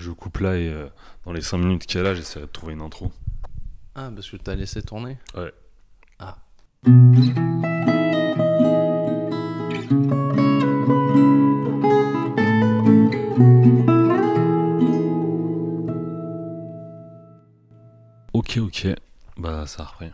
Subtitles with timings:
[0.00, 0.88] je coupe là et euh,
[1.24, 3.12] dans les 5 minutes qu'il y a là, j'essaierai de trouver une intro.
[3.94, 5.52] Ah, parce que t'as laissé tourner Ouais.
[6.18, 6.36] Ah.
[18.32, 18.86] Ok, ok.
[19.36, 20.10] Bah, ça a repris.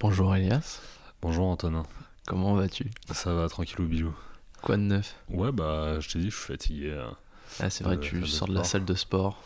[0.00, 0.80] Bonjour Elias,
[1.20, 1.84] Bonjour Antonin.
[2.26, 2.86] comment vas-tu?
[3.12, 4.14] Ça va, tranquillou bilou.
[4.62, 5.16] Quoi de neuf?
[5.28, 6.92] Ouais, bah, je t'ai dit, je suis fatigué.
[6.92, 7.16] hein.
[7.60, 9.42] Ah, c'est vrai, Euh, tu de sors de la salle de sport.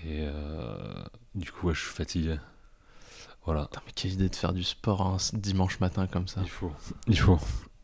[0.00, 1.02] Et euh,
[1.34, 2.36] du coup, ouais, je suis fatigué.
[3.44, 3.64] Voilà.
[3.66, 6.40] Putain, mais quelle idée de faire du sport un s- dimanche matin comme ça.
[6.42, 6.72] Il faut.
[7.06, 7.38] Il faut.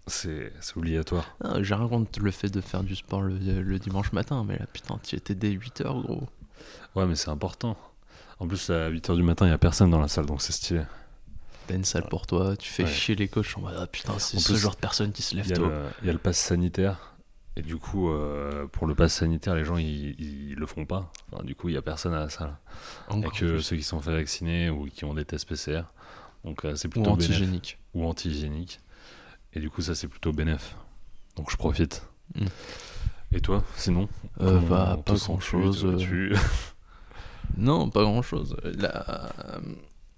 [0.06, 1.24] C'est obligatoire.
[1.42, 4.58] Ah, J'ai rien contre le fait de faire du sport le, le dimanche matin, mais
[4.58, 6.28] là, putain, tu étais dès 8h, gros.
[6.94, 7.76] Ouais, mais c'est important.
[8.38, 10.52] En plus, à 8h du matin, il n'y a personne dans la salle, donc c'est
[10.52, 10.82] stylé.
[11.66, 12.90] T'as une salle pour toi, tu fais Ouais.
[12.90, 15.34] chier les coachs en mode ah putain, c'est ce plus, genre de personne qui se
[15.34, 15.70] lève tôt.
[16.02, 17.13] il y a le pass sanitaire.
[17.56, 21.12] Et du coup, euh, pour le pass sanitaire, les gens, ils, ils le font pas.
[21.30, 22.56] Enfin, du coup, il n'y a personne à la salle.
[23.08, 23.62] Encore que plus.
[23.62, 25.82] ceux qui sont fait vacciner ou qui ont des tests PCR.
[26.44, 27.30] Donc, euh, c'est Ou plutôt bénéf.
[27.30, 27.78] antigénique.
[27.94, 28.80] Ou anti-hygiénique.
[29.52, 30.76] Et du coup, ça, c'est plutôt bénéf.
[31.36, 32.06] Donc, je profite.
[32.34, 32.46] Mm.
[33.32, 34.08] Et toi, sinon?
[34.40, 35.84] Euh, bah, on pas grand chose.
[35.84, 36.34] vas-tu
[37.56, 38.56] Non, pas grand chose.
[38.64, 39.30] La...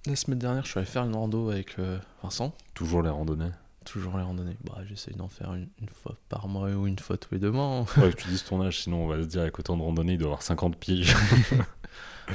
[0.07, 2.55] la semaine dernière, je suis allé faire une rando avec euh, Vincent.
[2.75, 3.51] Toujours les randonnées.
[3.87, 4.57] Toujours les randonnées.
[4.65, 7.51] Bah, j'essaye d'en faire une, une fois par mois ou une fois tous les deux
[7.53, 7.65] mois.
[7.65, 7.87] hein.
[8.03, 10.13] Ouais, que tu dises ton âge, sinon on va se dire avec autant de randonnées,
[10.15, 11.15] il doit avoir 50 piges.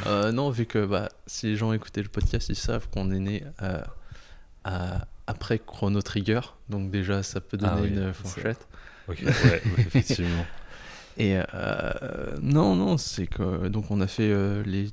[0.07, 3.19] Euh, non, vu que bah, si les gens écoutaient le podcast, ils savent qu'on est
[3.19, 3.81] né euh,
[4.63, 6.39] à- après Chrono Trigger.
[6.69, 8.65] Donc, déjà, ça peut donner Ah oui, une fourchette.
[9.09, 10.45] ok, ouais, effectivement.
[11.17, 13.67] Et euh, non, non, c'est que.
[13.67, 14.91] Donc, on a fait euh, les.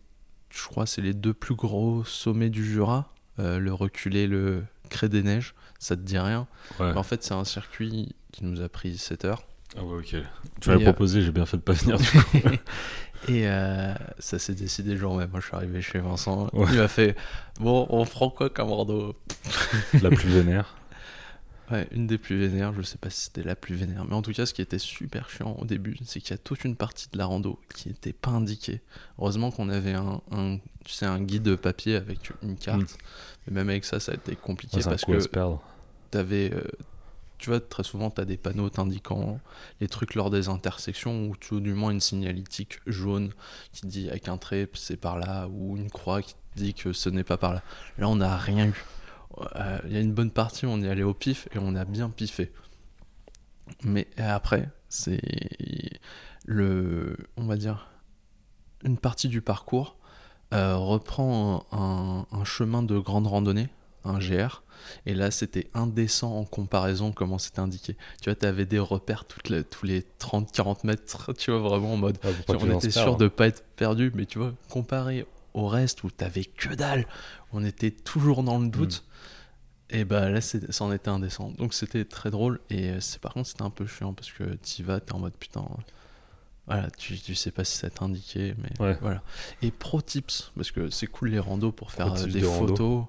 [0.51, 3.13] Je crois c'est les deux plus gros sommets du Jura.
[3.39, 5.55] le reculé, le Cré des Neiges.
[5.79, 6.47] Ça te dit rien.
[6.81, 6.93] Ouais.
[6.93, 9.43] En fait, c'est un circuit qui nous a pris 7 heures.
[9.77, 10.17] Ah ouais, ok.
[10.61, 11.99] Tu m'avais euh, proposé, j'ai bien fait de pas venir.
[11.99, 12.49] du coup.
[13.29, 15.31] Et euh, ça s'est décidé le jour même.
[15.31, 16.49] Moi, je suis arrivé chez Vincent.
[16.53, 16.67] Ouais.
[16.71, 17.17] Il m'a fait
[17.61, 19.17] Bon, on prend quoi comme rando?
[20.03, 20.77] La plus vénère.
[21.71, 22.73] Ouais, une des plus vénères.
[22.73, 24.07] Je sais pas si c'était la plus vénère.
[24.07, 26.39] Mais en tout cas, ce qui était super chiant au début, c'est qu'il y a
[26.39, 28.81] toute une partie de la rando qui n'était pas indiquée.
[29.19, 32.81] Heureusement qu'on avait un, un, tu sais, un guide papier avec une carte.
[32.81, 32.87] Mm.
[33.49, 35.21] Mais même avec ça, ça a été compliqué Ouais, c'est un parce coup à que
[35.21, 35.63] se perdre.
[36.11, 36.63] T'avais euh,
[37.39, 39.41] tu vois très souvent tu as des panneaux t'indiquant
[39.81, 43.33] les trucs lors des intersections ou tout du moins une signalétique jaune
[43.73, 47.09] qui dit avec un trait c'est par là ou une croix qui dit que ce
[47.09, 47.63] n'est pas par là.
[47.99, 48.85] Là on n'a rien eu.
[49.55, 51.85] Euh, il y a une bonne partie on est allé au pif et on a
[51.85, 52.53] bien piffé.
[53.85, 55.21] Mais après c'est
[56.47, 57.89] le on va dire
[58.85, 59.97] une partie du parcours
[60.55, 63.69] euh, reprend un chemin de grande randonnée
[64.09, 64.63] un GR
[65.07, 67.97] et là, c'était indécent en comparaison comment c'était indiqué.
[68.23, 71.93] Tu vois, tu avais des repères toutes les- tous les 30-40 mètres, tu vois, vraiment
[71.95, 72.19] en mode.
[72.25, 76.11] Ah, on était sûr de pas être perdu, mais tu vois, comparé au reste où
[76.11, 77.07] t'avais que dalle,
[77.53, 79.05] on était toujours dans le doute.
[79.91, 81.51] Et bah là, c'est- ça en était indécent.
[81.59, 82.61] Donc c'était très drôle.
[82.71, 85.19] Et euh, c'est par contre, c'était un peu chiant parce que t'y vas, t'es en
[85.19, 85.65] mode putain.
[86.67, 88.99] Voilà, tu, tu sais pas si ça t'a indiqué, mais Ouais.
[89.01, 89.23] voilà.
[89.63, 93.09] Et pro tips, parce que c'est cool les randos pour faire euh, des de rando.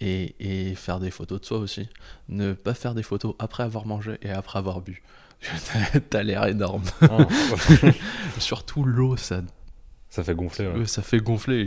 [0.00, 0.34] Et,
[0.70, 1.88] et faire des photos de soi aussi.
[2.28, 5.02] Ne pas faire des photos après avoir mangé et après avoir bu.
[6.10, 6.82] T'as- l'air énorme.
[7.02, 7.18] Ah,
[8.38, 9.42] Surtout l'eau, ça,
[10.08, 10.68] ça fait gonfler.
[10.68, 10.86] ouais.
[10.86, 11.62] ça fait gonfler.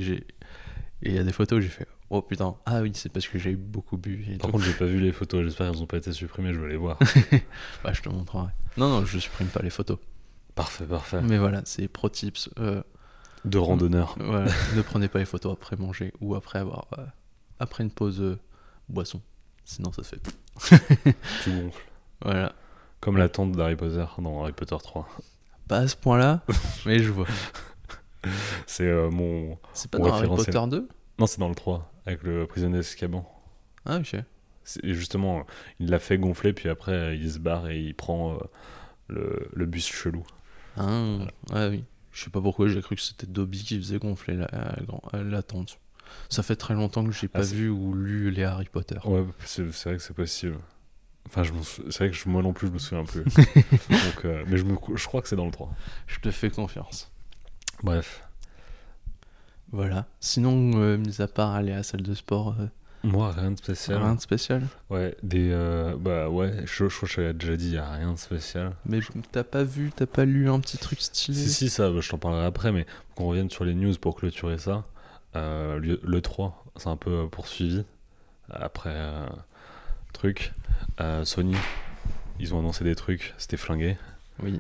[1.04, 3.28] Et il y a des photos où j'ai fait Oh putain, ah oui, c'est parce
[3.28, 4.26] que j'ai beaucoup bu.
[4.32, 4.54] Et Par tout.
[4.54, 5.44] contre, j'ai pas vu les photos.
[5.44, 6.54] J'espère qu'elles ont pas été supprimées.
[6.54, 6.98] Je veux les voir.
[7.84, 8.48] Bah, je te montrerai.
[8.78, 9.98] Non, non, je supprime pas les photos.
[10.56, 11.22] parfait, parfait.
[11.22, 12.50] Mais voilà, c'est pro tips.
[12.60, 12.82] euh,
[13.46, 14.16] De randonneurs.
[14.20, 17.06] voilà, ne prenez pas les photos après manger ou après avoir euh,
[17.60, 18.38] après une pause euh,
[18.90, 19.22] boisson.
[19.66, 20.22] Sinon, ça se fait.
[21.44, 21.86] Tu gonfles.
[22.22, 22.54] Voilà.
[23.00, 25.08] Comme la tente d'Harry Potter dans Harry Potter 3.
[25.68, 26.42] Pas à ce point-là,
[26.86, 27.28] mais je vois.
[28.66, 29.58] C'est euh, mon.
[29.74, 30.28] C'est pas dans Harry.
[30.28, 30.88] Potter 2
[31.20, 33.30] Non, c'est dans le 3, avec le prisonnier d'Azkaban.
[33.86, 34.16] Ah, ok.
[34.64, 35.46] C'est- Et justement,
[35.80, 38.38] il l'a fait gonfler, puis après, euh, il se barre et il prend euh,
[39.10, 40.24] le, le bus chelou.
[40.78, 41.18] Ah,
[41.54, 41.84] ouais, oui.
[42.12, 45.04] Je sais pas pourquoi j'ai cru que c'était Dobby qui faisait gonfler la, la, grand-
[45.14, 45.80] la tente.
[46.30, 48.98] Ça fait très longtemps que j'ai pas Ah, c'est- vu ou lu les Harry Potter.
[49.06, 50.58] Ouais, c'est vrai que c'est possible.
[51.28, 53.24] Enfin, sou- c'est vrai que je- moi non plus, je me souviens plus.
[53.90, 55.70] Donc, euh, mais je, me, je crois que c'est dans le 3.
[56.08, 57.12] Je te fais confiance.
[57.84, 58.24] Bref.
[59.72, 60.06] Voilà.
[60.20, 62.68] Sinon, euh, mis à part aller à la salle de sport, euh,
[63.04, 64.02] Moi, rien de spécial.
[64.02, 64.64] rien de spécial.
[64.90, 65.50] Ouais, des.
[65.52, 68.18] euh, bah ouais, je, je crois que je déjà dit, il n'y a rien de
[68.18, 68.76] spécial.
[68.86, 69.00] Mais
[69.32, 71.38] t'as pas vu, t'as pas lu un petit truc stylé?
[71.38, 74.16] Si, si, ça, bah, je t'en parlerai après, mais qu'on revienne sur les news pour
[74.16, 74.86] clôturer ça.
[75.36, 77.84] Euh, le, le 3, c'est un peu euh, poursuivi.
[78.50, 79.28] Après, euh,
[80.14, 80.54] truc.
[81.02, 81.56] Euh, Sony,
[82.40, 83.98] ils ont annoncé des trucs, c'était flingué.
[84.42, 84.60] Oui.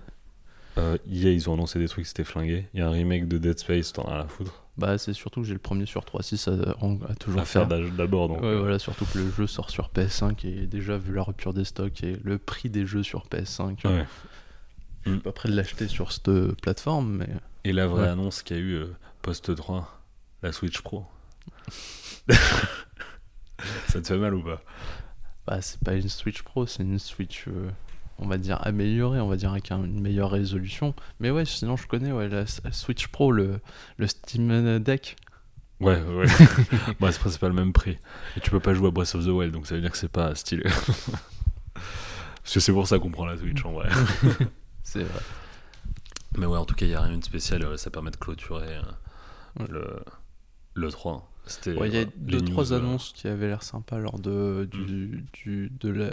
[0.78, 2.68] Euh, EA, ils ont annoncé des trucs, c'était flingué.
[2.74, 4.64] Il y a un remake de Dead Space, t'en as à foutre.
[4.78, 8.28] Bah, c'est surtout que j'ai le premier sur 3.6 à, à, toujours À faire d'abord,
[8.28, 8.42] donc.
[8.42, 11.54] Ouais, euh, voilà, surtout que le jeu sort sur PS5 et déjà vu la rupture
[11.56, 14.06] des stocks et le prix des jeux sur PS5, ouais.
[15.06, 16.30] je suis pas prêt de l'acheter sur cette
[16.62, 17.30] plateforme, mais
[17.64, 18.10] Et la vraie Ouais.
[18.10, 18.84] annonce qu'il y a eu
[19.24, 19.97] post 3,
[20.44, 21.06] la Switch Pro.
[23.88, 24.62] Ça te fait mal ou pas?
[25.48, 27.70] Bah, c'est pas une Switch Pro, c'est une Switch, euh,
[28.20, 30.94] on va dire améliorée, on va dire avec un- une meilleure résolution.
[31.20, 33.60] Mais ouais, sinon je connais ouais, la, la Switch Pro, le,
[33.98, 35.16] le Steam Deck.
[35.80, 36.26] Ouais, ouais.
[37.00, 37.98] bah, c'est pas le même prix.
[38.36, 39.98] Et tu peux pas jouer à Breath of the Wild, donc ça veut dire que
[39.98, 40.64] c'est pas stylé.
[41.74, 43.90] Parce que c'est pour ça qu'on prend la Switch en vrai.
[44.84, 45.22] C'est vrai.
[46.38, 47.78] Mais ouais, en tout cas, il y a rien de spécial.
[47.78, 48.82] Ça permet de clôturer euh,
[49.60, 49.66] Ouais.
[49.70, 50.00] le,
[50.78, 51.30] le 3.
[51.46, 51.74] C'était.
[51.76, 55.24] Ouais, Il y a euh, deux, trois annonces qui avaient l'air sympa lors de, du,
[55.34, 56.12] du- de, la,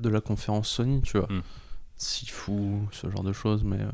[0.00, 1.28] de la conférence Sony, tu vois.
[1.30, 1.42] Mm.
[1.96, 2.52] Sifu,
[2.90, 3.90] ce genre de choses, mais euh,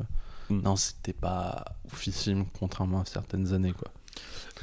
[0.49, 0.61] Mm.
[0.63, 1.63] non, c'était pas
[1.93, 3.89] oufissime, contrairement à certaines années, quoi.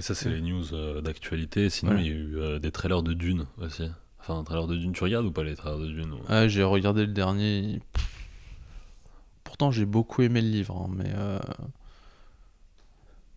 [0.00, 1.70] Et ça, c'est les news euh, d'actualité.
[1.70, 2.00] Sinon, Ouais.
[2.04, 3.88] il y a eu euh, des trailers de Dune aussi.
[4.18, 4.92] Enfin, un trailer de Dune.
[4.92, 7.80] Tu regardes ou pas les trailers de Dune ou- Ah, j'ai regardé le dernier.
[9.44, 11.12] Pourtant, j'ai beaucoup aimé le livre, hein, mais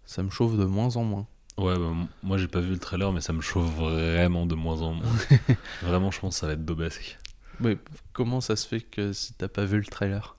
[0.05, 1.27] ça me chauffe de moins en moins.
[1.59, 1.91] Ouais, bah,
[2.23, 5.11] moi j'ai pas vu le trailer, mais ça me chauffe vraiment de moins en moins.
[5.81, 7.17] vraiment, je pense que ça va être bobesque.
[7.59, 7.77] Mais
[8.13, 10.35] comment ça se fait que si t'as pas vu le trailer?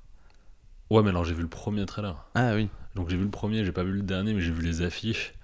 [0.89, 2.17] Ouais, mais alors j'ai vu le premier trailer.
[2.35, 4.63] Ah oui, Donc j'ai vu le premier, j'ai pas vu le dernier, mais j'ai vu
[4.63, 5.35] les affiches.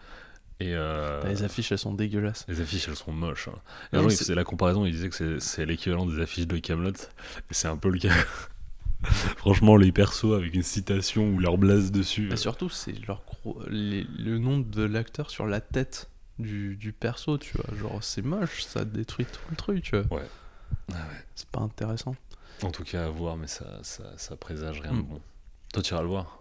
[0.58, 2.46] Et euh, bah, les affiches elles sont dégueulasses.
[2.48, 3.48] les affiches, elles sont moches.
[3.48, 3.58] hein.
[3.92, 6.18] Et Non, un jour, il faisait la comparaison, il disait que c'est- c'est l'équivalent des
[6.22, 6.92] affiches de Camelot.
[6.92, 6.94] Et
[7.50, 8.14] c'est un peu le cas.
[9.36, 12.28] Franchement, les persos avec une citation ou leur blase dessus.
[12.30, 16.92] Mais surtout, c'est leur gros- les- le nom de l'acteur sur la tête du, du
[16.92, 17.76] perso, tu vois.
[17.78, 20.18] Genre, c'est moche, ça détruit tout le truc, tu vois.
[20.18, 20.26] Ouais.
[20.92, 21.24] Ah ouais.
[21.34, 22.14] C'est pas intéressant.
[22.62, 25.02] En tout cas, à voir, mais ça, ça, ça présage rien de Mm.
[25.02, 25.20] bon.
[25.72, 26.40] Toi, tu iras le voir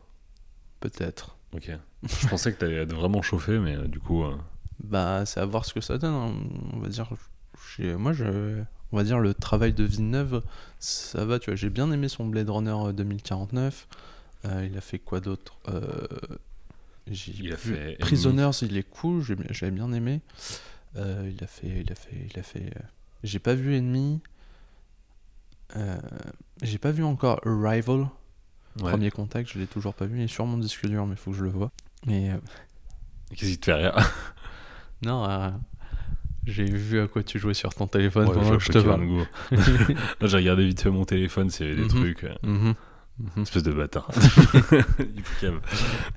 [0.79, 1.37] Peut-être.
[1.53, 1.71] Ok.
[2.03, 4.23] Je pensais que t'allais être vraiment chauffé, mais euh, du coup.
[4.23, 4.35] euh,
[4.83, 6.13] Bah, c'est à voir ce que ça donne.
[6.13, 6.33] hein.
[6.73, 7.09] On va dire,
[7.97, 8.61] moi, je,
[8.91, 10.41] on va dire le travail de Villeneuve,
[10.79, 11.39] ça va.
[11.39, 13.87] Tu vois, j'ai bien aimé son Blade Runner euh, 2049.
[14.45, 16.07] Euh, il a fait quoi d'autre Euh,
[17.07, 17.95] Il a fait Enemy.
[17.99, 19.21] Prisoners, il est cool.
[19.23, 20.21] j'ai- J'avais bien aimé.
[20.97, 22.65] Euh, il a fait, il a fait, il a fait.
[22.77, 22.79] euh,
[23.23, 24.21] J'ai pas vu Enemy.
[25.75, 25.97] Euh,
[26.61, 28.01] j'ai pas vu encore Arrival.
[28.81, 28.91] ouais.
[28.91, 30.19] Premier contact, je l'ai toujours pas vu.
[30.19, 31.71] Il est sur mon disque dur, mais il faut que je le vois.
[32.05, 32.37] Mais euh,
[33.35, 33.95] Qu'est-ce qui te fait rire?
[35.01, 35.49] Non, euh,
[36.45, 39.07] j'ai vu à quoi tu jouais sur ton téléphone Ouais, pendant que je te parle.
[40.21, 42.01] J'ai regardé vite fait mon téléphone s'il y avait des Mhm.
[42.01, 42.23] trucs.
[42.23, 42.73] euh, Mhm.
[43.17, 43.43] Mhm.
[43.43, 44.09] Espèce de bâtard.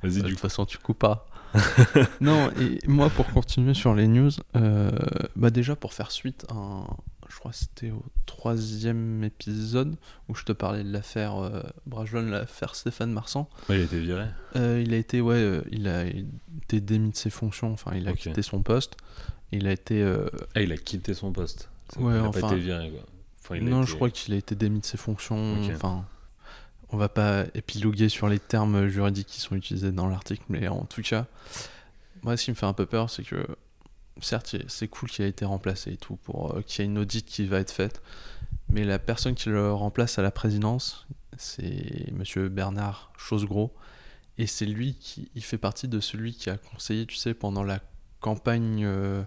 [0.03, 0.37] Vas-y, De du toute coup.
[0.39, 1.27] façon, tu coupes pas.
[2.21, 4.91] non, et moi, pour continuer sur les news, euh,
[5.37, 6.87] bah déjà pour faire suite à un,
[7.31, 9.97] je crois que c'était au troisième épisode
[10.29, 13.49] où je te parlais de l'affaire euh, Brajlon, l'affaire Stéphane Marsan.
[13.69, 14.25] Ouais, il a été viré.
[14.57, 18.07] Euh, il a été, ouais, euh, il a été démis de ses fonctions, enfin, il
[18.09, 18.97] a quitté son poste.
[19.53, 20.03] Il a été.
[20.03, 21.69] euh, Ah, il a quitté son poste.
[21.99, 23.01] Ouais, il a enfin- pas été viré, quoi.
[23.43, 25.55] Enfin, il a non, été- je crois qu'il a été démis de ses fonctions.
[25.63, 25.71] Ok.
[25.75, 26.05] Enfin,
[26.91, 30.85] on va pas épiloguer sur les termes juridiques qui sont utilisés dans l'article, mais en
[30.85, 31.27] tout cas,
[32.23, 33.47] moi, ce qui me fait un peu peur, c'est que
[34.21, 36.99] certes, c'est cool qu'il a été remplacé et tout, pour euh, qu'il y ait une
[36.99, 38.03] audit qui va être faite,
[38.71, 41.07] mais la personne qui le remplace à la présidence,
[41.37, 43.73] c'est Monsieur Bernard Chosegros,
[44.39, 47.63] et c'est lui qui il fait partie de celui qui a conseillé, tu sais, pendant
[47.65, 47.81] la
[48.21, 49.23] campagne, euh,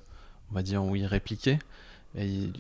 [0.51, 1.60] on va dire où il répliquait,
[2.15, 2.53] et il,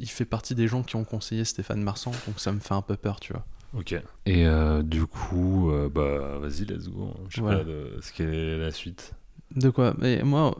[0.00, 2.82] il fait partie des gens qui ont conseillé Stéphane Marsan, donc ça me fait un
[2.82, 3.44] peu peur, tu vois.
[3.74, 3.92] Ok.
[4.26, 7.14] Et euh, du coup, euh, bah, vas-y, let's go.
[7.28, 7.58] Je sais Voilà.
[7.60, 9.12] pas de ce qu'est est la suite.
[9.56, 9.94] De quoi?
[9.98, 10.54] Mais moi,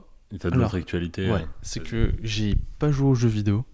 [0.44, 3.64] Alors, d'autres actualités ouais, euh, c'est que j'ai pas joué aux jeux vidéo.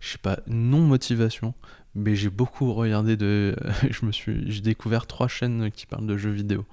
[0.00, 1.54] Je sais pas, non motivation,
[1.94, 3.56] mais j'ai beaucoup regardé de.
[3.90, 6.64] je me suis, j'ai découvert trois chaînes qui parlent de jeux vidéo.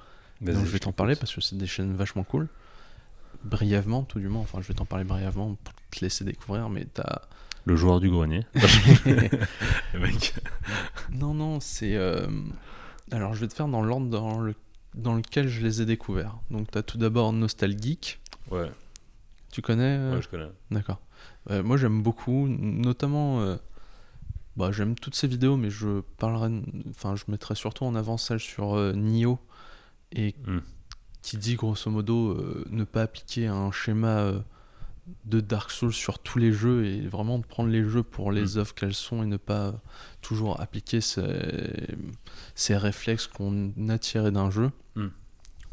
[0.42, 2.48] Donc je vais t'en parler parce que c'est des chaînes vachement cool.
[3.44, 4.42] Brièvement, tout du moins.
[4.42, 7.22] Enfin, je vais t'en parler brièvement pour te laisser découvrir, mais t'as.
[7.66, 8.46] Le joueur du grenier.
[9.06, 10.34] Le mec.
[11.12, 11.96] non, non, c'est.
[11.96, 12.28] euh,
[13.12, 14.56] Alors, je vais te faire dans l'ordre dans, le...
[14.96, 16.38] dans lequel je les ai découverts.
[16.50, 18.20] Donc, t'as tout d'abord Nostalgeek.
[18.50, 18.72] Ouais,
[19.52, 20.50] Tu connais euh, ouais, je connais.
[20.72, 21.00] D'accord.
[21.50, 23.56] Euh, moi j'aime beaucoup, notamment, euh,
[24.58, 26.50] bah, j'aime toutes ces vidéos, mais je parlerai,
[26.90, 29.40] enfin je mettrai surtout en avant celle sur Nioh
[30.12, 30.60] et Hmm.
[31.22, 34.40] Qui dit grosso modo euh, ne pas appliquer un schéma euh,
[35.26, 38.56] de Dark Souls sur tous les jeux et vraiment de prendre les jeux pour les
[38.56, 38.60] Hmm.
[38.60, 39.74] œuvres qu'elles sont et ne pas
[40.22, 41.96] toujours appliquer ces,
[42.56, 44.72] ces réflexes qu'on a tirés d'un jeu.
[44.96, 45.08] Hmm.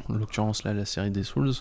[0.07, 1.51] En l'occurrence là la série des Souls.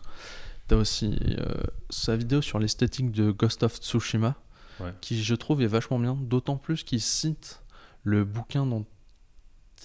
[0.66, 1.54] T'as aussi euh,
[1.90, 4.37] sa vidéo sur l'esthétique de Ghost of Tsushima,
[4.80, 4.95] Ouais.
[5.00, 7.62] qui je trouve est vachement bien, d'autant plus qu'il cite
[8.04, 8.87] le bouquin dont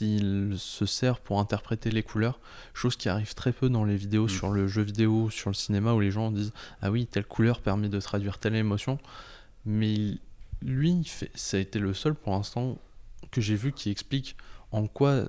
[0.01, 2.39] il se sert pour interpréter les couleurs,
[2.73, 4.29] chose qui arrive très peu dans les vidéos Mm.
[4.29, 7.59] sur le jeu vidéo, sur le cinéma, où les gens disent Ah oui, telle couleur
[7.61, 8.99] permet de traduire telle émotion.
[9.65, 9.95] Mais
[10.61, 12.77] lui, il fait- ça a été le seul pour l'instant
[13.31, 14.35] que j'ai vu qui explique
[14.73, 15.25] en quoi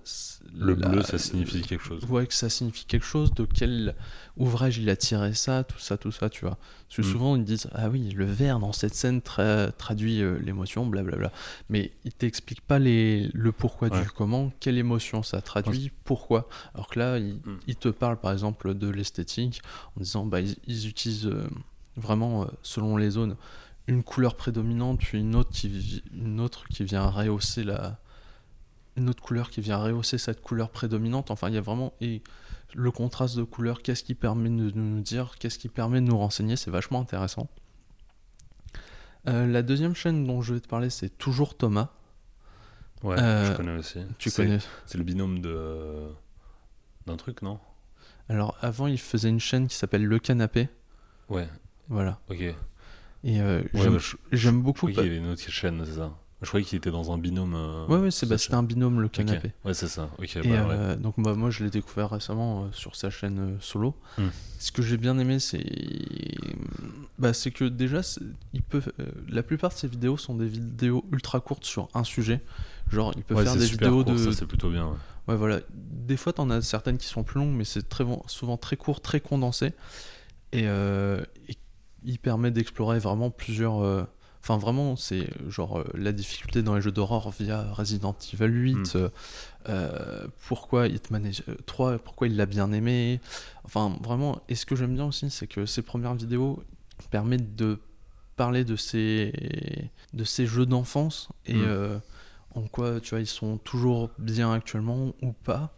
[0.55, 2.03] Le la- bleu, ça signifie quelque chose.
[2.07, 3.95] Ouais, que ça signifie quelque chose, de quel
[4.37, 6.57] ouvrage il a tiré ça, tout ça, tout ça, tu vois.
[6.89, 7.13] Parce que Mm.
[7.13, 11.31] souvent ils disent Ah oui, le vert dans cette scène tra- traduit euh, l'émotion, blablabla.
[11.69, 14.03] Mais il t'explique pas les, le pourquoi Ouais.
[14.03, 16.49] du comment, quelle émotion ça traduit, pourquoi.
[16.75, 17.75] Alors que là, il, Mm.
[17.79, 19.61] te parle par exemple de l'esthétique
[19.97, 21.47] en disant Bah ils, ils utilisent euh,
[21.97, 23.37] vraiment, euh, selon les zones,
[23.87, 27.99] une couleur prédominante, puis une autre qui, vi- une autre qui vient rehausser la.
[28.97, 31.31] Une autre couleur qui vient rehausser cette couleur prédominante.
[31.31, 31.95] Enfin, il y a vraiment.
[32.01, 32.23] Et
[32.75, 36.19] le contraste de couleurs, qu'est-ce qui permet de nous dire, qu'est-ce qui permet de nous
[36.19, 37.49] renseigner, c'est vachement intéressant.
[39.29, 41.89] Euh, la deuxième chaîne dont je vais te parler, c'est toujours Thomas.
[43.03, 44.01] Ouais, Euh, je connais aussi.
[44.19, 44.59] Tu connais.
[44.87, 46.09] C'est le binôme de
[47.07, 47.59] d'un truc, non?
[48.29, 50.69] Alors avant, il faisait une chaîne qui s'appelle Le Canapé.
[51.29, 51.49] Ouais,
[51.89, 52.19] Voilà.
[52.31, 52.39] ok.
[52.39, 52.57] Ouais,
[53.25, 54.79] Et euh, bah, j'aime je, j'aime je beaucoup.
[54.89, 56.13] croyais qu'il y avait une autre chaîne, c'est ça?
[56.45, 57.55] Je croyais qu'il était dans un binôme.
[57.57, 59.09] euh, Ouais, ouais, c'est bah, c'était un binôme Le.
[59.09, 59.53] Canapé.
[59.65, 60.09] Ouais, c'est ça.
[60.19, 60.55] Ok, Et bah, ouais.
[60.71, 63.95] euh, donc bah, moi je l'ai découvert récemment euh, sur sa chaîne euh, solo.
[64.19, 64.29] Hmm.
[64.59, 65.65] Ce que j'ai bien aimé c'est
[67.19, 68.01] bah, c'est que déjà
[68.53, 68.83] il peut
[69.29, 72.41] la plupart de ses vidéos sont des vidéos ultra courtes sur un sujet.
[72.91, 74.87] Genre il peut Ouais, faire des vidéos court, de c'est plutôt bien.
[74.87, 74.95] ouais.
[75.29, 78.57] ouais voilà, des fois t'en as certaines qui sont plus longues mais c'est très souvent
[78.57, 79.73] très court, très condensé
[80.53, 81.57] et, et
[82.05, 84.07] il permet d'explorer vraiment plusieurs
[84.47, 88.75] Enfin, vraiment, c'est genre euh, la difficulté dans les jeux d'horreur via Resident Evil 8,
[88.75, 88.85] Mm.
[88.97, 89.09] euh,
[89.71, 91.31] euh, pourquoi Hitman
[91.65, 93.21] 3, pourquoi il l'a bien aimé.
[93.65, 96.63] Enfin, vraiment, et ce que j'aime bien aussi, c'est que ces premières vidéos
[97.11, 97.79] permettent de
[98.37, 99.33] parler de ces,
[100.13, 101.63] de ces jeux d'enfance et Mm.
[101.65, 101.99] euh,
[102.55, 105.75] en quoi, tu vois, ils sont toujours bien actuellement ou pas.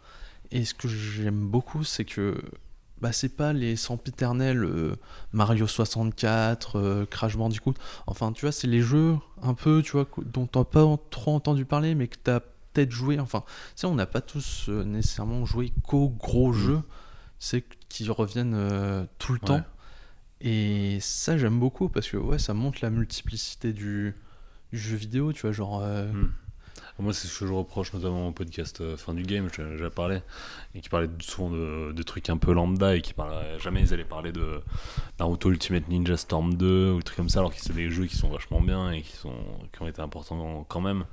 [0.50, 2.42] Et ce que j'aime beaucoup, c'est que
[3.06, 4.96] bah, c'est pas les sempiternels euh,
[5.32, 7.74] Mario 64, euh, Crash Bandicoot.
[8.08, 11.64] Enfin, tu vois, c'est les jeux un peu, tu vois, dont t'as pas trop entendu
[11.64, 13.20] parler, mais que t'as peut-être joué.
[13.20, 16.56] Enfin, tu sais, on n'a pas tous euh, nécessairement joué qu'aux gros Mm.
[16.56, 16.80] jeux,
[17.38, 19.46] c'est qui reviennent euh, tout le Ouais.
[19.46, 19.62] temps.
[20.40, 24.16] Et ça, j'aime beaucoup parce que ouais, ça montre la multiplicité du,
[24.72, 25.80] du jeu vidéo, tu vois, genre.
[25.80, 26.32] Mm.
[26.98, 29.90] Moi, c'est ce que je reproche notamment au podcast euh, Fin du Game, j'ai déjà
[29.90, 30.20] parlé,
[30.74, 33.92] et qui parlait souvent de, de trucs un peu lambda et qui parlaient jamais ils
[33.92, 34.60] allaient parler de
[35.20, 38.06] Naruto Ultimate Ninja Storm 2 ou des trucs comme ça, alors que c'est des jeux
[38.06, 39.34] qui sont vachement bien et qui, sont,
[39.74, 41.04] qui ont été importants quand même.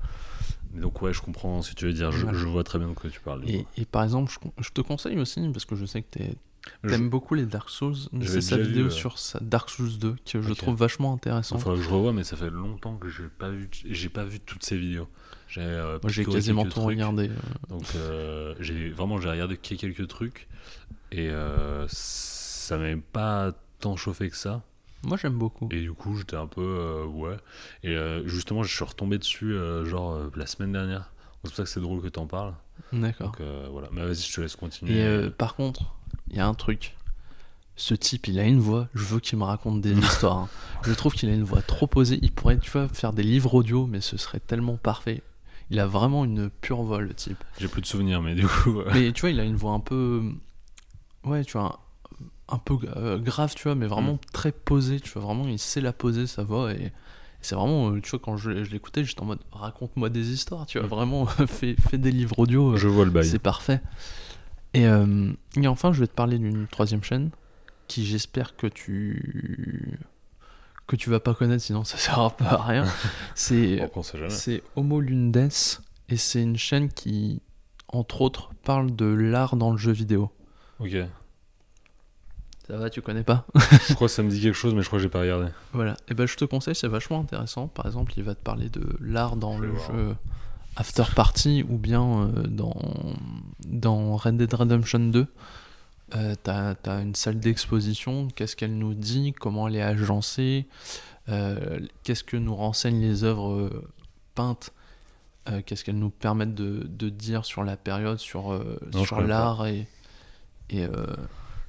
[0.74, 2.94] Mais donc, ouais, je comprends ce que tu veux dire, je, vois très bien de
[2.94, 3.44] quoi tu parles.
[3.78, 6.36] Et, par exemple, je, je te conseille aussi, parce que je sais que t'es- Je-
[6.88, 10.42] t'aimes beaucoup les Dark Souls, c'est sa vu, vidéo euh, sur Dark Souls 2 que
[10.42, 11.58] je trouve vachement intéressant.
[11.58, 14.24] Il faudra que je revoie, mais ça fait longtemps que j'ai pas vu, j'ai pas
[14.24, 15.08] vu toutes ces vidéos.
[15.54, 16.86] J'ai euh, quasiment tout trucs.
[16.86, 17.30] regardé.
[17.30, 17.34] euh.
[17.70, 20.48] Donc euh, j'ai vraiment j'ai regardé que quelques trucs
[21.12, 21.30] et
[21.88, 24.64] ça m'avait pas tant chauffé que ça.
[25.06, 25.68] Moi, j'aime beaucoup.
[25.70, 27.38] Et du coup j'étais un peu ouais.
[27.84, 29.56] Et justement je suis retombé dessus
[29.86, 31.12] genre la semaine dernière.
[31.36, 32.54] C'est pour ça que c'est drôle que t'en parles.
[32.92, 33.36] D'accord.
[33.72, 33.90] Voilà.
[33.92, 35.26] Mais vas-y je te laisse continuer.
[35.26, 35.94] Et par contre,
[36.34, 36.96] il y a un truc.
[37.76, 38.88] Ce type, il a une voix.
[38.94, 40.38] Je veux qu'il me raconte des histoires.
[40.38, 40.50] hein.
[40.84, 42.20] Je trouve qu'il a une voix trop posée.
[42.22, 45.22] Il pourrait, tu vois, faire des livres audio, mais ce serait tellement parfait.
[45.72, 47.42] Il a vraiment une pure voix, le type.
[47.60, 49.72] J'ai plus de souvenirs mais du coup euh, Mais tu vois, il a une voix
[49.72, 50.22] un peu.
[51.24, 51.80] Ouais, tu vois,
[52.50, 55.00] un, un peu euh, grave, tu vois, mais vraiment très posée.
[55.00, 56.74] Tu vois, vraiment, il sait la poser, sa voix.
[56.74, 56.92] Et, et
[57.42, 60.66] c'est vraiment, euh, tu vois, quand je, je l'écoutais, j'étais en mode raconte-moi des histoires,
[60.68, 60.92] tu vois, Mm.
[60.92, 62.74] vraiment, fais, fais des livres audio.
[62.74, 63.26] euh, je vois le bail.
[63.26, 63.82] c'est parfait.
[64.74, 67.30] Et, euh, et enfin, je vais te parler d'une troisième chaîne
[67.88, 70.00] qui j'espère que tu
[70.88, 72.86] que tu vas pas connaître, sinon ça sert un peu à rien.
[73.36, 75.50] C'est Homo Lundes
[76.10, 77.42] et c'est une chaîne qui,
[77.88, 80.30] entre autres, parle de l'art dans le jeu vidéo.
[80.80, 80.96] Ok.
[82.68, 83.46] Ça va, tu connais pas?
[83.88, 85.48] Je crois que ça me dit quelque chose mais je crois que j'ai pas regardé.
[85.74, 85.96] Voilà.
[86.10, 87.68] Et ben je te conseille, c'est vachement intéressant.
[87.68, 89.92] Par exemple, il va te parler de l'art dans Je le voir.
[89.96, 90.16] jeu
[90.76, 92.76] After Party ou bien euh, dans
[93.68, 95.28] dans Red Dead Redemption 2.
[96.16, 100.68] Euh, t'as, t'as une salle d'exposition, qu'est-ce qu'elle nous dit, comment elle est agencée,
[101.30, 103.88] euh, qu'est-ce que nous renseignent les œuvres euh,
[104.36, 104.74] peintes,
[105.50, 109.22] euh, qu'est-ce qu'elles nous permettent de, de dire sur la période, sur, euh, Non, sur
[109.22, 109.88] l'art et,
[110.70, 111.08] et, euh,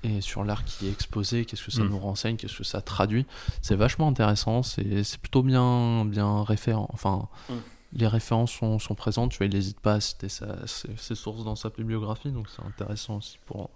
[0.02, 1.88] et sur l'art qui est exposé, qu'est-ce que ça Mm.
[1.88, 3.24] nous renseigne, qu'est-ce que ça traduit?
[3.62, 6.90] C'est vachement intéressant, c'est, c'est plutôt bien, bien référent.
[6.92, 7.52] Enfin, Mm.
[7.94, 11.14] Les références sont, sont présentes, tu vois, il n'hésite pas à citer sa- ses, ses
[11.14, 13.70] sources dans sa bibliographie, donc c'est intéressant aussi pour,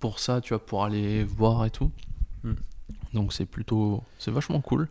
[0.00, 1.90] pour ça, tu vois, pour aller voir et tout.
[2.42, 2.52] Mm.
[3.14, 4.88] Donc c'est plutôt, c'est vachement cool.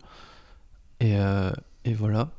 [1.00, 1.52] Et, euh,
[1.84, 2.30] et voilà.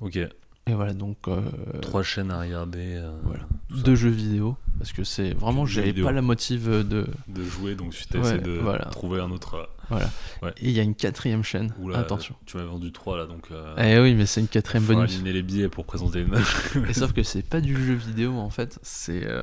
[0.00, 0.18] Ok.
[0.66, 1.42] Et voilà, donc euh,
[1.82, 2.94] Trois chaînes à regarder.
[2.96, 3.42] euh, Voilà.
[3.70, 4.56] deux jeux vidéo.
[4.78, 7.06] Parce que c'est vraiment, j'avais pas la motive de.
[7.28, 8.86] De jouer, donc tu Ouais, de voilà.
[8.86, 9.54] trouver un autre.
[9.56, 10.10] euh, Voilà.
[10.42, 10.52] Ouais.
[10.56, 11.74] Et il y a une quatrième chaîne.
[11.80, 12.34] Oula, Attention.
[12.46, 13.48] Tu m'as vendu 3 là, donc.
[13.52, 15.12] Euh, Eh oui, mais c'est une quatrième bonus.
[15.12, 16.34] aligner les billets pour présenter une.
[16.88, 19.42] Et sauf que c'est pas du jeu vidéo en fait, c'est euh,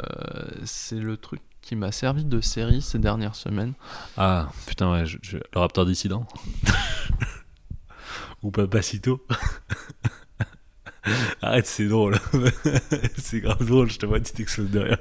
[0.66, 3.74] c'est le truc qui m'a servi de série ces dernières semaines.
[4.18, 6.26] Ah, putain, ouais, je- je- le Raptor Dissident.
[8.42, 9.24] Ou Papacito.
[11.42, 12.18] Arrête, c'est drôle.
[13.18, 14.98] c'est grave drôle, je te vois, tu t'exploses derrière.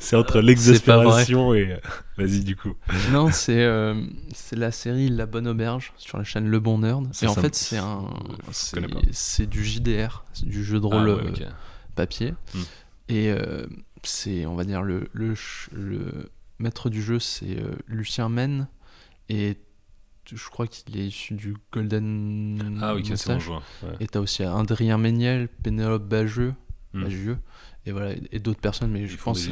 [0.00, 1.78] C'est entre Euh, l'exaspération et.
[2.16, 2.74] Vas-y, du coup.
[3.12, 3.94] Non, c'est euh,
[4.32, 7.06] c'est la série La Bonne Auberge sur la chaîne Le Bon Nerd.
[7.12, 8.08] Ça, Et en fait, c'est un
[8.50, 11.50] c'est du JDR, c'est du jeu de Ah, rôle ouais, euh,
[11.94, 12.32] papier.
[12.54, 12.60] Hmm.
[13.10, 13.66] Et euh,
[14.02, 15.34] c'est, on va dire, le, le,
[15.72, 18.68] le maître du jeu, c'est euh, Lucien Men.
[19.28, 19.58] Et
[20.36, 23.94] je crois qu'il est issu du Golden Ah, ok, c'est bon, ouais.
[24.00, 26.54] Et t'as aussi Adrien Méniel, Pénélope Bageux,
[26.92, 27.04] Hmm.
[27.04, 27.38] Bagieux,
[27.86, 29.46] et voilà, et d'autres personnes, mais Ils je font pense.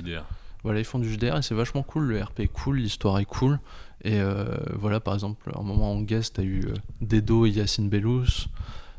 [0.64, 2.04] Voilà, ils font du JDR et c'est vachement cool.
[2.06, 3.61] Le RP est cool, l'histoire est cool.
[4.02, 7.50] Et euh, voilà, par exemple, à un moment en guest, t'as eu euh, Dedo et
[7.50, 8.25] Yacine Bellous.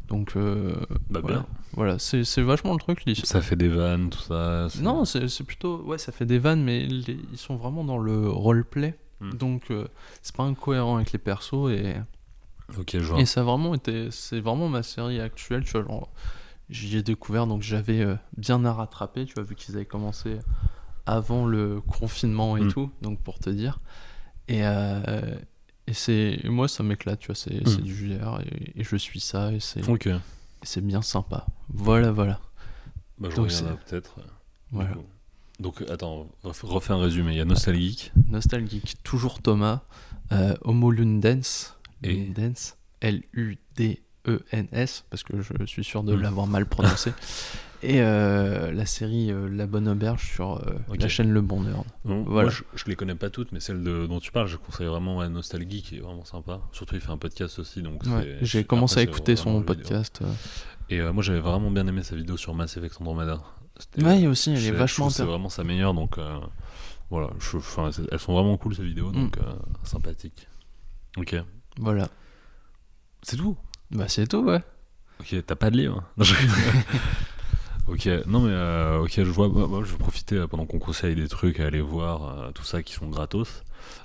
[0.07, 0.73] Donc, euh,
[1.09, 3.03] Bah, voilà, voilà c'est vachement le truc.
[3.25, 4.67] Ça fait des vannes, tout ça.
[4.81, 5.81] Non, c'est c'est plutôt.
[5.83, 8.97] Ouais, ça fait des vannes, mais les- ils sont vraiment dans le roleplay.
[9.21, 9.31] Hmm.
[9.31, 9.87] Donc, euh,
[10.21, 11.69] c'est pas incohérent avec les persos.
[11.71, 11.95] Et,
[12.77, 13.19] Ok, je vois.
[13.19, 14.11] et ça a vraiment été.
[14.11, 15.63] C'est vraiment ma série actuelle.
[15.65, 16.09] Tu vois, genre,
[16.69, 19.25] j'y ai découvert, donc j'avais euh, bien à rattraper.
[19.25, 20.37] Tu vois, vu qu'ils avaient commencé
[21.05, 22.71] avant le confinement et Hmm.
[22.71, 22.91] tout.
[23.01, 23.79] Donc, pour te dire.
[24.47, 24.65] Et.
[24.65, 25.35] euh,
[25.87, 27.81] et c'est moi ça m'éclate tu vois c'est Hmm.
[27.81, 29.81] du JR et, et je suis ça et c'est
[30.61, 32.39] c'est bien sympa voilà voilà
[33.17, 33.49] Bah, je Donc,
[33.87, 34.17] peut-être.
[34.19, 34.23] du
[34.71, 34.91] voilà.
[35.59, 37.31] Donc, attends, ref- refais un résumé.
[37.33, 38.11] Il y a Nostalgique.
[38.29, 39.81] Nostalgique, toujours Thomas,
[40.31, 42.75] euh, Homo Lundens, Et- Lundens,
[43.79, 46.21] L-U-D-E-N-S, parce que je suis sûr de Hmm.
[46.21, 47.11] l'avoir mal prononcé,
[47.83, 51.83] et euh, la série euh, La Bonne Auberge sur euh, la chaîne Le Bon Nerd.
[52.05, 52.49] Bon, Voilà.
[52.49, 54.87] Moi, je, je les connais pas toutes, mais celle de, dont tu parles, je conseille
[54.87, 56.61] vraiment à Nostalgie, qui est vraiment sympa.
[56.71, 60.21] Surtout, il fait un podcast aussi, donc Ouais, J'ai commencé à écouter son podcast.
[60.89, 63.41] Et moi, j'avais vraiment bien aimé sa vidéo sur Mass Effect Andromeda.
[64.01, 66.39] Ouais, aussi, elle est vachement C'est vraiment sa meilleure, donc euh,
[67.09, 67.29] voilà.
[67.39, 67.57] je-
[68.11, 69.41] elles sont vraiment cool ces vidéos, donc Mm.
[69.43, 70.47] euh, sympathique.
[71.17, 71.35] Ok.
[71.79, 72.09] Voilà.
[73.23, 73.57] C'est tout?
[73.91, 74.61] Bah, c'est tout, ouais.
[75.19, 76.33] Ok, t'as pas de livre Non, je-
[77.87, 79.49] Ok, non mais euh, ok, je vois.
[79.49, 82.63] Moi, moi, je vais profiter pendant qu'on conseille des trucs à aller voir, euh, tout
[82.63, 83.63] ça qui sont gratos.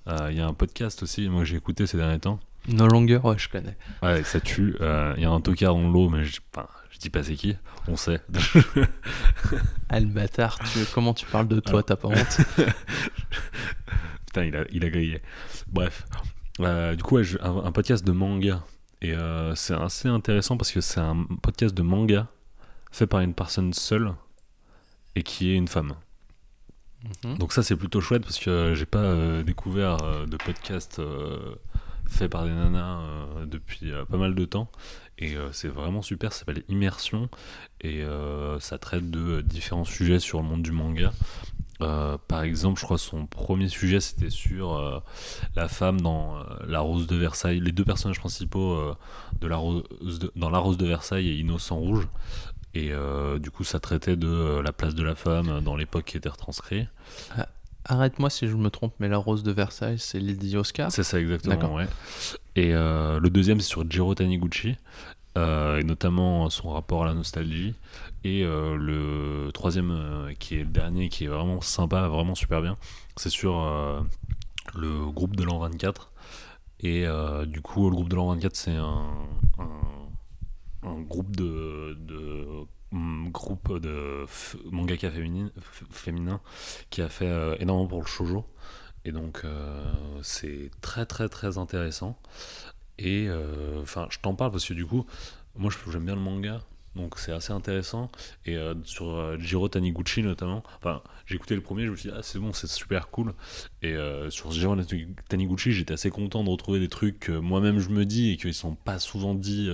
[0.09, 2.41] Euh, Il y a un podcast aussi, moi que j'ai écouté ces derniers temps.
[2.69, 3.77] No Longer, ouais, je connais.
[4.03, 4.75] Ouais, ça tue.
[4.81, 7.35] Euh, Il y a un tocard dans l'eau, mais je, enfin, je dis pas c'est
[7.35, 7.57] qui.
[7.89, 8.21] On sait.
[9.91, 12.41] Le bâtard, tu, comment tu parles de toi, t'as pas honte
[14.27, 15.23] Putain, il a, il a grillé.
[15.69, 16.05] Bref.
[16.61, 18.63] Euh, du coup, ouais, je- un, un podcast de manga.
[19.03, 22.29] Et euh, c'est assez intéressant parce que c'est un podcast de manga
[22.91, 24.13] fait par une personne seule
[25.15, 25.95] et qui est une femme.
[27.25, 27.37] Mhm.
[27.39, 30.99] Donc ça, c'est plutôt chouette parce que euh, j'ai pas euh, découvert euh, de podcast
[31.01, 31.55] euh,
[32.09, 34.71] fait par des nanas euh, depuis euh, pas mal de temps.
[35.19, 37.29] Et euh, c'est vraiment super, ça s'appelle Immersion.
[37.81, 38.03] Et
[38.61, 41.13] ça traite de différents sujets sur le monde du manga.
[41.79, 45.03] Par exemple, je crois que son premier sujet c'était sur
[45.55, 47.61] la femme dans La Rose de Versailles.
[47.61, 48.81] Les deux personnages principaux
[49.39, 49.85] de la Rose
[50.19, 52.09] de- dans La Rose de Versailles et Innocent Rouge.
[52.73, 52.91] Et
[53.39, 56.89] du coup, ça traitait de la place de la femme dans l'époque qui était retranscrite.
[57.87, 60.91] Arrête-moi si je me trompe, mais la rose de Versailles, c'est Lady Oscar.
[60.91, 61.87] C'est ça exactement, ouais.
[62.57, 64.77] Et euh, le deuxième, c'est sur Jiro Taniguchi,
[65.37, 67.75] euh, et notamment son rapport à la nostalgie.
[68.23, 72.79] Et euh, le troisième, qui est le dernier, qui est vraiment sympa, vraiment super bien,
[73.17, 73.55] c'est sur
[74.75, 76.11] le groupe de l'an 24.
[76.81, 77.07] Et
[77.47, 79.11] du coup, le groupe de l'an 24, c'est un,
[79.59, 82.47] un, un groupe de, de
[83.31, 84.25] groupe de
[84.71, 86.41] mangaka féminine, f- féminin
[86.91, 88.47] qui a fait euh, énormément pour le shoujo.
[89.05, 92.19] Et donc, euh, c'est très, très, très intéressant.
[92.99, 95.05] Et euh, enfin, je t'en parle parce que du coup,
[95.57, 96.61] moi, j'aime bien le manga.
[96.97, 98.09] Donc, c'est assez intéressant.
[98.47, 102.23] Et sur Jiro Taniguchi, notamment, enfin, j'ai écouté le premier, je me suis dit, ah,
[102.23, 103.35] c'est bon, c'est super cool.
[103.83, 103.97] Et
[104.31, 104.77] sur Jiro
[105.29, 108.55] Taniguchi, j'étais assez content de retrouver des trucs que moi-même je me dis et qu'ils
[108.55, 109.69] sont pas souvent dits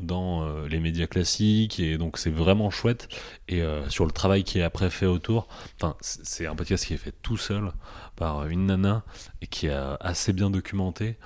[0.00, 1.78] dans euh, les médias classiques.
[1.80, 3.08] Et donc, c'est vraiment chouette.
[3.48, 6.94] Et euh, sur le travail qui est après fait autour, enfin, c'est un podcast qui
[6.94, 7.72] est fait tout seul
[8.16, 9.02] par une nana
[9.42, 11.16] et qui est euh, assez bien documenté.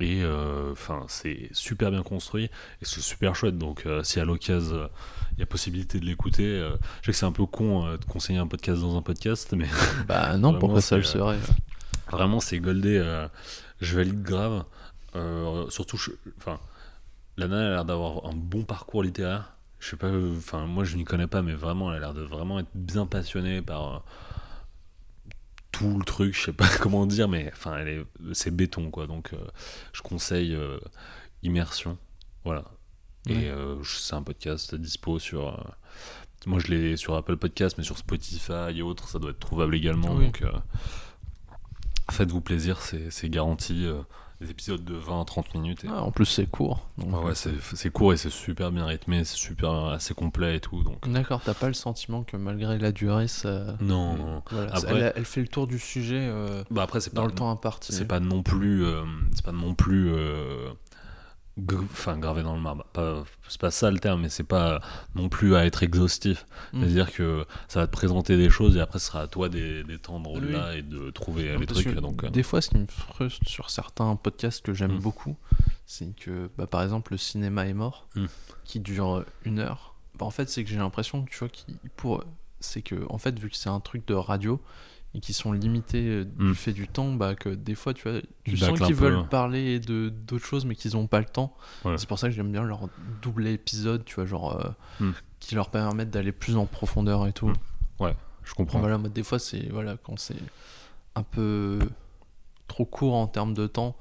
[0.00, 3.56] Et euh, enfin, c'est super bien construit et c'est super chouette.
[3.58, 4.86] Donc, euh, si à l'occasion euh,
[5.34, 7.96] il y a possibilité de l'écouter, euh, je sais que c'est un peu con euh,
[7.98, 9.66] de conseiller un podcast dans un podcast, mais
[10.08, 11.38] Bah non, pourquoi ça le serait
[12.10, 12.98] Vraiment, c'est goldé.
[12.98, 13.28] euh,
[13.80, 14.64] je valide grave.
[15.14, 16.58] Euh, surtout, je- enfin,
[17.36, 19.54] la nana a l'air d'avoir un bon parcours littéraire.
[19.78, 22.22] je sais pas, enfin moi je n'y connais pas, mais vraiment elle a l'air de
[22.22, 23.98] vraiment être bien passionnée par euh,
[25.72, 29.06] tout le truc, je sais pas comment dire, mais enfin elle est, c'est béton quoi,
[29.06, 29.38] donc euh,
[29.92, 30.78] je conseille euh,
[31.42, 31.98] Immersion,
[32.44, 32.64] voilà.
[33.28, 33.78] Et Ouais.
[33.84, 35.74] c'est un podcast dispo sur,
[36.46, 39.74] moi je l'ai sur Apple Podcast, mais sur Spotify et autres, ça doit être trouvable
[39.76, 40.24] également, Oui.
[40.26, 40.42] donc
[42.10, 43.86] faites-vous plaisir, c'est, c'est garanti.
[44.42, 45.84] Euh, des épisodes de 20 à 30 minutes.
[45.84, 45.88] Et...
[45.90, 46.86] Ah, en plus, c'est court.
[46.98, 50.56] donc, Ouais, ouais, euh, c'est, court et c'est super bien rythmé, c'est super assez complet
[50.56, 50.82] et tout.
[50.82, 51.08] Donc...
[51.08, 53.76] D'accord, t'as pas le sentiment que malgré la durée, ça.
[53.80, 54.42] Non, non.
[54.50, 57.34] Voilà, Après- elle, elle fait le tour du sujet euh, Bah après, dans pas, le
[57.34, 57.92] temps imparti.
[57.92, 59.02] c'est pas non plus, euh,
[59.34, 60.70] c'est pas non plus, euh,
[61.84, 62.84] enfin gravé dans le marbre.
[62.92, 64.80] Pas, c'est pas ça le terme, mais c'est pas
[65.14, 66.46] non plus à être exhaustif.
[66.72, 66.80] Mm.
[66.80, 69.84] C'est-à-dire que ça va te présenter des choses et après, ce sera à toi d'é-
[69.84, 70.38] d'étendre Oui.
[70.38, 71.94] au-delà et de trouver Non, les trucs.
[71.96, 75.00] Donc, euh, Des fois, ce qui me frustre sur certains podcasts que j'aime Mm.
[75.00, 75.36] beaucoup,
[75.86, 78.26] c'est que, bah, par exemple, le cinéma est mort, Mm.
[78.64, 79.94] qui dure euh, une heure.
[80.18, 82.24] Bah, en fait, c'est que j'ai l'impression, tu vois, qu'il pour,
[82.60, 84.60] c'est que, en fait, vu que c'est un truc de radio
[85.14, 88.20] et qu'ils sont limités euh, du fait du temps, bah, que des fois, tu vois,
[88.44, 89.26] tu sens qu'ils veulent ouais.
[89.28, 91.54] parler de d'autres choses, mais qu'ils n'ont pas le temps.
[91.84, 91.98] Ouais.
[91.98, 92.88] C'est pour ça que j'aime bien leur
[93.20, 94.70] double épisode, tu vois, genre, euh,
[95.04, 95.12] Mm.
[95.40, 97.48] qui leur permettent d'aller plus en profondeur et tout.
[97.48, 98.10] Mm.
[98.44, 98.80] je comprends.
[98.80, 100.36] Voilà, moi, des fois, c'est voilà, quand c'est
[101.14, 101.78] un peu
[102.66, 103.96] trop court en termes de temps,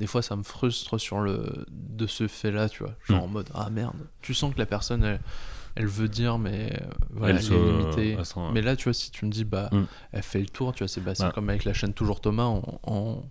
[0.00, 2.94] des fois, ça me frustre sur le de ce fait-là, tu vois.
[3.04, 3.96] Genre en mode, ah merde.
[4.22, 5.20] Tu sens que la personne, elle,
[5.76, 8.18] elle veut dire, mais euh, voilà, Elle est limitée.
[8.52, 9.84] Mais là, tu vois, si tu me dis, bah, Mm.
[10.12, 12.80] elle fait le tour, tu vois, c'est bah, comme avec la chaîne Toujours Thomas, en,
[12.84, 13.22] en,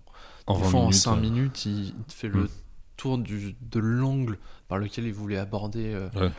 [0.46, 2.48] en des 20 fois, en minutes, 5 euh, minutes, il, fait le Mm.
[2.96, 6.30] tour du, de l'angle par lequel il voulait aborder euh, Ouais.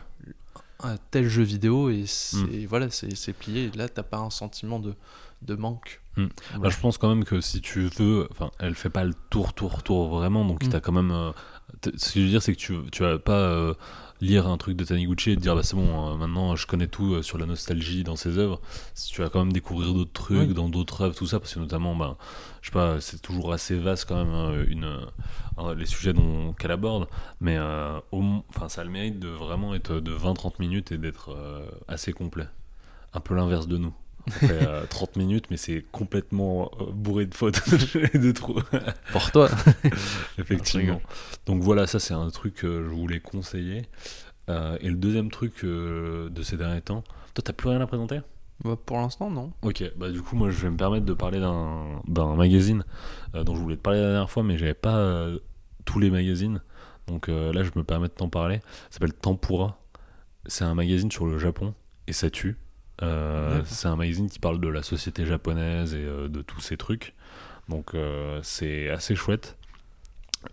[0.82, 3.64] un tel jeu vidéo et c'est voilà, c'est c'est plié.
[3.64, 4.94] Et là, t'as pas un sentiment de,
[5.42, 6.00] de manque.
[6.16, 6.26] Mm.
[6.50, 6.62] Voilà.
[6.62, 9.52] Bah, je pense quand même que si tu veux, enfin, elle fait pas le tour,
[9.52, 10.68] tour, tour vraiment, donc Mm.
[10.68, 11.10] t'as quand même.
[11.10, 11.32] euh,
[11.96, 13.74] ce que je veux dire, c'est que tu, tu vas pas euh,
[14.20, 16.86] lire un truc de Taniguchi et te dire, bah c'est bon, euh, maintenant je connais
[16.86, 18.60] tout sur la nostalgie dans ses œuvres.
[19.10, 20.54] Tu vas quand même découvrir d'autres trucs Oui.
[20.54, 22.16] dans d'autres œuvres, tout ça, parce que notamment, bah,
[22.62, 24.98] je sais pas, c'est toujours assez vaste quand même, hein, une,
[25.76, 27.08] les sujets dont qu'elle aborde,
[27.40, 31.36] mais enfin, ça a le mérite de vraiment être de 20-30 minutes et d'être
[31.88, 32.46] assez complet.
[33.12, 33.92] Un peu l'inverse de nous.
[34.30, 37.60] Fait euh, 30 minutes, mais c'est complètement euh, bourré de fautes
[38.14, 38.60] et de trous.
[39.12, 39.48] Pour toi.
[40.38, 41.00] Effectivement.
[41.46, 43.82] Donc voilà, ça c'est un truc que je voulais conseiller.
[44.48, 47.02] Euh, et le deuxième truc euh, de ces derniers temps,
[47.34, 48.20] toi t'as plus rien à présenter?
[48.64, 49.52] Bah, pour l'instant, non.
[49.62, 52.84] Ok, bah du coup moi je vais me permettre de parler d'un d'un magazine
[53.34, 55.38] euh, dont je voulais te parler la dernière fois, mais j'avais pas euh,
[55.84, 56.62] tous les magazines.
[57.06, 58.60] Donc euh, là je me permets de t'en parler.
[58.90, 59.78] Ça s'appelle Tempura.
[60.46, 61.74] C'est un magazine sur le Japon
[62.06, 62.56] et ça tue.
[63.02, 66.76] Euh, c'est un magazine qui parle de la société japonaise et euh, de tous ces
[66.76, 67.14] trucs.
[67.68, 69.56] Donc euh, c'est assez chouette.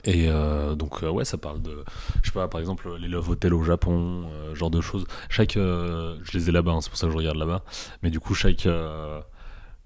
[0.05, 0.27] Et
[0.75, 1.83] donc ouais, ça parle de,
[2.23, 5.05] je sais pas, par exemple les love hotels au Japon, genre de choses.
[5.29, 7.63] Chaque, je les ai là-bas, hein, c'est pour ça que je regarde là-bas.
[8.01, 8.67] Mais du coup chaque,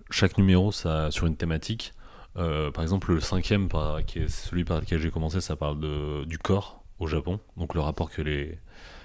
[0.10, 1.94] chaque numéro ça sur une thématique.
[2.36, 6.24] Par exemple le cinquième, par, qui est celui par lequel j'ai commencé, ça parle de,
[6.24, 8.60] du corps au Japon, donc le rapport que les,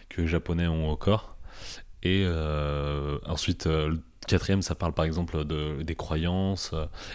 [0.08, 1.31] que les Japonais ont au corps.
[2.02, 6.74] Et euh, ensuite euh, le quatrième, ça parle par exemple de, des croyances.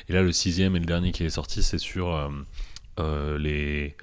[0.09, 2.07] Et là le sixième et le dernier qui est sorti, c'est sur
[2.99, 3.95] euh, les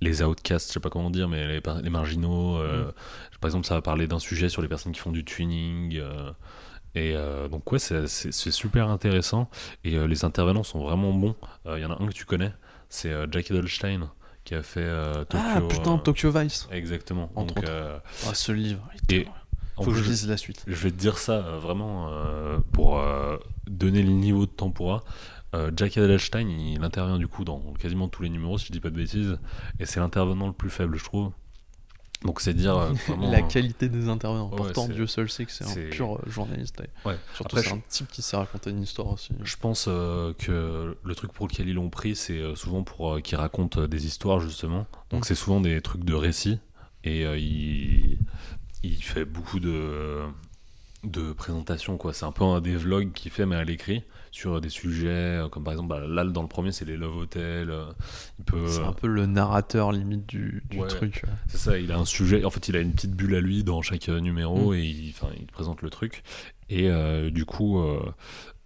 [0.00, 1.46] les outcasts, je sais pas comment dire, mais
[1.82, 2.58] les, marginaux.
[2.58, 2.92] euh,
[3.40, 5.96] Par exemple, ça va parler d'un sujet sur les personnes qui font du tuning.
[5.96, 6.30] euh,
[6.94, 9.48] et euh, donc ouais, c'est super intéressant.
[9.82, 11.34] Et les intervenants sont vraiment bons.
[11.66, 12.52] Il y en a un que tu connais,
[12.88, 14.10] c'est Jack Edelstein
[14.44, 15.38] qui a fait euh, Tokyo.
[15.42, 16.68] ah putain, Tokyo Vice.
[16.70, 17.30] Exactement.
[17.34, 18.02] Entre donc, autres.
[18.28, 18.86] Ah, ce livre.
[19.08, 19.28] il et
[19.76, 20.62] Faut que je lise la suite.
[20.66, 25.02] je vais te dire ça euh, vraiment euh, pour euh, donner le niveau de tempora.
[25.54, 28.80] Euh, Jack Edelstein, il intervient du coup dans quasiment tous les numéros, si je dis
[28.80, 29.38] pas de bêtises,
[29.78, 31.30] et c'est l'intervenant le plus faible, je trouve.
[32.24, 34.48] Donc c'est dire euh, vraiment, la qualité des intervenants.
[34.50, 36.82] ouais, Pourtant, Dieu seul sait que c'est un pur journaliste.
[37.04, 37.16] Ouais.
[37.34, 39.32] Surtout, c'est je- un type qui sait raconter une histoire aussi.
[39.42, 43.20] Je pense euh, que le truc pour lequel ils l'ont pris, c'est souvent pour euh,
[43.20, 44.86] qu'ils racontent des histoires, justement.
[45.10, 45.24] Donc Mm.
[45.24, 46.58] c'est souvent des trucs de récit.
[47.04, 47.36] Et euh,
[48.84, 50.20] il, fait beaucoup de,
[51.04, 52.12] de présentations, quoi.
[52.12, 55.48] C'est un peu un des vlogs qu'il fait, mais à l'écrit, sur des sujets, euh,
[55.48, 57.70] comme par exemple, bah, là, dans le premier, c'est les Love Hotels.
[57.70, 57.84] euh,
[58.38, 58.66] il peut...
[58.68, 60.88] C'est un peu le narrateur limite du, du Ouais.
[60.88, 61.22] truc.
[61.48, 62.44] C'est ça, il a un sujet.
[62.44, 64.74] En fait, il a une petite bulle à lui dans chaque euh, numéro Mm.
[64.76, 66.22] et il, enfin, il présente le truc.
[66.70, 67.78] Et euh, du coup,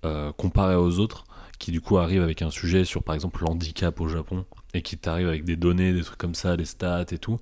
[0.05, 1.25] euh, comparé aux autres,
[1.59, 4.97] qui du coup arrivent avec un sujet sur par exemple l'handicap au Japon et qui
[4.99, 7.39] t'arrivent avec des données, des trucs comme ça, des stats et tout,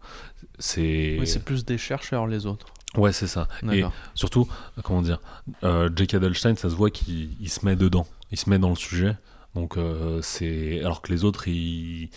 [0.58, 1.18] c'est.
[1.18, 2.66] Ouais, c'est plus des chercheurs, les autres.
[2.96, 3.46] Ouais, c'est ça.
[3.72, 3.82] Et
[4.14, 4.48] surtout,
[4.82, 5.20] comment dire,
[5.64, 8.70] euh, Jake Adelstein, ça se voit qu'il il se met dedans, il se met dans
[8.70, 9.16] le sujet.
[9.54, 10.80] Donc, euh, c'est.
[10.80, 12.10] Alors que les autres, ils.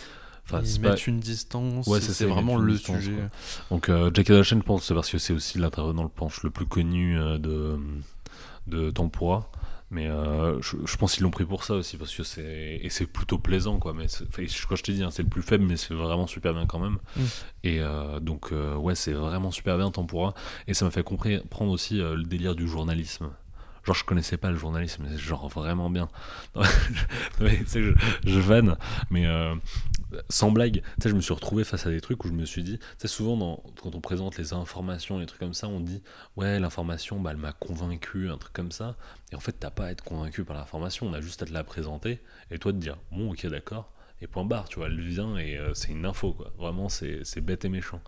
[0.46, 3.12] Enfin, Ils c'est pas- mettent une distance, Ouais, c'est vraiment le distance, sujet.
[3.12, 3.28] quoi.
[3.76, 6.66] Donc euh, Jackie je pense, c'est parce que c'est aussi l'intervenant le planche le plus
[6.66, 7.78] connu euh, de,
[8.66, 9.48] de Tempura.
[9.90, 12.88] Mais euh, je, je pense qu'ils l'ont pris pour ça aussi, parce que c'est et
[12.90, 13.92] c'est plutôt plaisant, quoi.
[13.92, 14.06] Mais
[14.68, 16.78] quand je t'ai dit, hein, c'est le plus faible, mais c'est vraiment super bien quand
[16.78, 16.98] même.
[17.16, 17.22] Mm.
[17.64, 20.34] Et euh, donc euh, ouais, c'est vraiment super bien Tempura.
[20.68, 23.30] Et ça m'a fait comprendre aussi le délire du journalisme.
[23.82, 26.08] Genre je connaissais pas le journalisme, mais genre vraiment bien.
[26.54, 26.62] Non,
[27.40, 27.92] mais, tu sais, je,
[28.24, 28.76] je vanne,
[29.10, 29.26] mais
[30.28, 32.44] sans blague, tu sais, je me suis retrouvé face à des trucs où je me
[32.44, 35.68] suis dit, tu sais, souvent dans, quand on présente les informations, les trucs comme ça,
[35.68, 36.02] on dit,
[36.36, 38.96] ouais, l'information, bah, elle m'a convaincu, un truc comme ça.
[39.32, 41.52] Et en fait, t'as pas à être convaincu par l'information, on a juste à te
[41.52, 45.00] la présenter et toi te dire, bon, ok, d'accord, et point barre, tu vois, elle
[45.00, 46.52] vient et euh, c'est une info, quoi.
[46.58, 48.00] Vraiment, c'est bête et méchant.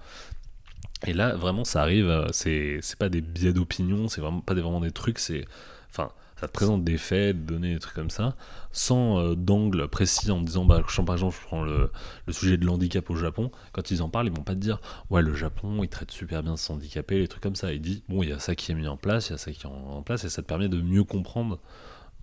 [1.07, 4.55] Et là, vraiment, ça arrive, euh, c'est c'est pas des biais d'opinion, c'est vraiment pas
[4.55, 5.45] des, vraiment des trucs, c'est.
[5.91, 8.35] Enfin, ça te présente des faits, des données, des trucs comme ça,
[8.73, 11.89] sans euh, d'angle précis en disant, bah, par exemple, je prends le,
[12.31, 15.23] sujet de l'handicap au Japon, quand ils en parlent, ils vont pas te dire, ouais,
[15.23, 17.73] le Japon, il traite super bien ce handicapé, les trucs comme ça.
[17.73, 19.39] Ils disent, bon, il y a ça qui est mis en place, il y a
[19.39, 21.61] ça qui est en, place, et ça te permet de mieux comprendre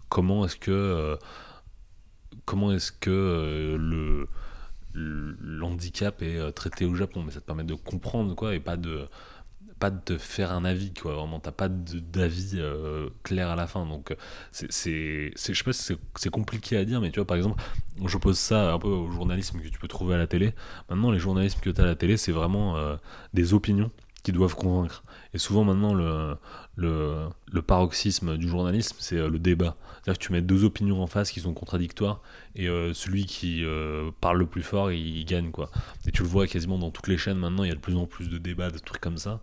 [0.09, 0.69] comment est-ce que.
[0.71, 1.15] euh,
[2.43, 4.27] comment est-ce que euh, le
[4.95, 9.07] l'handicap est traité au Japon, mais ça te permet de comprendre quoi et pas de
[9.79, 11.13] pas de te faire un avis quoi.
[11.15, 13.85] Vraiment, t'as pas d'avis euh, clair à la fin.
[13.85, 14.15] Donc
[14.51, 17.61] c'est je sais pas si c'est compliqué à dire, mais tu vois par exemple,
[18.05, 20.53] j'oppose ça un peu au journalisme que tu peux trouver à la télé.
[20.89, 22.95] Maintenant, les journalismes que tu as à la télé, c'est vraiment euh,
[23.33, 23.91] des opinions
[24.21, 25.03] qui doivent convaincre.
[25.33, 26.35] Et souvent maintenant le
[26.79, 29.75] le, paroxysme du journalisme, c'est euh, le débat.
[29.95, 32.21] C'est-à-dire que tu mets deux opinions en face qui sont contradictoires
[32.55, 35.69] et euh, celui qui euh, parle le plus fort, il, gagne quoi.
[36.07, 37.95] Et tu le vois quasiment dans toutes les chaînes maintenant, il y a de plus
[37.95, 39.39] en plus de débats, de trucs comme ça.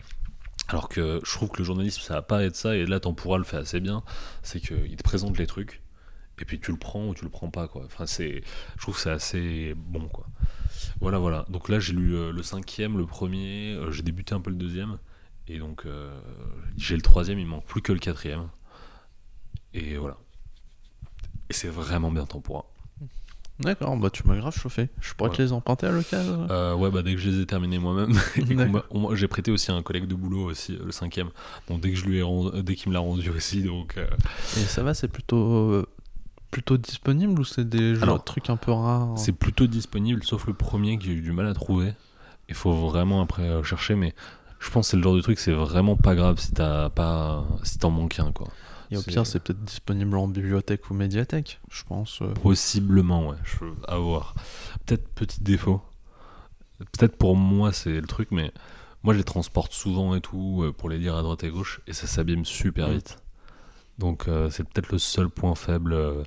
[0.68, 3.38] Alors que je trouve que le journalisme, ça va pas être ça, et là Tempura
[3.38, 4.02] le fait assez bien,
[4.42, 5.80] c'est qu'il te présente les trucs,
[6.40, 7.82] et puis tu le prends ou tu le prends pas quoi.
[7.84, 8.42] Enfin c'est,
[8.76, 10.26] je trouve que c'est assez bon quoi.
[11.00, 11.44] Voilà voilà.
[11.48, 14.56] Donc là j'ai lu euh, le cinquième, le premier, euh, j'ai débuté un peu le
[14.56, 14.98] deuxième,
[15.48, 16.18] et donc euh,
[16.76, 18.48] j'ai le troisième, il manque plus que le quatrième.
[19.74, 20.16] Et voilà.
[21.50, 22.64] Et c'est vraiment bien Tempura.
[23.58, 24.90] D'accord, bah tu m'as grave chauffé.
[25.00, 26.46] Je pourrais te les emprunter à l'occasion.
[26.50, 28.12] Euh, ouais, bah dès que je les ai terminés moi-même,
[29.14, 31.30] j'ai prêté aussi à un collègue de boulot aussi, le cinquième.
[31.68, 34.06] Donc dès que je lui ai rendu- dès qu'il me l'a rendu aussi, donc euh,
[34.58, 35.86] Et ça va, c'est plutôt
[36.56, 40.46] plutôt disponible ou c'est des jeux, Alors, trucs un peu rares c'est plutôt disponible, sauf
[40.46, 41.92] le premier que j'ai eu du mal à trouver.
[42.48, 44.14] Il faut vraiment après euh, chercher, mais
[44.58, 47.44] je pense que c'est le genre de truc, c'est vraiment pas grave si t'as pas,
[47.62, 48.48] si t'en manques un quoi.
[48.90, 52.22] Et au c'est- pire, c'est peut-être disponible en bibliothèque ou médiathèque, je pense.
[52.22, 52.32] euh.
[52.42, 54.34] Possiblement, ouais, je peux avoir.
[54.86, 55.82] Peut-être petit défaut.
[56.78, 58.50] Peut-être pour moi c'est le truc, mais
[59.02, 61.80] moi je les transporte souvent et tout euh, pour les lire à droite et gauche
[61.86, 62.92] et ça s'abîme super Mm.
[62.94, 63.18] vite.
[63.98, 66.22] Donc euh, c'est peut-être le seul point faible euh,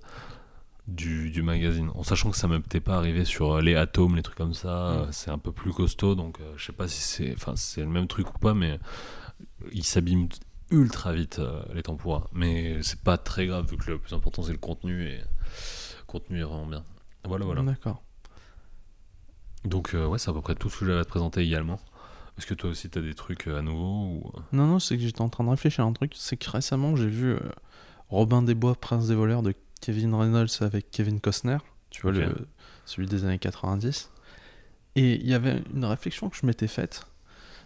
[0.88, 1.90] du, du magazine.
[1.96, 4.54] En sachant que ça m'est peut-être pas arrivé sur euh, les atomes, les trucs comme
[4.54, 7.82] ça, euh, c'est un peu plus costaud, donc je sais pas si c'est enfin, c'est
[7.82, 8.80] le même truc ou pas, mais
[9.72, 10.30] il s'abîme
[10.72, 11.42] ultra vite
[11.74, 12.28] les tempura.
[12.34, 16.06] Mais c'est pas très grave vu que le plus important c'est le contenu et le
[16.08, 16.84] contenu est vraiment bien.
[17.26, 17.62] Voilà, voilà.
[17.62, 18.02] D'accord.
[19.66, 21.80] Donc, euh, ouais, c'est à peu près tout ce que j'avais à te présenter également.
[22.40, 24.32] Est-ce que toi aussi t'as des trucs euh, à nouveau ou...
[24.54, 26.14] Non, non, c'est que j'étais en train de réfléchir à un truc.
[26.16, 27.40] C'est que récemment, j'ai vu euh,
[28.10, 31.58] Robin des Bois, Prince des voleurs de Kevin Reynolds avec Kevin Costner.
[31.92, 32.34] Tu vois, le,
[32.86, 34.10] celui des années 90.
[34.96, 37.06] Et il y avait une réflexion que je m'étais faite.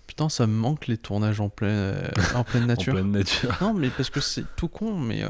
[0.07, 2.93] Putain, ça me manque les tournages en, plein, euh, en pleine nature.
[2.93, 3.55] En pleine nature.
[3.61, 5.23] Non, mais parce que c'est tout con, mais.
[5.23, 5.29] euh,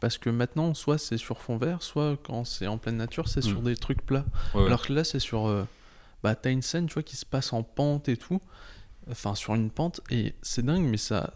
[0.00, 3.40] parce que maintenant, soit c'est sur fond vert, soit quand c'est en pleine nature, c'est
[3.42, 3.64] sur Mm.
[3.64, 4.24] des trucs plats.
[4.54, 4.66] Ouais, ouais.
[4.66, 5.46] Alors que là, c'est sur.
[6.24, 8.40] Bah, t'as une scène, tu vois, qui se passe en pente et tout.
[9.10, 11.34] Enfin, sur une pente, et c'est dingue, mais ça.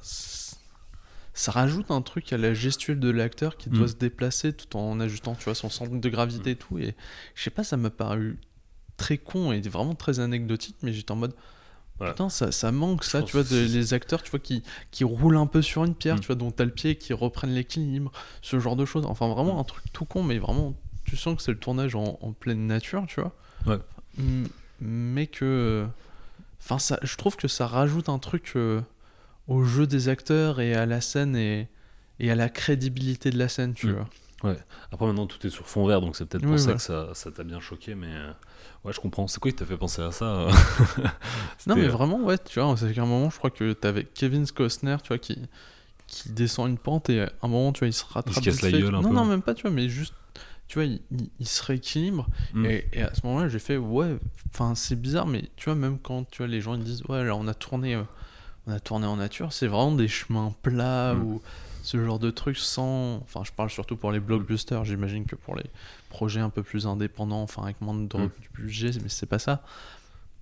[1.34, 3.88] Ça rajoute un truc à la gestuelle de l'acteur qui doit Mm.
[3.90, 6.78] se déplacer tout en ajustant, tu vois, son centre de gravité et tout.
[6.78, 6.96] Et
[7.36, 8.38] je sais pas, ça m'a paru
[8.96, 11.34] très con et vraiment très anecdotique, mais j'étais en mode.
[12.00, 12.08] Ouais.
[12.10, 15.36] Putain, ça, ça manque ça, tu vois, de- les acteurs, tu vois, qui, qui roulent
[15.36, 16.20] un peu sur une pierre, Mm.
[16.20, 18.10] tu vois, dont t'as le pied qui reprennent l'équilibre,
[18.42, 19.04] ce genre de choses.
[19.06, 19.60] Enfin, vraiment Mm.
[19.60, 20.74] un truc tout con, mais vraiment,
[21.04, 23.36] tu sens que c'est le tournage en, en pleine nature, tu vois.
[23.66, 23.78] Ouais.
[24.80, 25.86] Mais que.
[26.60, 28.80] Enfin, ça, je trouve que ça rajoute un truc euh,
[29.46, 31.68] au jeu des acteurs et à la scène et,
[32.20, 33.92] et à la crédibilité de la scène, tu Mm.
[34.42, 34.54] vois.
[34.92, 37.08] Après, maintenant tout est sur fond vert, donc c'est peut-être pour Oui, ça que ça
[37.12, 38.30] ça t'a bien choqué, mais euh,
[38.84, 39.26] ouais, je comprends.
[39.26, 40.52] C'est quoi qui t'a fait penser à ça euh
[41.66, 44.46] Non, mais vraiment, ouais, tu vois, c'est qu'à un moment, je crois que t'avais Kevin
[44.46, 45.38] Costner, tu vois, qui,
[46.06, 48.34] qui descend une pente et à un moment, tu vois, il se rattrape.
[48.44, 48.80] casse vite la fait.
[48.80, 49.14] gueule un Non, peu.
[49.16, 50.14] non, même pas, tu vois, mais juste,
[50.68, 52.28] tu vois, il, il- il se rééquilibre.
[52.52, 52.66] Mm.
[52.66, 54.16] Et, et à ce moment-là, j'ai fait, ouais,
[54.52, 57.24] enfin, c'est bizarre, mais tu vois, même quand tu vois, les gens ils disent, ouais,
[57.24, 58.02] là, on a tourné, euh,
[58.66, 61.22] on a tourné en nature, c'est vraiment des chemins plats Mm.
[61.22, 61.42] ou
[61.82, 63.16] ce genre de truc sans.
[63.22, 64.84] Enfin, je parle surtout pour les blockbusters.
[64.84, 65.64] J'imagine que pour les
[66.10, 68.30] projets un peu plus indépendants, enfin avec moins de Mm.
[68.54, 69.62] budget, mais c'est pas ça.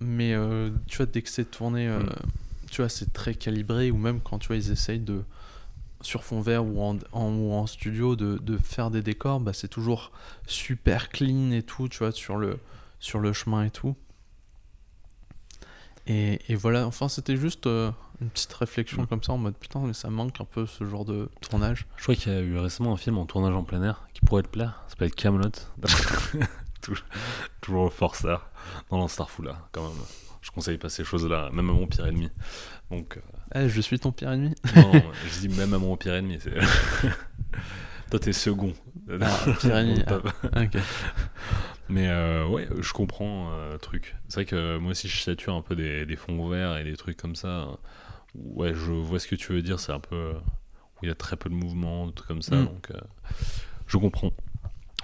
[0.01, 2.01] Mais euh, tu vois, dès que c'est tourné, euh,
[2.69, 3.91] tu vois, c'est très calibré.
[3.91, 5.23] Ou même quand tu vois, ils essayent de
[6.01, 9.53] sur fond vert ou en, en- ou en studio de, de faire des décors, bah,
[9.53, 10.11] c'est toujours
[10.45, 12.59] super clean et tout, tu vois, sur le,
[12.99, 13.95] sur le chemin et tout.
[16.05, 19.07] Et, et voilà, enfin, c'était juste euh, une petite réflexion Mm.
[19.07, 21.85] comme ça en mode putain, mais ça manque un peu ce genre de tournage.
[21.97, 24.21] Je crois qu'il y a eu récemment un film en tournage en plein air qui
[24.21, 24.81] pourrait te plaire.
[24.87, 25.49] Ça s'appelle Camelot.
[26.81, 27.05] toujours,
[27.59, 28.49] toujours le forceur.
[28.91, 29.97] Non, Starful là, quand même.
[30.41, 32.29] Je conseille pas ces choses-là, même à mon pire ennemi.
[32.91, 33.21] Donc, euh,
[33.65, 34.55] Eh, je suis ton pire ennemi.
[34.75, 34.91] non,
[35.31, 36.39] je dis même à mon pire ennemi.
[38.11, 38.73] Toi, t'es second.
[39.21, 40.03] Ah, pire ennemi.
[40.53, 40.63] Ah.
[41.89, 44.15] Mais euh, ouais, je comprends euh, le truc.
[44.27, 46.97] C'est vrai que moi aussi, je sature un peu des, des fonds verts et des
[46.97, 47.67] trucs comme ça.
[48.35, 49.79] Ouais, je vois ce que tu veux dire.
[49.79, 52.57] C'est un peu où il y a très peu de mouvement, des trucs comme ça.
[52.57, 52.65] Mm.
[52.65, 52.99] Donc, euh,
[53.87, 54.31] je comprends.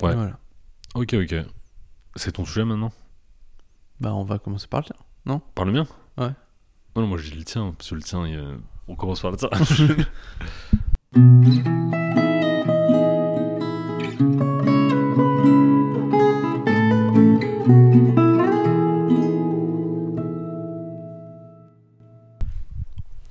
[0.02, 0.14] Ouais.
[0.14, 0.38] Voilà.
[0.96, 1.36] Ok, ok.
[2.16, 2.92] C'est ton sujet maintenant?
[4.00, 4.96] Bah, on va commencer par le tien.
[5.56, 6.30] Par le mien Ouais.
[6.96, 8.56] Non, non, moi je dis le tien, parce que le tien, il, euh,
[8.88, 9.50] on commence par le tien.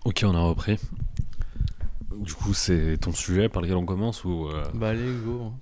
[0.05, 0.78] ok, on a repris.
[2.16, 5.52] Du coup, c'est ton sujet par lequel on commence ou euh, Bah, allez, go.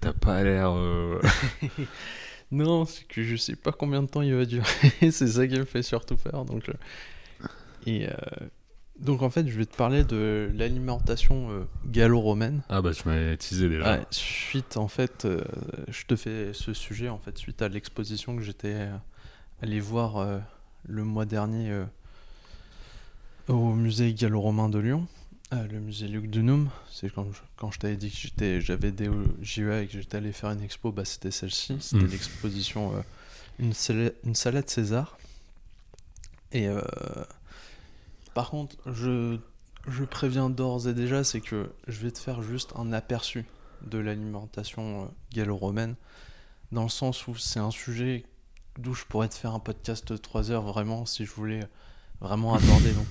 [0.00, 0.70] t'as pas l'air.
[0.74, 1.20] euh,
[2.50, 4.64] Non, c'est que je sais pas combien de temps il va durer.
[5.00, 6.44] c'est ça qui me fait surtout peur.
[6.44, 6.72] Donc, euh,
[7.86, 8.12] Et euh,
[8.98, 12.62] donc en fait, je vais te parler de l'alimentation euh, gallo-romaine.
[12.68, 13.98] Ah bah tu m'avais teasé déjà.
[13.98, 15.42] Ouais, suite en fait, euh,
[15.88, 18.88] je te fais ce sujet en fait suite à l'exposition que j'étais
[19.62, 20.40] allé voir
[20.84, 21.84] le mois dernier
[23.48, 25.06] au musée gallo-romain de Lyon,
[25.52, 26.70] euh, le musée Luc Dunum.
[26.90, 29.10] C'est quand je, quand je t'avais dit que j'avais des
[29.42, 31.76] JEA et que j'étais allé faire une expo, bah c'était celle-ci.
[31.80, 32.10] C'était Mm.
[32.10, 33.00] l'exposition euh,
[33.58, 35.18] une, salade, une salade César.
[36.52, 36.80] Et euh,
[38.34, 39.38] par contre, je,
[39.86, 43.44] je préviens d'ores et déjà, c'est que je vais te faire juste un aperçu
[43.82, 45.94] de l'alimentation euh, gallo-romaine,
[46.72, 48.24] dans le sens où c'est un sujet
[48.78, 51.60] d'où je pourrais te faire un podcast de 3 heures vraiment si je voulais
[52.20, 53.06] vraiment aborder donc,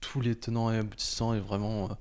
[0.00, 1.94] tous les tenants et aboutissants et vraiment euh,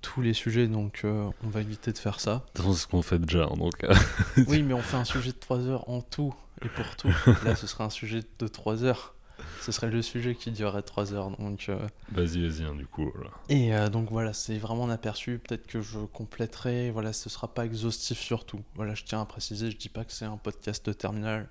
[0.00, 2.34] tous les sujets, donc euh, on va éviter de faire ça.
[2.34, 3.44] De toute façon, c'est ce qu'on fait déjà.
[3.44, 3.94] hein, Donc, euh,
[4.48, 7.08] Oui, mais on fait un sujet de 3 heures en tout et pour tout.
[7.44, 9.14] Là, ce serait un sujet de 3 heures.
[9.62, 11.30] Ce serait le sujet qui durerait 3 heures.
[11.38, 11.78] Donc, euh,
[12.12, 13.10] vas-y, vas-y, hein, du coup.
[13.14, 13.30] voilà.
[13.48, 15.38] Et euh, donc voilà, c'est vraiment un aperçu.
[15.38, 16.90] Peut-être que je compléterai.
[16.90, 18.60] Voilà, ce sera pas exhaustif sur tout.
[18.76, 21.48] Voilà, je tiens à préciser, je dis pas que c'est un podcast de terminal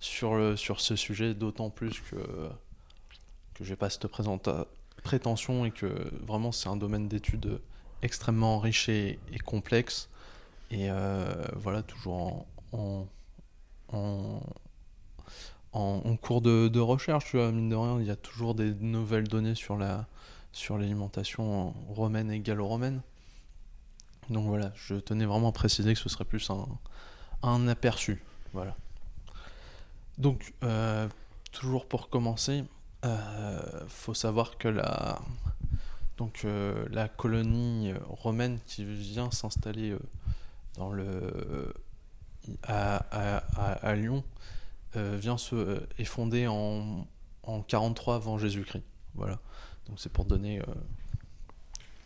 [0.00, 2.16] sur, le, sur ce sujet, d'autant plus que,
[3.54, 4.66] que j'ai pas cette présenta-
[5.02, 7.60] prétention et que vraiment c'est un domaine d'études
[8.02, 10.08] extrêmement riche et, complexe.
[10.70, 13.06] Et euh, voilà, toujours en,
[13.92, 14.42] en,
[15.72, 18.72] en, cours de, de recherche, tu vois, mine de rien, il y a toujours des
[18.74, 20.06] nouvelles données sur la
[20.52, 23.02] sur l'alimentation romaine et gallo-romaine.
[24.30, 26.66] Donc voilà, je tenais vraiment à préciser que ce serait plus un,
[27.42, 28.22] un aperçu.
[28.52, 28.76] Voilà.
[30.18, 31.08] Donc, euh,
[31.52, 32.64] toujours pour commencer,
[33.04, 35.20] euh, faut savoir que la,
[36.16, 39.98] donc, euh, la colonie romaine qui vient s'installer euh,
[40.76, 41.72] dans le,
[42.64, 44.24] à, à- à- à Lyon
[44.96, 47.06] euh, vient se, est fondée en,
[47.44, 48.84] en 43 avant Jésus-Christ.
[49.14, 49.38] Voilà.
[49.88, 50.60] Donc c'est pour donner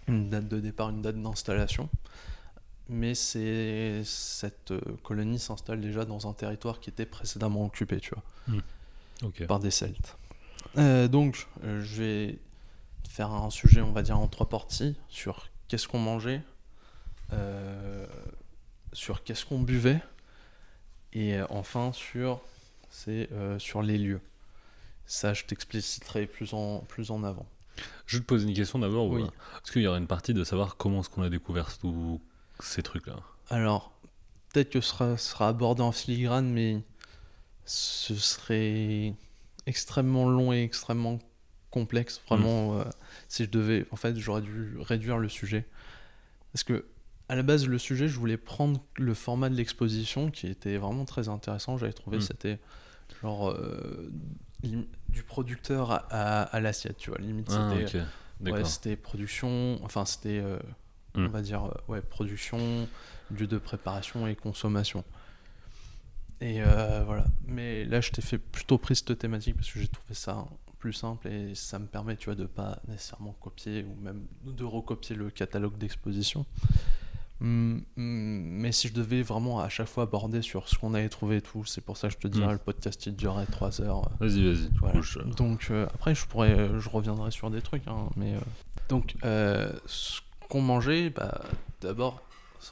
[0.09, 1.89] une date de départ, une date d'installation.
[2.89, 8.61] Mais c'est cette colonie s'installe déjà dans un territoire qui était précédemment occupé, tu vois,
[9.25, 9.47] Ok.
[9.47, 10.17] par des Celtes.
[10.79, 12.39] Euh, donc euh, je vais
[13.09, 16.43] faire un sujet, on va dire en trois parties, sur qu'est-ce qu'on mangeait,
[17.33, 18.07] euh,
[18.93, 20.01] sur qu'est-ce qu'on buvait,
[21.13, 22.41] et enfin sur
[22.91, 24.21] c'est sur les lieux.
[25.07, 27.47] Ça, je t'expliciterai plus en, plus en avant.
[28.07, 29.07] Je vais te poser une question d'abord.
[29.07, 29.23] ou, Oui.
[29.23, 32.21] Est-ce qu'il y aura une partie de savoir comment est-ce qu'on a découvert tous
[32.61, 33.17] ces trucs-là
[33.51, 33.93] Alors,
[34.53, 36.83] peut-être que ce sera, sera abordé en filigrane, mais
[37.65, 39.15] ce serait
[39.67, 41.19] extrêmement long et extrêmement
[41.71, 42.21] complexe.
[42.29, 42.85] Vraiment, euh,
[43.29, 43.87] si je devais.
[43.91, 45.67] En fait, j'aurais dû réduire le sujet.
[46.53, 46.85] Parce que,
[47.29, 51.05] à la base, le sujet, je voulais prendre le format de l'exposition qui était vraiment
[51.07, 51.79] très intéressant.
[51.79, 52.23] J'avais trouvé Mm.
[52.23, 52.59] c'était
[53.23, 53.51] genre.
[53.51, 54.11] euh,
[54.63, 57.19] du producteur à, à- à l'assiette, tu vois.
[57.19, 57.99] Limite, Ah, c'était.
[58.89, 60.59] Ouais, production, enfin c'était, euh,
[61.15, 61.27] Hmm.
[61.27, 62.89] on va dire, ouais, production,
[63.31, 65.05] lieu de préparation et consommation.
[66.43, 67.25] Et euh, voilà.
[67.47, 70.45] Mais là, je t'ai fait plutôt pris cette thématique parce que j'ai trouvé ça
[70.79, 74.65] plus simple et ça me permet, tu vois, de pas nécessairement copier ou même de
[74.65, 76.45] recopier le catalogue d'exposition.
[77.41, 81.09] Mm, mm, Mais si je devais vraiment à chaque fois aborder sur ce qu'on avait
[81.09, 83.81] trouvé et tout, c'est pour ça que je te dirais le podcast il durerait 3
[83.81, 84.11] heures.
[84.21, 84.71] Vas-y, vas-y.
[84.81, 85.01] Voilà.
[85.01, 88.41] je- Donc euh, après, je pourrais, euh, je reviendrai sur des trucs, hein, mais euh,
[88.89, 91.43] donc euh, ce qu'on mangeait, bah,
[91.81, 92.23] d'abord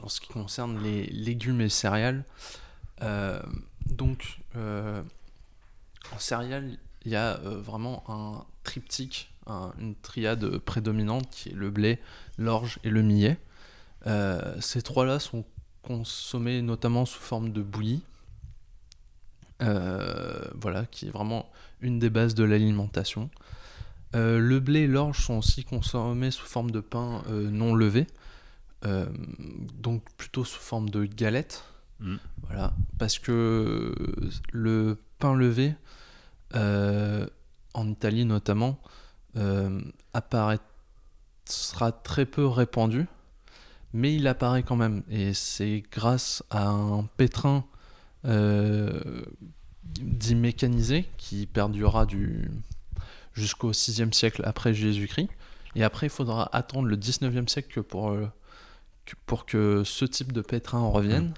[0.02, 2.22] en ce qui concerne les légumes et céréales, euh,
[3.86, 5.02] donc euh,
[6.12, 11.54] en céréales, il y a euh, vraiment un triptyque, un- une triade prédominante qui est
[11.54, 11.98] le blé,
[12.38, 13.38] l'orge et le millet.
[14.06, 15.44] Euh, ces trois-là sont
[15.82, 18.02] consommés notamment sous forme de bouillie.
[19.62, 21.50] Euh, voilà, qui est vraiment
[21.82, 23.28] une des bases de l'alimentation.
[24.16, 28.06] Euh, le blé et l'orge sont aussi consommés sous forme de pain euh, non levé,
[28.86, 29.06] euh,
[29.78, 31.62] donc plutôt sous forme de galette.
[32.00, 32.16] Mm.
[32.46, 33.94] Voilà, parce que
[34.52, 35.74] le pain levé,
[36.54, 37.26] euh,
[37.74, 38.80] en Italie notamment,
[39.36, 39.80] euh,
[40.14, 43.06] apparaîtra très peu répandu,
[43.92, 45.02] mais il apparaît quand même.
[45.10, 47.64] Et c'est grâce à un pétrin
[48.24, 49.22] euh,
[50.00, 52.50] dit mécanisé qui perdurera du
[53.32, 55.30] jusqu'au 6e siècle après Jésus-Christ.
[55.76, 58.28] Et après, il faudra attendre le 19e siècle pour, euh,
[59.26, 61.32] pour que ce type de pétrin revienne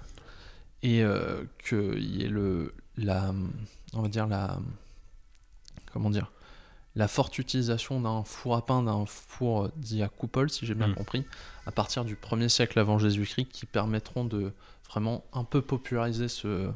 [0.83, 3.33] et euh, qu'il y ait le, la,
[3.93, 4.59] on va dire la,
[5.91, 6.31] comment dire,
[6.95, 10.89] la forte utilisation d'un four à pain, d'un four dit à coupole, si j'ai bien
[10.89, 10.95] Mm.
[10.95, 11.25] compris,
[11.65, 14.51] à partir du 1er siècle avant Jésus-Christ, qui permettront de
[14.87, 16.69] vraiment un peu populariser ce,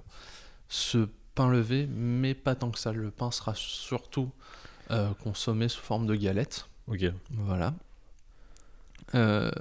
[0.69, 2.91] ce pain levé, mais pas tant que ça.
[2.93, 4.31] Le pain sera surtout
[4.89, 6.67] euh, consommé sous forme de galette.
[6.87, 7.05] Ok.
[7.31, 7.73] Voilà.
[9.15, 9.51] Euh,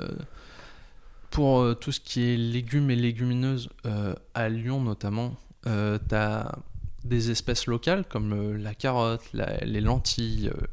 [1.30, 5.70] pour euh, tout ce qui est légumes et légumineuses, euh, à Lyon notamment, tu
[6.14, 6.58] as
[7.04, 10.66] des espèces locales comme euh, la carotte, la- les lentilles, euh,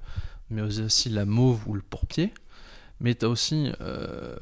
[0.49, 2.33] mais aussi la mauve ou le pourpier.
[2.99, 4.35] Mais tu as aussi euh,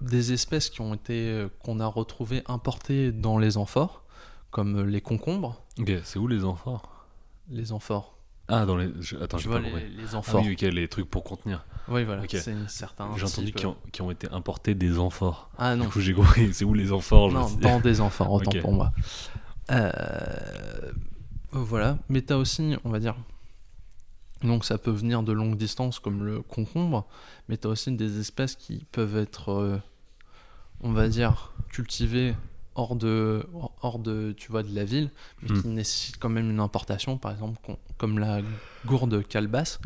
[0.00, 4.02] des espèces qui ont été euh, qu'on a retrouvées importées dans les amphores,
[4.50, 5.62] comme euh, les concombres.
[6.04, 7.06] C'est où les amphores?
[7.50, 8.14] Les amphores.
[8.54, 8.90] Ah, dans les.
[9.00, 10.42] je- Attends, tu vois pas les, les Ah amphores.
[10.44, 11.64] oui, ok, les trucs pour contenir.
[11.88, 12.22] Oui, voilà.
[12.22, 12.30] Ok.
[12.38, 13.08] C'est certains.
[13.16, 15.50] J'ai entendu types, qui ont, qui ont été importés des amphores.
[15.58, 16.52] Ah non, Du coup, j'ai compris.
[16.52, 18.60] C'est où les amphores Non, dans des enfants, autant Ok.
[18.60, 18.92] pour moi.
[19.70, 20.92] Euh,
[21.52, 23.14] voilà, mais t'as aussi, on va dire,
[24.42, 27.06] donc ça peut venir de longue distance comme le concombre,
[27.48, 29.78] mais t'as aussi des espèces qui peuvent être, euh,
[30.80, 32.34] on va dire, cultivées
[32.74, 33.46] hors de,
[33.82, 35.10] hors de, tu vois, de la ville,
[35.42, 35.62] mais Hmm.
[35.62, 37.58] qui nécessitent quand même une importation, par exemple,
[37.98, 38.40] comme la
[38.86, 39.78] gourde calebasse,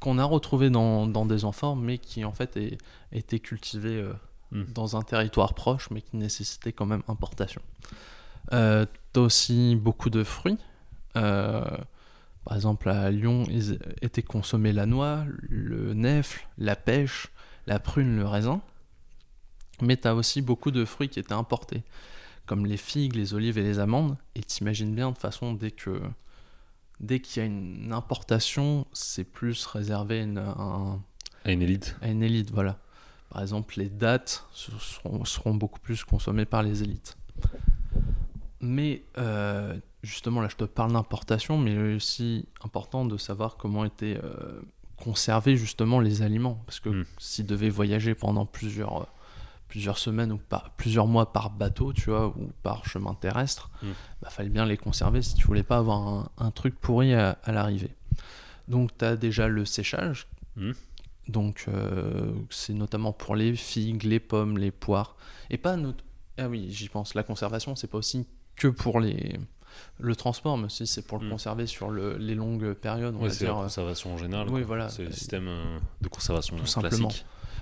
[0.00, 2.78] qu'on a retrouvée dans, dans des amphores, mais qui en fait est,
[3.12, 4.12] était cultivée euh,
[4.52, 4.64] Hmm.
[4.74, 7.60] dans un territoire proche, mais qui nécessitait quand même importation.
[8.52, 10.58] Euh, T'as aussi beaucoup de fruits.
[11.16, 11.64] Euh,
[12.44, 17.28] par exemple, à Lyon, ils étaient consommés la noix, le nèfle, la pêche,
[17.66, 18.60] la prune, le raisin.
[19.82, 21.82] Mais tu as aussi beaucoup de fruits qui étaient importés,
[22.46, 24.16] comme les figues, les olives et les amandes.
[24.34, 26.00] Et t'imagines bien, de toute façon, dès que
[27.00, 31.00] dès qu'il y a une importation, c'est plus réservé à une, un-
[31.44, 31.96] À une élite.
[32.00, 32.78] à une élite, voilà.
[33.30, 37.16] Par exemple, les dates se- seront, seront beaucoup plus consommées par les élites.
[38.60, 43.56] Mais euh, justement, là, je te parle d'importation, mais il est aussi important de savoir
[43.56, 44.62] comment étaient euh,
[44.96, 46.62] conservés justement les aliments.
[46.66, 47.04] Parce que Mm.
[47.18, 49.08] s'ils devaient voyager pendant plusieurs,
[49.74, 53.88] plusieurs semaines ou par, plusieurs mois par bateau, tu vois, ou par chemin terrestre, Mm.
[54.22, 57.30] bah, fallait bien les conserver si tu voulais pas avoir un, un truc pourri à,
[57.42, 57.90] à l'arrivée.
[58.68, 60.28] Donc, tu as déjà le séchage.
[60.54, 60.70] Mm.
[61.26, 65.16] Donc, euh, c'est notamment pour les figues, les pommes, les poires.
[65.50, 65.76] Et pas.
[65.76, 65.94] not-
[66.38, 67.14] Ah oui, j'y pense.
[67.14, 69.40] La conservation, c'est pas aussi que pour les
[69.98, 71.30] le transport, mais aussi c'est pour le Mm.
[71.30, 73.58] conserver sur le- les longues périodes, on Ouais, va c'est la dire.
[73.58, 74.46] euh, conservation en général.
[74.48, 74.66] oui, quoi.
[74.68, 74.88] voilà.
[74.88, 77.08] C'est le système euh, de conservation Tout simplement.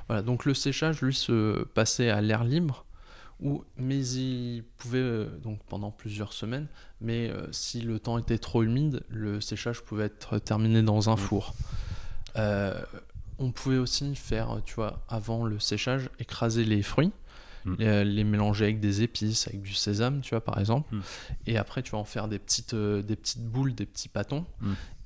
[0.09, 2.85] Voilà, donc le séchage, lui, se passait à l'air libre,
[3.41, 6.67] où, mais il pouvait, euh, donc pendant plusieurs semaines,
[7.01, 11.15] mais euh, si le temps était trop humide, le séchage pouvait être terminé dans un
[11.15, 11.19] Mm.
[11.19, 11.55] four.
[12.37, 12.81] Euh,
[13.39, 17.11] on pouvait aussi faire, tu vois, avant le séchage, écraser les fruits,
[17.65, 17.75] Mm.
[17.79, 21.01] les, les mélanger avec des épices, avec du sésame, tu vois, par exemple, Mm.
[21.47, 24.45] et après, tu vas en faire des petites, euh, des petites boules, des petits pâtons,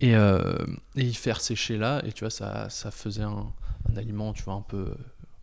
[0.00, 0.58] et, euh,
[0.96, 3.52] et y faire sécher là, et tu vois, ça, ça faisait un,
[3.92, 4.94] un aliment, tu vois, un peu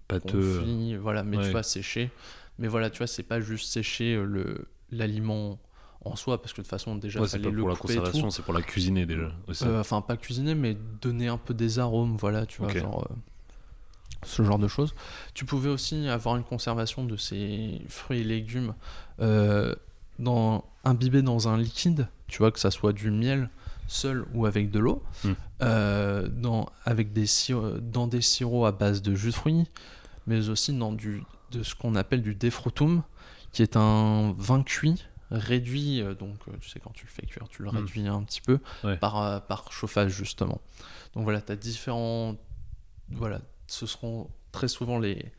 [0.07, 0.59] Pâteux.
[0.59, 1.43] confit, voilà, mais ouais.
[1.45, 2.11] tu vois, séché.
[2.59, 5.59] Mais voilà, tu vois, c'est pas juste sécher euh, le l'aliment
[6.05, 8.29] en soi, parce que de toute façon, déjà, Ouais, c'est pas le pour la conservation,
[8.29, 9.31] c'est pour la cuisiner déjà.
[9.47, 9.63] aussi.
[9.65, 13.15] Euh, Enfin, pas cuisiner, mais donner un peu des arômes, voilà, tu vois, genre, euh,
[14.25, 14.93] ce genre de choses.
[15.33, 18.73] Tu pouvais aussi avoir une conservation de ces fruits et légumes
[19.21, 19.73] euh,
[20.19, 23.49] dans, imbibés dans un liquide, tu vois, que ça soit du miel,
[23.87, 25.31] seul ou avec de l'eau, Mm.
[25.61, 27.25] euh, dans, avec des
[27.81, 29.65] dans des sirops à base de jus de fruits,
[30.27, 33.03] mais aussi dans du, de ce qu'on appelle du defrutum,
[33.51, 37.25] qui est un vin cuit réduit, euh, donc euh, tu sais quand tu le fais
[37.25, 37.75] cuire, tu le Mm.
[37.77, 38.97] réduis un petit peu Ouais.
[38.97, 40.61] par, par chauffage justement.
[41.15, 42.35] Donc voilà, tu as différents...
[43.09, 45.31] Voilà, ce seront très souvent les,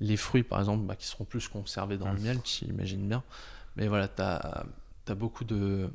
[0.00, 2.22] les fruits par exemple bah, qui seront plus conservés dans le Mm.
[2.22, 3.22] miel, j'imagine bien.
[3.76, 4.64] Mais voilà, tu as,
[5.14, 5.90] beaucoup de,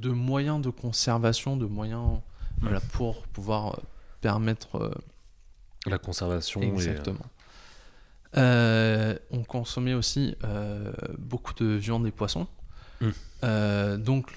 [0.00, 2.20] de moyens de conservation, de moyens
[2.60, 3.82] voilà, pour pouvoir euh,
[4.20, 4.76] permettre...
[4.76, 4.94] euh,
[5.86, 6.60] La conservation.
[6.62, 7.26] et, euh, Exactement.
[9.32, 12.46] On consommait aussi euh, beaucoup de viande et poissons.
[13.00, 13.08] Mm.
[13.44, 14.30] Euh, donc,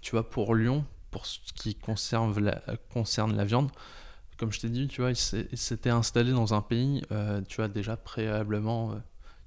[0.00, 3.70] tu vois, pour Lyon, pour ce qui conserve la- concerne la viande,
[4.36, 5.16] comme je t'ai dit, tu vois, il
[5.58, 7.02] s'était installé dans un pays,
[7.48, 8.94] tu vois, déjà préalablement,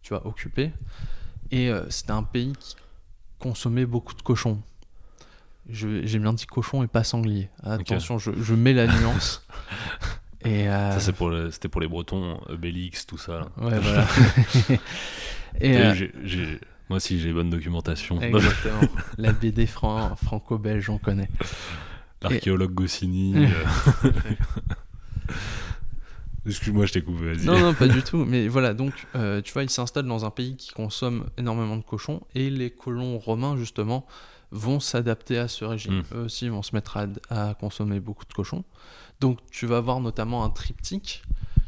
[0.01, 0.71] tu vois, occupé.
[1.51, 2.75] Et c'était un pays qui
[3.37, 4.61] consommait beaucoup de cochons.
[5.69, 7.49] J'ai bien dit cochon et pas sanglier.
[7.63, 9.45] Attention, je, je mets la nuance.
[10.45, 13.49] et, euh, Ça, c'est pour le- c'était pour les Bretons, Obélix, tout ça.
[13.57, 14.07] Ouais, voilà.
[15.59, 15.95] et, Et euh,
[16.89, 18.21] moi aussi, j'ai bonne documentation.
[18.21, 18.81] exactement.
[19.17, 21.29] La BD fran- franco-belge, on connaît.
[22.21, 23.35] L'archéologue Goscinny.
[23.35, 24.11] euh.
[26.45, 27.45] Excuse-moi, je t'ai coupé, vas-y.
[27.45, 28.23] Non, non, pas du tout.
[28.23, 28.93] Mais voilà, donc,
[29.43, 33.17] tu vois, il s'installe dans un pays qui consomme énormément de cochons et les colons
[33.19, 34.05] romains, justement,
[34.51, 35.99] vont s'adapter à ce régime.
[35.99, 36.03] Mm.
[36.15, 38.63] Eux aussi vont se mettre à, à consommer beaucoup de cochons.
[39.19, 41.23] Donc, tu vas avoir notamment un triptyque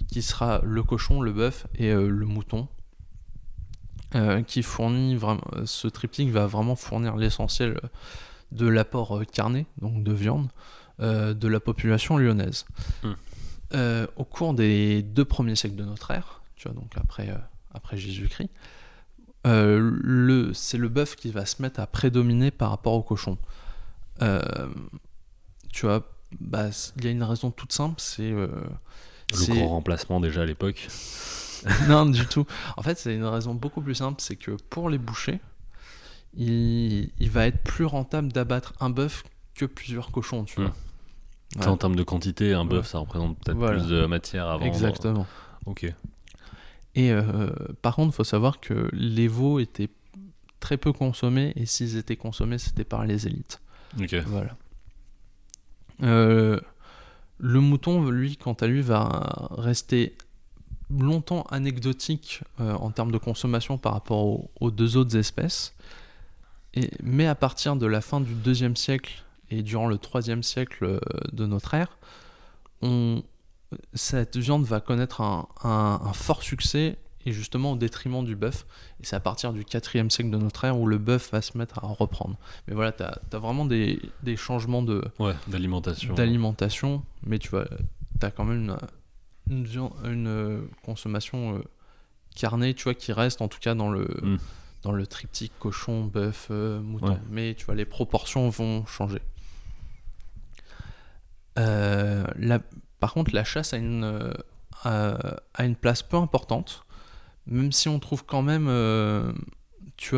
[0.07, 2.67] qui sera le cochon, le bœuf et euh, le mouton.
[4.15, 7.79] euh, qui fournit vraiment, ce triptyque va vraiment fournir l'essentiel
[8.51, 10.49] de l'apport euh, carné, donc de viande,
[10.99, 12.65] euh, de la population lyonnaise.
[13.03, 13.13] Mm.
[14.15, 17.29] Au cours des deux premiers siècles de notre ère, tu vois, donc après,
[17.71, 18.49] après Jésus-Christ,
[19.47, 23.37] euh, le, c'est le bœuf qui va se mettre à prédominer par rapport au cochon.
[24.21, 24.41] Euh,
[25.71, 26.09] tu vois,
[26.39, 26.67] bah,
[26.97, 28.31] il y a une raison toute simple, c'est...
[28.31, 28.47] euh,
[29.31, 30.87] Le grand remplacement déjà à l'époque.
[31.87, 32.45] non, du tout.
[32.77, 35.39] En fait, c'est une raison beaucoup plus simple, c'est que pour les bouchers,
[36.35, 39.23] il, il va être plus rentable d'abattre un bœuf
[39.55, 40.69] que plusieurs cochons, tu vois.
[40.69, 40.73] Mm.
[41.53, 42.91] Tu sais, En termes de quantité, un bœuf, Ouais.
[42.91, 43.79] ça représente peut-être Voilà.
[43.79, 44.65] plus de matière à vendre.
[44.67, 45.25] Exactement.
[45.65, 45.91] Ok.
[46.99, 47.49] Et euh,
[47.81, 49.87] par contre, il faut savoir que les veaux étaient
[50.59, 53.61] très peu consommés, et s'ils étaient consommés, c'était par les élites.
[54.27, 54.57] Voilà.
[56.03, 56.59] Euh,
[57.37, 60.17] le mouton, lui, quant à lui, va rester
[60.89, 65.73] longtemps anecdotique euh, en termes de consommation par rapport aux, aux deux autres espèces.
[66.73, 70.99] Et, mais à partir de la fin du deuxième siècle et durant le troisième siècle
[71.31, 71.97] de notre ère,
[72.81, 73.23] on,
[73.93, 78.65] cette viande va connaître un, un- un fort succès et justement au détriment du bœuf.
[79.01, 81.57] Et c'est à partir du quatrième siècle de notre ère où le bœuf va se
[81.57, 82.37] mettre à reprendre.
[82.67, 86.13] Mais voilà, tu as, vraiment des, des changements de, Ouais, d'alimentation.
[86.13, 87.65] d'alimentation, mais tu vois,
[88.19, 88.77] tu as quand même une,
[89.49, 91.61] une, viande- une, euh, consommation euh,
[92.35, 94.37] carnée, tu vois, qui reste en tout cas dans le, Mm.
[94.83, 97.09] dans le triptyque cochon, bœuf, euh, mouton.
[97.09, 97.17] Ouais.
[97.29, 99.21] Mais tu vois, les proportions vont changer.
[101.57, 102.59] Euh, la-
[102.99, 104.33] par contre, la chasse a une, euh,
[104.83, 106.85] a, place peu importante,
[107.47, 109.31] même si on trouve quand même, euh,
[109.97, 110.17] tu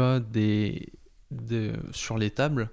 [1.32, 2.70] des- sur les tables,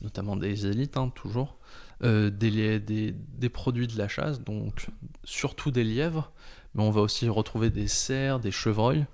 [0.00, 1.56] notamment des élites, hein, toujours,
[2.02, 4.88] euh, des, des, des produits de la chasse, donc
[5.24, 6.32] surtout des lièvres,
[6.74, 9.06] mais on va aussi retrouver des cerfs, des chevreuils,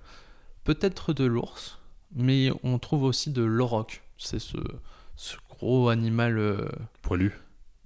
[0.65, 1.79] peut-être de l'ours,
[2.15, 4.03] mais on trouve aussi de l'auroch.
[4.17, 4.57] C'est ce,
[5.17, 6.39] ce gros animal,
[7.03, 7.35] Poilu.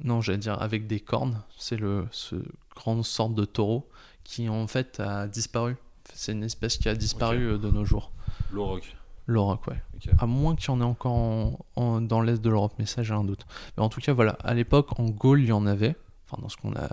[0.05, 1.43] Non, j'allais dire avec des cornes.
[1.59, 2.37] C'est le ce
[2.77, 3.89] grande sorte de taureau
[4.25, 5.77] qui en fait a disparu.
[6.15, 8.11] C'est une espèce qui a disparu euh, de nos jours.
[8.53, 8.95] L'auroch.
[9.27, 9.81] L'auroch, ouais.
[10.19, 13.03] À moins qu'il y en ait encore en- en- dans l'est de l'Europe, mais ça
[13.05, 13.47] j'ai un doute.
[13.77, 15.95] Mais en tout cas, voilà, à l'époque, en Gaule, il y en avait.
[16.29, 16.89] Enfin, dans ce qu'on a,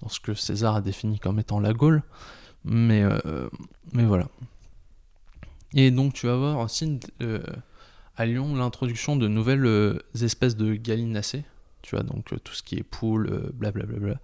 [0.00, 2.02] dans ce que César a défini comme étant la Gaule.
[2.64, 3.48] Mais, euh,
[3.92, 4.28] mais voilà.
[5.74, 7.42] Et donc, tu vas voir aussi euh,
[8.16, 11.44] à Lyon l'introduction de nouvelles espèces de gallinacées.
[11.82, 14.20] Tu vois, donc euh, tout ce qui est poule, euh, blablabla.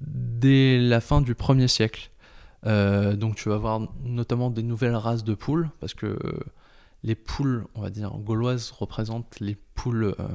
[0.00, 2.10] Dès la fin du 1er siècle.
[2.66, 6.40] Euh, donc, tu vas voir notamment des nouvelles races de poules, parce que euh,
[7.02, 10.28] les poules, on va dire, gauloises représentent les poules, euh,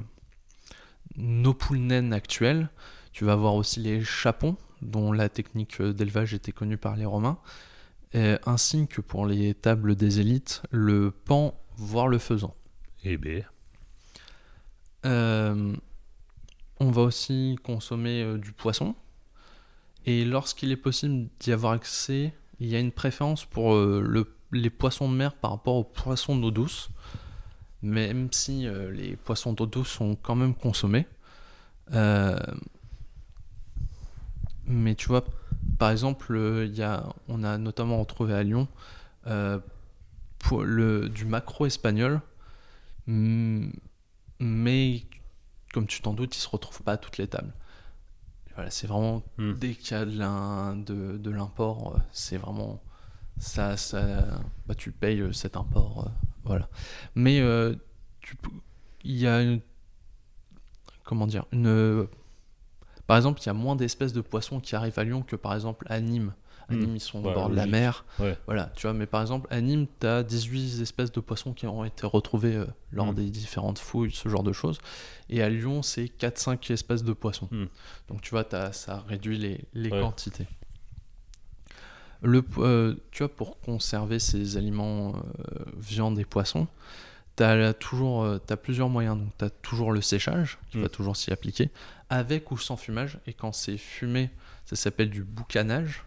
[1.17, 2.69] nos poules naines actuelles.
[3.11, 7.37] Tu vas avoir aussi les chapons, dont la technique d'élevage était connue par les Romains,
[8.13, 12.53] et ainsi que pour les tables des élites, le pan, voire le faisan.
[13.03, 13.43] Eh ben.
[16.79, 18.95] On va aussi consommer euh, du poisson.
[20.05, 24.31] Et lorsqu'il est possible d'y avoir accès, il y a une préférence pour euh, le-
[24.51, 26.89] les poissons de mer par rapport aux poissons d'eau douce.
[27.81, 31.05] Même si euh, les poissons d'eau douce sont quand même consommés.
[34.67, 35.23] Mais tu vois,
[35.77, 36.37] par exemple,
[37.27, 38.67] on a notamment retrouvé à Lyon
[41.13, 42.21] du macro espagnol,
[44.39, 45.03] mais
[45.75, 47.53] comme tu t'en doutes, il se retrouve pas à toutes les tables.
[48.55, 49.53] Voilà, c'est vraiment Hmm.
[49.53, 52.81] dès qu'il y a de l'im- de, de l'import, euh, c'est vraiment
[53.37, 54.25] ça, ça
[54.67, 56.11] bah, tu payes euh, cet import, euh,
[56.45, 56.69] voilà.
[57.15, 57.75] Mais euh,
[58.21, 58.37] tu
[59.03, 59.61] il y a une,
[61.03, 62.07] comment dire une
[63.07, 65.53] par exemple, il y a moins d'espèces de poissons qui arrivent à Lyon que par
[65.53, 66.33] exemple à Nîmes.
[66.69, 66.73] À.
[66.75, 68.05] Nîmes, ils sont au bord de la mer.
[68.19, 68.37] Ouais.
[68.47, 71.67] Voilà, tu vois, mais par exemple, à Nîmes, tu as 18 espèces de poissons qui
[71.67, 73.15] ont été retrouvées euh, lors Hmm.
[73.15, 74.79] des différentes fouilles, ce genre de choses.
[75.29, 77.47] Et à Lyon, c'est 4-5 espèces de poissons.
[77.51, 77.65] Hmm.
[78.09, 80.01] Donc tu vois, ça réduit les, les Ouais.
[80.01, 80.47] quantités.
[82.21, 86.67] Le, euh, tu vois, pour conserver ces aliments, euh, viande et poissons,
[87.35, 89.17] tu as toujours plusieurs moyens.
[89.19, 90.81] Donc tu as toujours le séchage, qui Mm.
[90.81, 91.69] va toujours s'y appliquer,
[92.09, 93.19] avec ou sans fumage.
[93.27, 94.31] Et quand c'est fumé,
[94.65, 96.03] ça s'appelle du boucanage.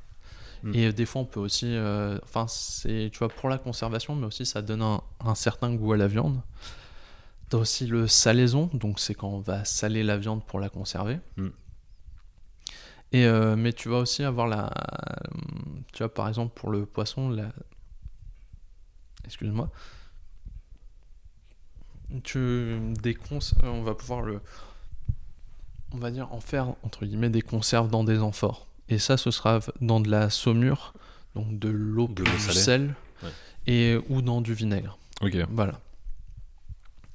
[0.62, 0.74] Mm.
[0.74, 1.66] Et des fois, on peut aussi.
[1.66, 5.74] euh, Enfin, c'est, tu vois, pour la conservation, mais aussi ça donne un, un certain
[5.74, 6.40] goût à la viande.
[7.50, 10.68] Tu as aussi le salaison, donc c'est quand on va saler la viande pour la
[10.68, 11.18] conserver.
[11.36, 11.48] Mm.
[13.12, 14.70] Et, euh, mais tu vas aussi avoir la.
[15.92, 17.52] Tu vois, par exemple, pour le poisson, la.
[19.24, 19.70] Excuse-moi.
[22.22, 24.40] Tu, des cons, on va pouvoir le.
[25.92, 28.67] On va dire en faire, entre guillemets, des conserves dans des amphores.
[28.88, 30.94] Et ça, ce sera dans de la saumure,
[31.34, 33.28] donc de l'eau De du sel, Ouais.
[33.66, 34.96] et, ou dans du vinaigre.
[35.20, 35.36] Ok.
[35.50, 35.80] Voilà.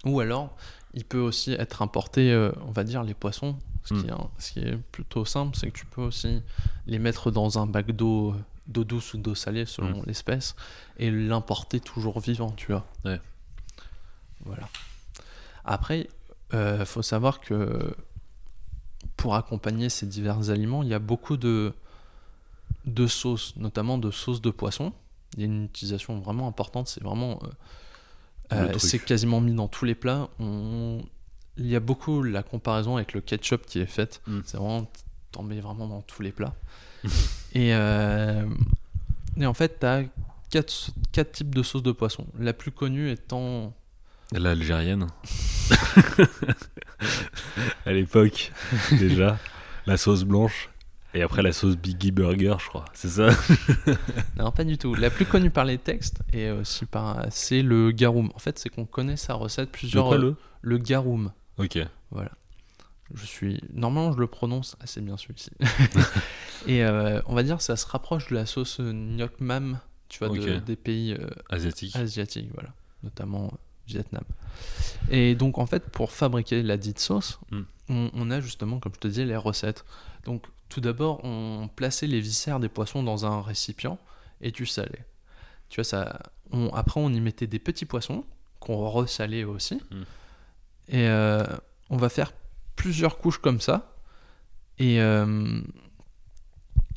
[0.05, 0.55] Ou alors,
[0.93, 3.57] il peut aussi être importé, euh, on va dire, les poissons.
[3.86, 4.09] Ce, qui Mm.
[4.09, 6.41] est, un- ce qui est plutôt simple, c'est que tu peux aussi
[6.88, 8.36] les mettre dans un bac d'eau euh,
[8.67, 10.05] d'eau douce ou d'eau salée selon Mm.
[10.07, 10.55] l'espèce
[10.97, 12.86] et l'importer toujours vivant, tu vois.
[13.03, 13.19] Ouais.
[14.45, 14.69] Voilà.
[15.65, 16.07] Après,
[16.53, 17.93] il faut savoir que
[19.18, 21.74] pour accompagner ces divers aliments, il y a beaucoup de,
[22.86, 24.93] de sauces, notamment de sauces de poisson.
[25.36, 27.39] Il y a une utilisation vraiment importante, c'est vraiment...
[27.43, 27.47] euh,
[28.54, 30.30] euh, c'est quasiment mis dans tous les plats.
[30.39, 31.01] On-
[31.58, 34.22] Il y a beaucoup la comparaison avec le ketchup qui est faite.
[34.28, 34.39] Mm.
[34.45, 34.88] C'est vraiment,
[35.32, 36.54] t'en mets vraiment dans tous les plats.
[37.54, 38.45] et, euh,
[39.38, 40.04] et en fait, t'as
[40.49, 42.26] quatre, quatre types de sauces de poisson.
[42.39, 43.74] La plus connue étant
[44.32, 45.08] L'algérienne.
[47.85, 48.51] à l'époque,
[48.91, 49.37] déjà.
[49.85, 50.69] La sauce blanche.
[51.15, 52.85] Et après la sauce Biggie Burger, je crois.
[52.93, 53.29] C'est ça?
[54.37, 54.95] Non, pas du tout.
[54.95, 58.31] La plus connue par les textes et aussi par c'est le garum.
[58.33, 61.31] En fait, c'est qu'on connaît sa recette plusieurs quoi, euh, le le garum.
[61.57, 61.77] Ok.
[63.13, 65.51] Je suis normalement je le prononce assez bien celui-ci.
[66.67, 69.79] et euh, on va dire ça se rapproche de la sauce gnoc mam,
[70.09, 71.95] tu vois, de- des pays euh, Asiatique.
[71.95, 72.69] asiatiques, voilà,
[73.03, 73.53] notamment
[73.88, 74.23] Vietnam.
[75.11, 77.61] Et donc en fait pour fabriquer la dite sauce, Mm.
[77.89, 79.84] on, on a justement comme je te disais les recettes.
[80.25, 83.97] Donc tout d'abord on plaçait les viscères des poissons dans un récipient
[84.41, 85.05] et tu salais.
[85.69, 86.19] Tu vois ça.
[86.51, 88.25] on- après on y mettait des petits poissons
[88.59, 89.75] qu'on ressalait aussi.
[89.75, 90.01] Mm.
[90.89, 91.43] Et euh,
[91.89, 92.31] on va faire
[92.75, 93.95] plusieurs couches comme ça.
[94.79, 95.61] Et, euh,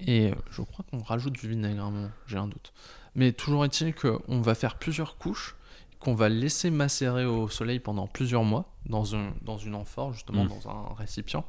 [0.01, 2.73] et je crois qu'on rajoute du vinaigre à un moment, j'ai un doute.
[3.15, 5.57] Mais toujours est-il qu'on va faire plusieurs couches,
[6.01, 10.45] qu'on va laisser macérer au soleil pendant plusieurs mois, dans, un, dans une amphore, justement,
[10.45, 10.49] Mm.
[10.49, 11.45] dans un récipient.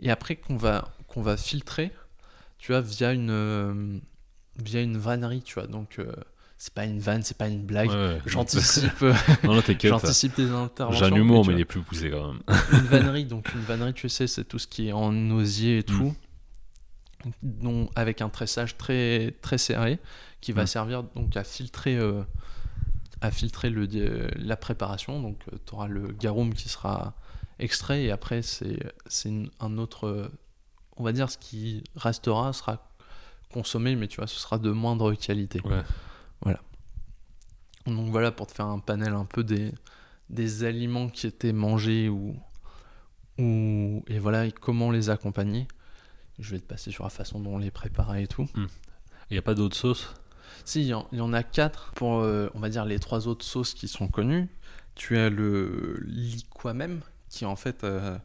[0.00, 1.92] Et après qu'on va, qu'on va filtrer,
[2.58, 3.98] tu vois, via une, euh,
[4.62, 5.66] via une vannerie, tu vois.
[5.66, 6.12] Donc, euh,
[6.58, 7.88] c'est pas une vanne, c'est pas une blague.
[7.90, 8.20] Ouais, ouais.
[8.26, 9.04] J'anticipe,
[9.84, 11.06] j'anticipe tes interventions.
[11.06, 12.42] J'ai un humour, mais il est plus poussé quand même.
[12.72, 15.82] une vannerie, donc une vannerie, tu sais, c'est tout ce qui est en osier et
[15.82, 16.14] tout,
[17.42, 19.98] donc, avec un tressage très, très serré,
[20.40, 20.66] qui va Mm.
[20.66, 22.22] servir donc à filtrer, euh,
[23.20, 25.20] à filtrer le, euh, la préparation.
[25.20, 27.14] Donc, tu auras le garum qui sera
[27.58, 28.78] extrait, et après, c'est
[29.60, 30.28] un autre, euh,
[30.96, 32.92] on va dire, ce qui restera sera
[33.50, 35.60] consommé, mais tu vois, ce sera de moindre qualité.
[35.64, 35.82] Ouais.
[37.86, 39.72] Donc voilà, pour te faire un panel un peu des,
[40.28, 42.36] des aliments qui étaient mangés ou,
[43.38, 45.68] ou et voilà, et comment les accompagner.
[46.40, 48.48] Je vais te passer sur la façon dont on les préparait et tout.
[49.30, 50.12] Il n'y a pas d'autre sauce
[50.66, 52.98] Si, il y, en- il y en a quatre pour, euh, on va dire, les
[52.98, 54.48] trois autres sauces qui sont connues.
[54.96, 57.00] Tu as le liquat même,
[57.30, 58.18] qui en fait euh,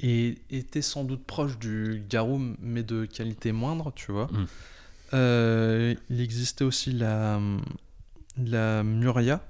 [0.00, 4.26] est- était sans doute proche du garum, mais de qualité moindre, tu vois.
[4.28, 4.46] Mm.
[5.14, 7.40] Euh, il existait aussi la,
[8.38, 9.40] la muria,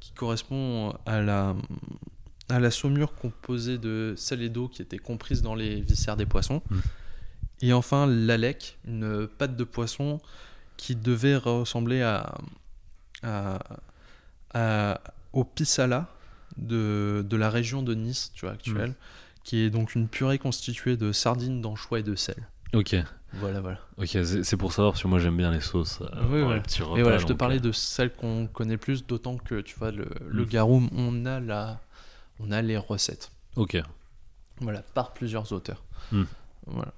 [0.00, 1.54] qui correspond à la,
[2.48, 6.26] à la saumure composée de sel et d'eau qui était comprise dans les viscères des
[6.26, 6.62] poissons.
[6.70, 6.78] Mm.
[7.62, 10.20] Et enfin, l'alec, une pâte de poisson
[10.80, 12.34] qui devait ressembler à,
[13.22, 13.58] à,
[14.54, 15.00] à-
[15.32, 16.08] au pisala
[16.56, 18.94] de, de la région de Nice, tu vois, actuelle,
[19.44, 22.48] qui est donc une purée constituée de sardines, d'anchois et de sel.
[22.72, 22.96] Ok.
[23.34, 23.78] Voilà, voilà.
[23.98, 26.00] Ok, c'est pour savoir parce que moi j'aime bien les sauces.
[26.00, 26.06] euh,
[26.48, 29.06] Oui, les petits repas, Et voilà, je te parlais euh, de celles qu'on connaît plus,
[29.06, 30.48] d'autant que tu vois, le, le Mm.
[30.48, 31.78] garum, on a, la,
[32.40, 33.30] on a les recettes.
[33.56, 33.76] Ok.
[34.60, 35.84] Voilà, par plusieurs auteurs.
[36.10, 36.24] Mm.
[36.66, 36.92] Voilà.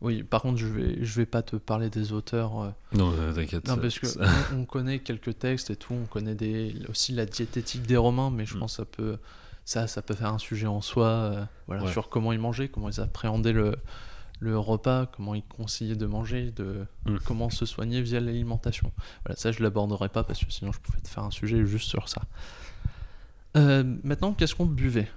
[0.00, 2.60] Oui, par contre, je vais, je vais pas te parler des auteurs.
[2.60, 3.66] euh, Non, euh, t'inquiète.
[3.66, 4.06] non, parce que
[4.54, 8.30] on, on connaît quelques textes et tout, on connaît des, aussi la diététique des Romains,
[8.30, 8.60] mais je Mm.
[8.60, 9.18] pense que ça peut,
[9.64, 11.90] ça, ça peut faire un sujet en soi, euh, voilà, Ouais.
[11.92, 13.74] sur comment ils mangeaient, comment ils appréhendaient le,
[14.40, 17.16] le repas, comment ils conseillaient de manger, de Mm.
[17.24, 18.92] comment se soigner via l'alimentation.
[19.24, 21.88] Voilà, ça je l'aborderai pas parce que sinon je pouvais te faire un sujet juste
[21.88, 22.22] sur ça.
[23.56, 25.08] Euh, maintenant, qu'est-ce qu'on buvait?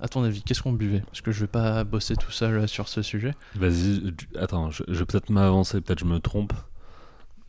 [0.00, 1.00] À ton avis, qu'est-ce qu'on buvait?
[1.00, 3.34] Parce que je vais pas bosser tout seul euh, sur ce sujet.
[3.56, 6.52] Vas-y, attends, je, je vais peut-être m'avancer, peut-être je me trompe.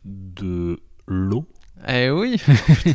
[0.04, 1.46] De l'eau?
[1.88, 2.92] Eh oui Je-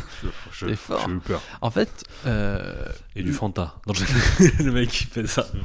[0.52, 1.04] je- T'es fort.
[1.06, 1.40] J'ai eu peur.
[1.60, 2.84] En fait, euh,
[3.14, 3.76] Et du Fanta.
[3.86, 4.04] Non, je-
[4.64, 5.46] le mec qui fait ça.
[5.54, 5.58] je.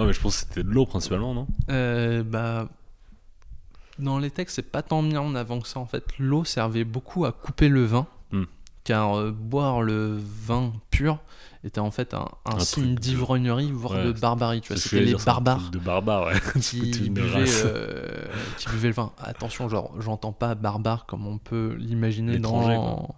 [0.00, 1.46] Ouais, mais je pense que c'était de l'eau principalement, non?
[1.70, 2.68] Euh, bah,
[3.98, 5.78] dans les textes, c'est pas tant mis en avant que ça.
[5.80, 8.44] En fait, l'eau servait beaucoup à couper le vin, Hmm.
[8.84, 11.18] car euh, boire le vin pur
[11.64, 14.60] était en fait un, un Un signe d'ivrognerie, voire Ouais, de barbarie.
[14.60, 16.34] Tu vois, c'était les barbares De barbares, ouais.
[16.60, 18.24] qui Toute une buvaient, euh,
[18.58, 19.12] qui buvaient le vin.
[19.22, 23.14] Attention, genre, j'entends pas barbare comme on peut l'imaginer dans.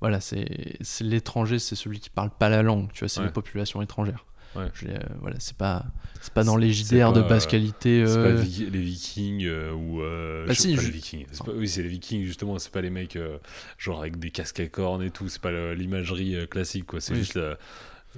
[0.00, 2.88] Voilà, c'est c'est l'étranger, c'est celui qui parle pas la langue.
[2.92, 3.26] Tu vois, c'est Ouais.
[3.26, 4.24] les populations étrangères.
[4.56, 4.66] Ouais.
[4.74, 5.84] Je- euh, voilà, c'est pas,
[6.20, 8.04] c'est pas dans C'est- les c'est JDR de basse euh, qualité.
[8.06, 10.00] C'est euh, pas vi- les vikings euh, ou.
[10.02, 11.26] euh, Bah si, pas je- les vikings.
[11.30, 13.38] C'est pas- oui, c'est les vikings justement, c'est pas les mecs euh,
[13.76, 17.12] genre avec des casques à cornes et tout, c'est pas l'imagerie euh, classique quoi, c'est
[17.12, 17.18] Oui.
[17.20, 17.54] juste euh,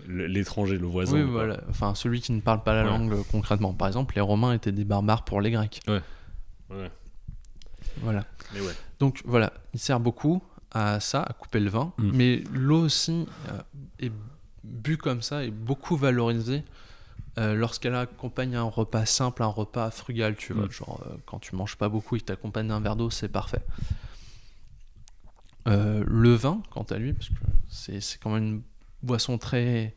[0.07, 1.17] l'étranger, le voisin.
[1.21, 1.61] Oui, voilà.
[1.69, 2.89] Enfin, celui qui ne parle pas la Ouais.
[2.91, 3.75] langue euh, concrètement.
[3.75, 5.81] Par exemple, les Romains étaient des barbares pour les Grecs.
[5.89, 6.01] Ouais.
[8.03, 8.25] Voilà.
[8.55, 8.73] Mais ouais.
[8.99, 11.93] Donc voilà, il sert beaucoup à ça, à couper le vin.
[11.99, 12.11] Mm.
[12.15, 13.59] Mais l'eau aussi euh,
[13.99, 14.13] est
[14.71, 16.65] bu comme ça et beaucoup valorisée
[17.39, 20.67] euh, lorsqu'elle accompagne un repas simple, un repas frugal, tu vois.
[20.67, 20.73] Mm.
[20.73, 23.63] Genre, euh, quand tu manges pas beaucoup et que t'accompagnes d'un verre d'eau, c'est parfait.
[25.69, 27.35] Euh, le vin, quant à lui, parce que
[28.01, 28.63] c'est quand même une
[29.03, 29.95] boisson très,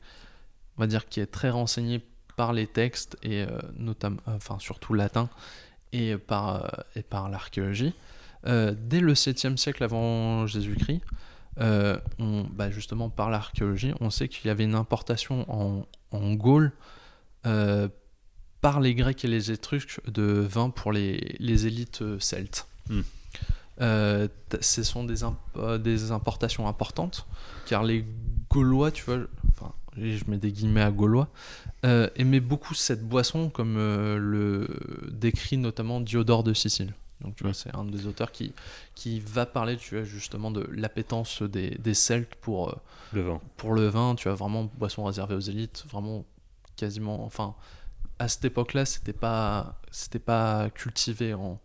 [0.77, 2.05] on va dire, qui est très renseignée
[2.35, 3.45] par les textes et
[3.77, 5.29] notamment, enfin surtout latin
[5.91, 7.93] et par, et par l'archéologie.
[8.43, 11.01] Dès le 7e siècle avant Jésus-Christ,
[11.59, 16.33] euh, on- bah, justement par l'archéologie, on sait qu'il y avait une importation en, en
[16.33, 16.71] Gaule
[17.45, 17.87] euh,
[18.61, 22.67] par les Grecs et les Étrusques de vin pour les, les élites euh, celtes.
[22.89, 23.01] Hmm.
[23.81, 24.27] Euh,
[24.61, 25.37] ce sont des, imp-
[25.81, 27.25] des importations importantes,
[27.65, 28.05] car les
[28.49, 29.17] Gaulois, tu vois,
[29.51, 31.29] enfin, je mets des guillemets à Gaulois,
[31.83, 34.67] aimaient beaucoup cette boisson, comme le
[35.11, 36.93] décrit notamment Diodore de Sicile.
[37.23, 38.53] Donc tu vois, c'est un des auteurs qui,
[38.95, 42.75] qui va parler, tu vois, justement de l'appétence des, des Celtes pour, euh,
[43.13, 43.41] Le vin.
[43.57, 46.25] pour le vin, tu vois, vraiment boisson réservée aux élites, vraiment
[46.75, 47.55] quasiment, enfin,
[48.19, 51.59] à cette époque-là, c'était pas, c'était pas cultivé en,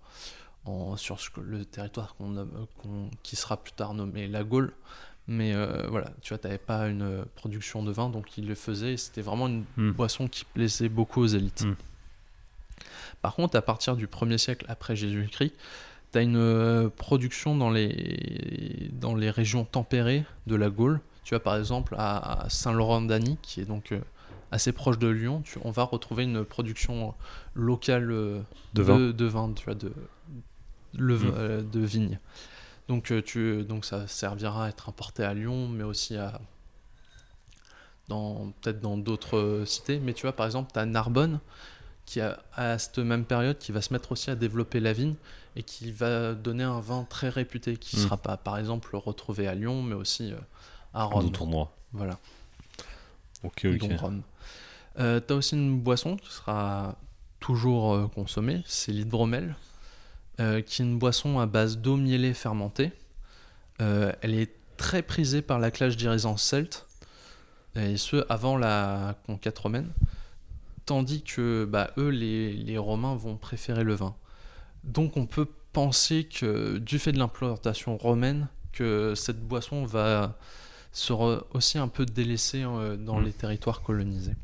[0.65, 4.73] en, sur ce le territoire qu'on qui sera plus tard nommé la Gaule.
[5.31, 8.97] Mais euh, voilà, tu vois, t'avais pas une production de vin, donc ils le faisaient.
[8.97, 9.91] C'était vraiment une Hmm.
[9.91, 11.65] boisson qui plaisait beaucoup aux élites.
[11.67, 11.77] Mm.
[13.23, 15.53] Par contre, à partir du 1er siècle après Jésus-Christ,
[16.13, 21.01] tu as une euh, production dans les, dans les régions tempérées de la Gaule.
[21.25, 24.01] Tu vois, par exemple, à, Saint-Laurent-d'Any, qui est donc euh,
[24.51, 27.15] assez proche de Lyon, tu- on va retrouver une production
[27.55, 28.41] locale euh,
[28.75, 28.99] De vin.
[28.99, 29.93] de vin, tu vois, de,
[30.97, 32.19] le, vin- euh, de vigne.
[32.89, 36.41] Donc, tu, donc ça servira à être importé à Lyon, mais aussi à
[38.09, 39.99] dans peut-être dans d'autres cités.
[40.01, 41.41] Mais tu vois, par exemple, tu as Narbonne
[42.09, 45.15] qui a à cette même période qui va se mettre aussi à développer la vigne
[45.57, 48.05] et qui va donner un vin très réputé qui ne Mm.
[48.05, 50.37] sera pas par exemple retrouvé à Lyon mais aussi euh,
[50.95, 51.25] à Rome.
[51.25, 51.73] D'autres endroits.
[51.93, 52.19] Voilà,
[53.45, 53.79] Ok, ok.
[53.79, 54.23] dont Rome.
[54.99, 56.97] Euh, tu as aussi une boisson qui sera
[57.41, 59.55] toujours euh, consommée, c'est l'hydromel,
[60.41, 62.93] euh, qui est une boisson à base d'eau mielée fermentée.
[63.81, 66.87] Euh, elle est très prisée par la classe dirigeants celte,
[67.77, 69.89] et ce avant la conquête romaine,
[70.89, 74.17] tandis que bah, eux, les, les Romains, vont préférer le vin.
[74.85, 80.39] Donc on peut penser que du fait de l'implantation romaine, que cette boisson va
[80.93, 83.25] sera aussi un peu délaissée euh, dans Mm.
[83.25, 84.35] les territoires colonisés.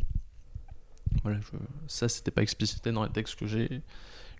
[1.23, 1.57] Voilà, je-
[1.89, 3.81] ça c'était pas explicité dans les textes que j'ai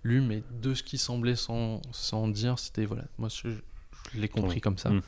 [0.03, 3.49] lus, mais de ce qui semblait sans, sans dire, c'était voilà, moi je,
[4.13, 4.61] je l'ai compris Ouais.
[4.61, 4.91] comme ça.
[4.91, 5.01] Mm.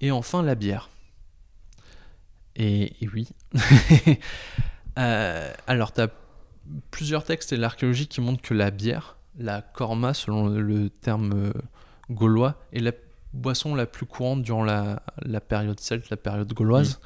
[0.00, 0.90] Et enfin la bière.
[2.56, 3.28] Et, et oui.
[4.96, 6.08] Euh, alors tu as
[6.90, 11.52] plusieurs textes et l'archéologie qui montrent que la bière, la korma selon le terme euh,
[12.10, 12.92] gaulois, est la
[13.32, 17.00] boisson la plus courante durant la, la période celte, la période gauloise.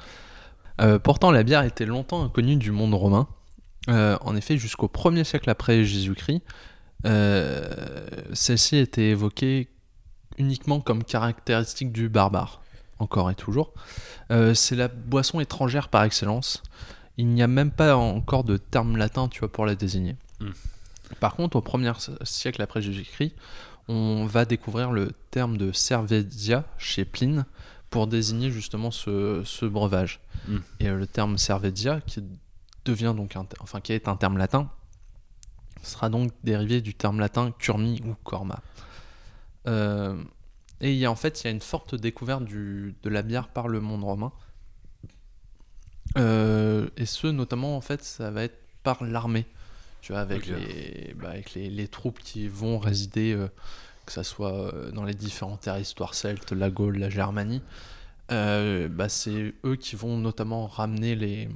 [0.81, 3.27] Euh, pourtant, la bière était longtemps inconnue du monde romain.
[3.89, 6.41] Euh, en effet, jusqu'au 1er siècle après Jésus-Christ,
[7.05, 9.69] euh, celle-ci était évoquée
[10.37, 12.61] uniquement comme caractéristique du barbare,
[12.99, 13.73] encore et toujours.
[14.53, 16.61] C'est la boisson étrangère par excellence.
[17.19, 20.15] Il n'y a même pas encore de terme latin, tu vois, pour la désigner.
[20.39, 20.51] Hmm.
[21.19, 21.93] Par contre, au 1er
[22.23, 23.33] siècle après Jésus-Christ,
[23.89, 27.45] on va découvrir le terme de cervesia chez Pline
[27.89, 30.21] pour désigner justement ce, ce breuvage.
[30.47, 30.57] Mm.
[30.79, 32.23] Et euh, le terme cervesia, qui
[32.85, 34.69] devient donc un, enfin qui est un terme latin,
[35.83, 38.61] sera donc dérivé du terme latin curmi ou corma.
[39.67, 40.23] Euh,
[40.79, 43.23] et il y a en fait il y a une forte découverte du, de la
[43.23, 44.31] bière par le monde romain.
[46.17, 49.45] Euh, et ce notamment en fait ça va être par l'armée.
[50.01, 53.49] Tu vois, avec, les, bah, avec les, les troupes qui vont résider, euh,
[54.05, 57.61] que ça soit euh, dans les différents territoires celtes, la Gaule, la Germanie,
[58.31, 61.49] euh, bah, c'est eux qui vont notamment ramener les,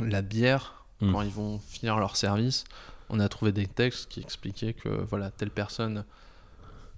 [0.00, 1.12] la bière Mm.
[1.12, 2.64] quand ils vont finir leur service.
[3.08, 6.04] On a trouvé des textes qui expliquaient que voilà, telle personne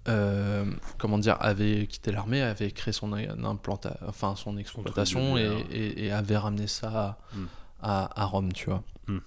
[0.09, 0.65] euh,
[0.99, 6.67] comment dire, avait quitté l'armée, avait créé son implanta enfin son exploitation et, avait ramené
[6.67, 7.45] ça à, Mm.
[7.83, 8.83] à- à Rome, tu vois.
[9.07, 9.19] Mm.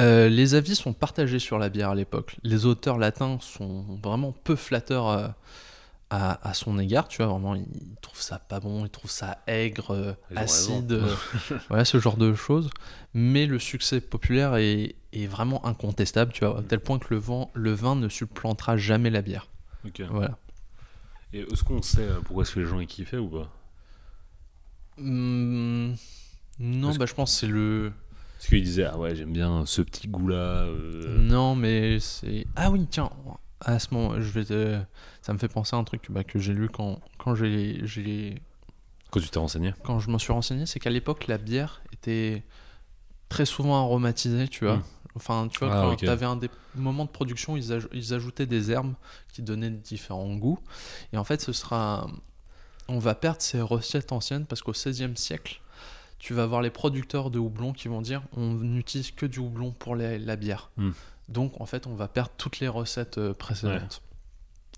[0.00, 2.36] Euh, les avis sont partagés sur la bière à l'époque.
[2.42, 5.28] Les auteurs latins sont vraiment peu flatteurs euh,
[6.10, 7.64] à, à son égard, tu vois, vraiment, ils
[8.02, 11.00] trouvent ça pas bon, ils trouvent ça aigre, acide,
[11.68, 12.70] voilà, ce genre de choses.
[13.14, 17.18] Mais le succès populaire est, est vraiment incontestable, tu vois, à tel point que le,
[17.18, 19.48] vin, le vin ne supplantera jamais la bière.
[19.86, 20.02] Ok.
[20.10, 20.38] Voilà.
[21.32, 23.52] Et est-ce qu'on sait euh, pourquoi est-ce que les gens y kiffaient ou pas?
[24.98, 25.96] Hum,
[26.60, 27.92] non, Parce bah, je pense que c'est le...
[28.38, 30.66] Est-ce qu'ils disaient ah ouais j'aime bien ce petit goût là
[31.18, 32.46] Non, mais c'est.
[32.56, 33.10] Ah oui, tiens,
[33.60, 34.78] à ce moment, je vais te...
[35.22, 38.42] ça me fait penser à un truc bah, que j'ai lu quand, quand, j'ai.
[39.10, 39.72] Quand tu t'es renseigné?
[39.82, 42.44] Quand je m'en suis renseigné, c'est qu'à l'époque, la bière était
[43.28, 44.76] très souvent aromatisée, tu vois.
[44.76, 44.84] Mm.
[45.16, 48.14] Enfin, tu vois, Ah, quand tu avais un des moments de production, ils, aj- ils
[48.14, 48.94] ajoutaient des herbes
[49.32, 50.58] qui donnaient différents goûts.
[51.12, 52.06] Et en fait, ce sera.
[52.88, 55.60] On va perdre ces recettes anciennes parce qu'au XVIe siècle,
[56.18, 59.70] tu vas avoir les producteurs de houblon qui vont dire on n'utilise que du houblon
[59.72, 60.70] pour les- la bière.
[60.76, 60.90] Mm.
[61.28, 64.02] Donc, en fait, on va perdre toutes les recettes euh, précédentes.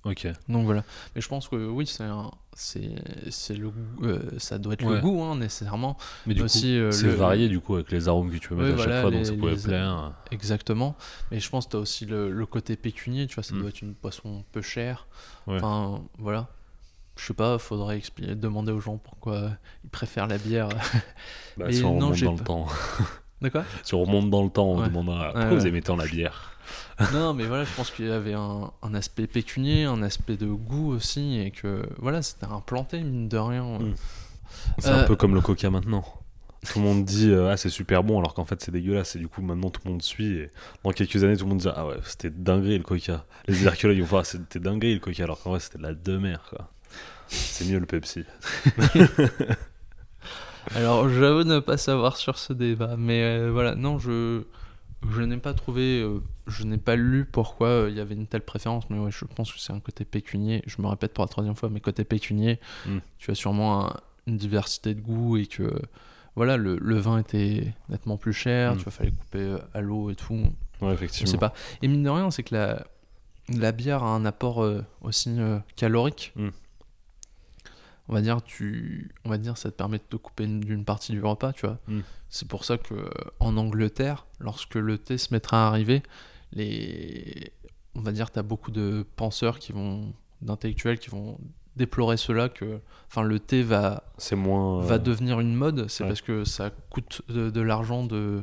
[0.05, 0.29] Ok.
[0.49, 0.85] Donc voilà.
[1.15, 4.99] Mais je pense que oui, c'est un- c'est le goût, euh, ça doit être le
[5.01, 5.97] goût hein, nécessairement.
[6.27, 8.55] Mais du coup euh, c'est le- varié du coup avec les arômes que tu peux
[8.55, 10.13] mettre Ouais, à chaque fois les- donc ça pouvait les- plaire.
[10.31, 10.97] Exactement.
[11.31, 13.59] Mais je pense que tu as aussi le, le côté pécunier, tu vois, ça Mm.
[13.61, 15.07] doit être une boisson peu chère.
[15.47, 15.57] Ouais.
[15.57, 16.49] Enfin, voilà.
[17.19, 19.51] Je sais pas, faudrait expliquer, demander aux gens pourquoi
[19.85, 20.69] ils préfèrent la bière.
[21.57, 22.67] Bah, si on remonte dans le temps.
[23.53, 23.65] Quoi?
[23.83, 26.53] Si on remonte dans le temps à- Ouais, pourquoi vous aimez tant la bière
[27.13, 30.47] Non, mais voilà, je pense qu'il y avait un, un aspect pécunier, un aspect de
[30.47, 33.65] goût aussi, et que voilà, c'était implanté, mine de rien.
[33.79, 33.95] Mm.
[34.79, 36.05] C'est Euh, un peu comme le coca maintenant.
[36.67, 39.21] Tout le monde dit euh, ah c'est super bon alors qu'en fait c'est dégueulasse et
[39.21, 40.51] du coup maintenant tout le monde suit et
[40.83, 44.01] dans quelques années tout le monde dit ah ouais c'était dinguerie le coca les archéologues
[44.01, 46.73] vont voir c'était dinguerie le coca alors qu'en vrai c'était de la demeure quoi
[47.29, 48.25] c'est mieux le Pepsi
[50.75, 54.43] Alors, j'avoue ne pas savoir sur ce débat, mais euh, voilà, non, je,
[55.13, 58.27] je n'ai pas trouvé, euh, je n'ai pas lu pourquoi euh, il y avait une
[58.27, 60.63] telle préférence, mais ouais, je pense que c'est un côté pécunier.
[60.67, 62.99] Je me répète pour la troisième fois, mais côté pécunier, Mm.
[63.19, 63.97] tu as sûrement un-
[64.27, 65.71] une diversité de goûts et que
[66.35, 68.79] voilà, le, le vin était nettement plus cher, Mm.
[68.79, 70.35] tu vois, fallait couper euh, à l'eau et tout.
[70.35, 71.53] ouais Je effectivement sais pas.
[71.83, 72.85] Et mine de rien, c'est que la,
[73.57, 75.31] la bière a un apport euh, aussi
[75.77, 76.33] calorique.
[76.37, 76.49] Mm.
[78.09, 80.85] On va dire, tu, on va dire, ça te permet de te couper une- d'une
[80.85, 81.79] partie du repas, tu vois.
[81.89, 82.01] Mm.
[82.29, 82.95] C'est pour ça que
[83.41, 86.03] en Angleterre, lorsque le thé se mettra à arriver,
[86.53, 87.53] les,
[87.95, 91.39] on va dire, t'as beaucoup de penseurs qui vont, d'intellectuels qui vont
[91.77, 96.05] déplorer cela que, enfin, le thé va c'est moins euh, va devenir une mode, c'est
[96.05, 96.09] ouais.
[96.11, 98.43] parce que ça coûte de, de l'argent de,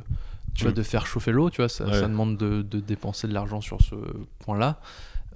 [0.54, 0.76] tu vois, Mm.
[0.76, 1.92] de faire chauffer l'eau, tu vois, ça, Ouais.
[2.00, 3.96] ça demande de, de dépenser de l'argent sur ce
[4.40, 4.80] point-là.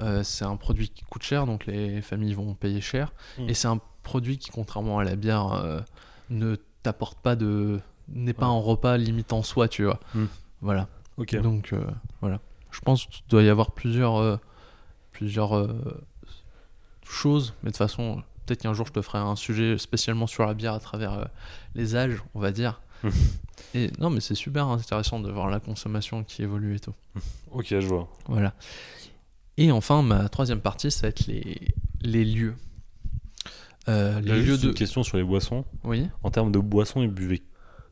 [0.01, 3.13] Euh, c'est un produit qui coûte cher, donc les familles vont payer cher.
[3.39, 3.49] Mm.
[3.49, 5.81] Et c'est un produit qui, contrairement à la bière, euh,
[6.31, 7.79] ne t'apporte pas de.
[8.09, 8.57] n'est pas Ouais.
[8.57, 10.01] un repas limite en soi, tu vois.
[10.15, 10.25] Mm.
[10.63, 10.89] Voilà.
[11.19, 11.85] ok Donc, euh,
[12.21, 12.41] voilà.
[12.71, 14.17] Je pense qu'il doit y avoir plusieurs.
[14.21, 14.37] euh,
[15.13, 15.53] plusieurs
[17.03, 20.47] choses, mais de toute façon, peut-être qu'un jour je te ferai un sujet spécialement sur
[20.47, 21.29] la bière à travers
[21.75, 22.81] les âges, on va dire.
[23.03, 23.13] Mhm.
[23.75, 26.95] et non, mais c'est super intéressant de voir la consommation qui évolue et tout.
[27.51, 28.55] ok je vois Voilà.
[29.57, 31.59] Et enfin, ma troisième partie, ça va être les,
[32.03, 32.55] les lieux.
[33.89, 34.69] Euh, les lieux de.
[34.69, 36.09] une question sur les boissons Oui.
[36.23, 37.43] en termes de boissons ils buvaient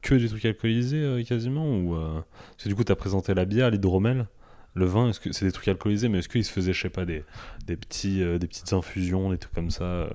[0.02, 2.20] que des trucs alcoolisés euh, quasiment ou euh,
[2.50, 4.26] parce que du coup tu as présenté la bière l'hydromel
[4.74, 6.90] le vin est-ce que c'est des trucs alcoolisés mais est-ce qu'ils se faisaient je sais
[6.90, 7.24] pas des,
[7.66, 10.08] des petits euh, des petites infusions des trucs comme ça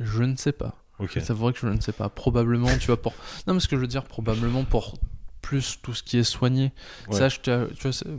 [0.00, 0.74] Je ne sais pas.
[0.98, 1.10] Ok.
[1.20, 2.08] C'est vrai que je ne sais pas.
[2.08, 3.14] Probablement, tu vois, pour.
[3.46, 4.94] Non, mais ce que je veux dire, probablement pour
[5.42, 6.72] plus tout ce qui est soigné.
[7.08, 7.16] Ouais.
[7.18, 8.16] Ça, je, tu vois,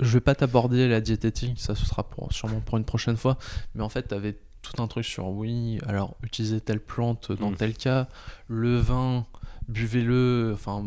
[0.00, 3.38] je vais pas t'aborder la diététique, ça ce sera pour, sûrement pour une prochaine fois.
[3.74, 7.50] Mais en fait, tu avais tout un truc sur oui, alors utiliser telle plante dans
[7.50, 7.56] Mm.
[7.56, 8.08] tel cas,
[8.48, 9.26] le vin,
[9.68, 10.84] buvez-le, enfin,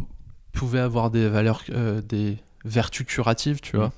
[0.52, 3.80] pouvait avoir des valeurs, euh, des vertus curatives, tu Mm.
[3.80, 3.94] vois.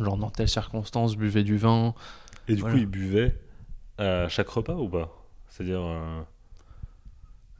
[0.00, 1.94] Genre dans telle circonstance, buvez du vin.
[2.46, 2.76] Et du Voilà.
[2.76, 3.36] coup, ils buvaient
[3.98, 5.12] à chaque repas ou pas?
[5.48, 6.20] C'est-à-dire, euh,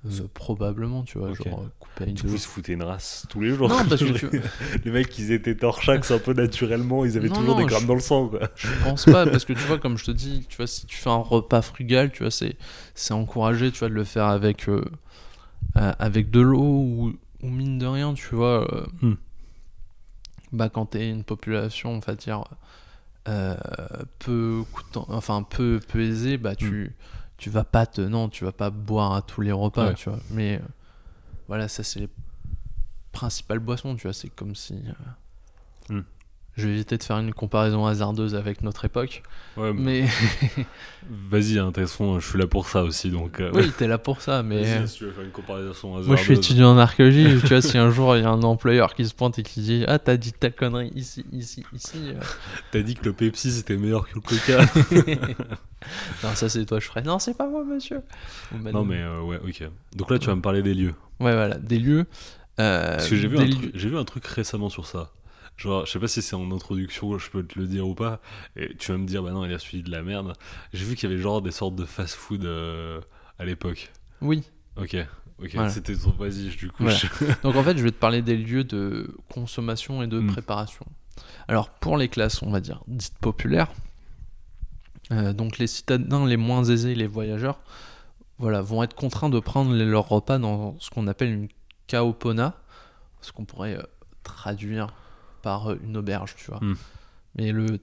[0.06, 1.44] Euh, probablement, tu vois, Ok.
[1.44, 2.12] genre euh, couper l'eau.
[2.32, 3.68] ils se foutaient une race tous les jours.
[3.68, 4.28] Non, parce que tu-
[4.84, 7.82] les mecs, ils étaient torchax un peu naturellement, ils avaient Non, toujours non, des grammes
[7.82, 8.48] je- dans le sang, quoi.
[8.54, 10.96] Je pense pas, parce que tu vois, comme je te dis, tu vois, si tu
[10.96, 12.56] fais un repas frugal, tu vois, c'est,
[12.94, 14.84] c'est encouragé, tu vois, de le faire avec, euh,
[15.76, 18.72] euh, avec de l'eau ou, ou mine de rien, tu vois.
[18.72, 19.14] euh, Hmm.
[20.52, 22.44] Bah, quand t'es une population, on va dire,
[23.28, 23.54] euh,
[24.18, 26.92] peu coûtant, enfin, peu, peu aisée, bah, tu,
[27.38, 29.94] tu vas pas te, non, tu vas pas boire à tous les repas, Ouais.
[29.94, 30.18] tu vois.
[30.30, 30.66] Mais euh,
[31.46, 32.08] voilà, ça, c'est les
[33.12, 34.74] principales boissons, tu vois, c'est comme si.
[34.74, 34.92] euh,
[35.94, 36.02] Hmm.
[36.58, 39.22] Je vais éviter de faire une comparaison hasardeuse avec notre époque.
[39.56, 40.06] Ouais, Mais
[41.30, 43.38] Vas-y, hein, façon, je suis là pour ça aussi, donc.
[43.38, 44.42] euh, oui, t'es là pour ça.
[44.42, 46.38] Mais si tu veux faire une comparaison moi, je suis hasardeuse.
[46.38, 47.38] étudiant en archéologie.
[47.40, 49.60] tu vois, si un jour il y a un employeur qui se pointe et qui
[49.60, 51.96] dit Ah, t'as dit telle connerie ici, ici, ici.
[52.08, 52.20] euh.
[52.72, 54.58] T'as dit que le Pepsi c'était meilleur que le Coca.
[56.24, 57.02] non, ça c'est toi, je ferais.
[57.02, 58.00] Non, c'est pas moi, monsieur.
[58.72, 59.62] Non, mais euh, ouais, ok.
[59.94, 60.94] Donc là, tu vas me parler des lieux.
[61.20, 62.06] Ouais, voilà, des lieux.
[62.56, 65.12] Parce que j'ai vu, vu un truc récemment sur ça.
[65.58, 68.20] Genre, je sais pas si c'est en introduction, je peux te le dire ou pas.
[68.56, 70.32] Et tu vas me dire, bah non, il a suivi de la merde.
[70.72, 73.00] J'ai vu qu'il y avait genre des sortes de fast-food euh,
[73.40, 73.90] à l'époque.
[74.20, 74.44] Oui.
[74.76, 74.96] Ok,
[75.42, 75.50] ok.
[75.54, 75.68] Voilà.
[75.70, 76.12] C'était trop.
[76.12, 76.84] Vas-y, du coup.
[76.84, 76.96] Voilà.
[76.96, 80.28] je- Donc en fait, je vais te parler des lieux de consommation et de Mm.
[80.32, 80.86] préparation.
[81.48, 83.72] Alors pour les classes, on va dire dites populaires,
[85.10, 87.58] euh, donc les citadins les moins aisés, les voyageurs,
[88.38, 91.48] voilà, vont être contraints de prendre leur repas dans ce qu'on appelle une
[91.88, 92.54] kaopona,
[93.20, 93.82] ce qu'on pourrait euh,
[94.22, 94.88] traduire
[95.48, 96.60] par euh, une auberge, tu vois.
[96.60, 96.76] Mm.
[97.36, 97.78] Mais le,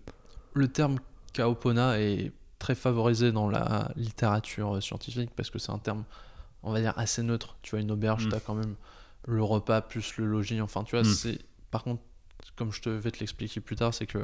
[0.54, 0.98] le terme
[1.34, 6.04] kaopona est très favorisé dans la littérature euh, scientifique parce que c'est un terme,
[6.62, 7.56] on va dire, assez neutre.
[7.64, 8.30] Tu vois, une auberge, Mm.
[8.30, 8.76] tu as quand même
[9.28, 10.62] le repas plus le logis.
[10.62, 11.14] Enfin, tu vois, Mm.
[11.22, 11.40] c'est.
[11.72, 12.02] Par contre,
[12.56, 14.24] comme je te vais te l'expliquer plus tard, c'est que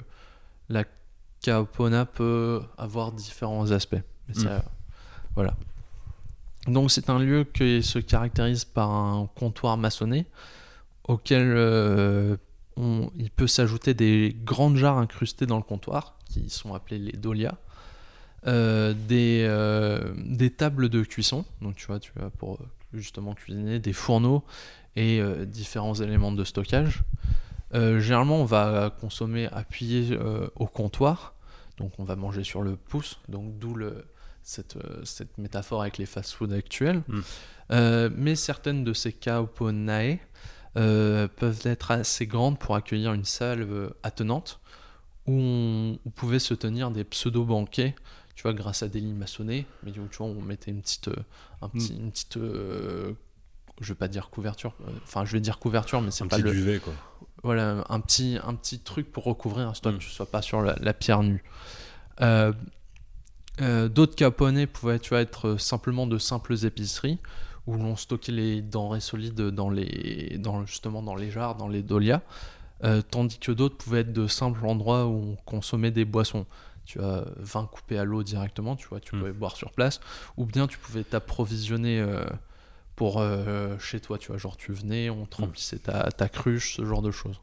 [0.70, 0.84] la
[1.44, 4.04] kaopona peut avoir différents aspects.
[4.28, 4.44] Mais Mm.
[4.44, 4.64] ça,
[5.36, 5.56] voilà.
[6.68, 10.28] Donc, c'est un lieu qui se caractérise par un comptoir maçonné
[11.08, 12.38] auquel euh,
[12.78, 17.18] on- il peut s'ajouter des grandes jarres incrustées dans le comptoir qui sont appelées les
[17.18, 17.58] dolias.
[18.48, 23.78] Euh, des, euh, des tables de cuisson, donc tu vois, tu pour euh, justement cuisiner,
[23.80, 24.44] des fourneaux
[24.96, 27.04] et euh, différents éléments de stockage.
[27.74, 30.18] Généralement, on va consommer appuyé
[30.56, 31.36] au comptoir,
[31.78, 34.06] donc on va manger sur le pouce, donc d'où le,
[34.44, 37.02] cette, cette métaphore avec les fast-foods actuels.
[37.08, 37.20] Mm.
[37.72, 40.18] Euh, mais certaines de ces kaoponae
[40.78, 44.60] euh, peuvent être assez grandes pour accueillir une salle euh, attenante
[45.28, 47.96] où on, où pouvaient se tenir des pseudo-banquets,
[48.36, 51.10] tu vois, grâce à des lits maçonnés, mais où tu vois, on mettait une petite,
[51.10, 51.16] euh,
[51.62, 53.14] un petit, une petite, euh,
[53.80, 56.46] je vais pas dire couverture, enfin je vais dire couverture, mais c'est un pas petit
[56.46, 56.94] le, duvet, quoi.
[57.44, 59.98] voilà, un petit, un petit truc pour recouvrir, histoire Mm.
[59.98, 61.44] que tu sois pas sur la, la pierre nue.
[62.22, 62.54] Euh,
[63.62, 67.20] euh, D'autres caponais pouvaient tu vois, être simplement de simples épiceries
[67.68, 71.84] où l'on stockait les denrées solides dans les, dans, justement dans les jarres, dans les
[71.84, 72.22] dolias,
[72.84, 76.46] euh, tandis que d'autres pouvaient être de simples endroits où on consommait des boissons.
[76.86, 79.20] Tu as vin coupé à l'eau directement, tu vois, tu Mm.
[79.20, 80.00] pouvais boire sur place,
[80.38, 82.26] ou bien tu pouvais t'approvisionner euh,
[82.96, 85.46] pour euh, chez toi, tu vois, genre tu venais, on te Mm.
[85.46, 87.40] remplissait ta, ta cruche, ce genre de choses.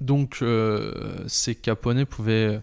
[0.00, 0.44] Donc
[1.28, 2.60] ces caponais pouvaient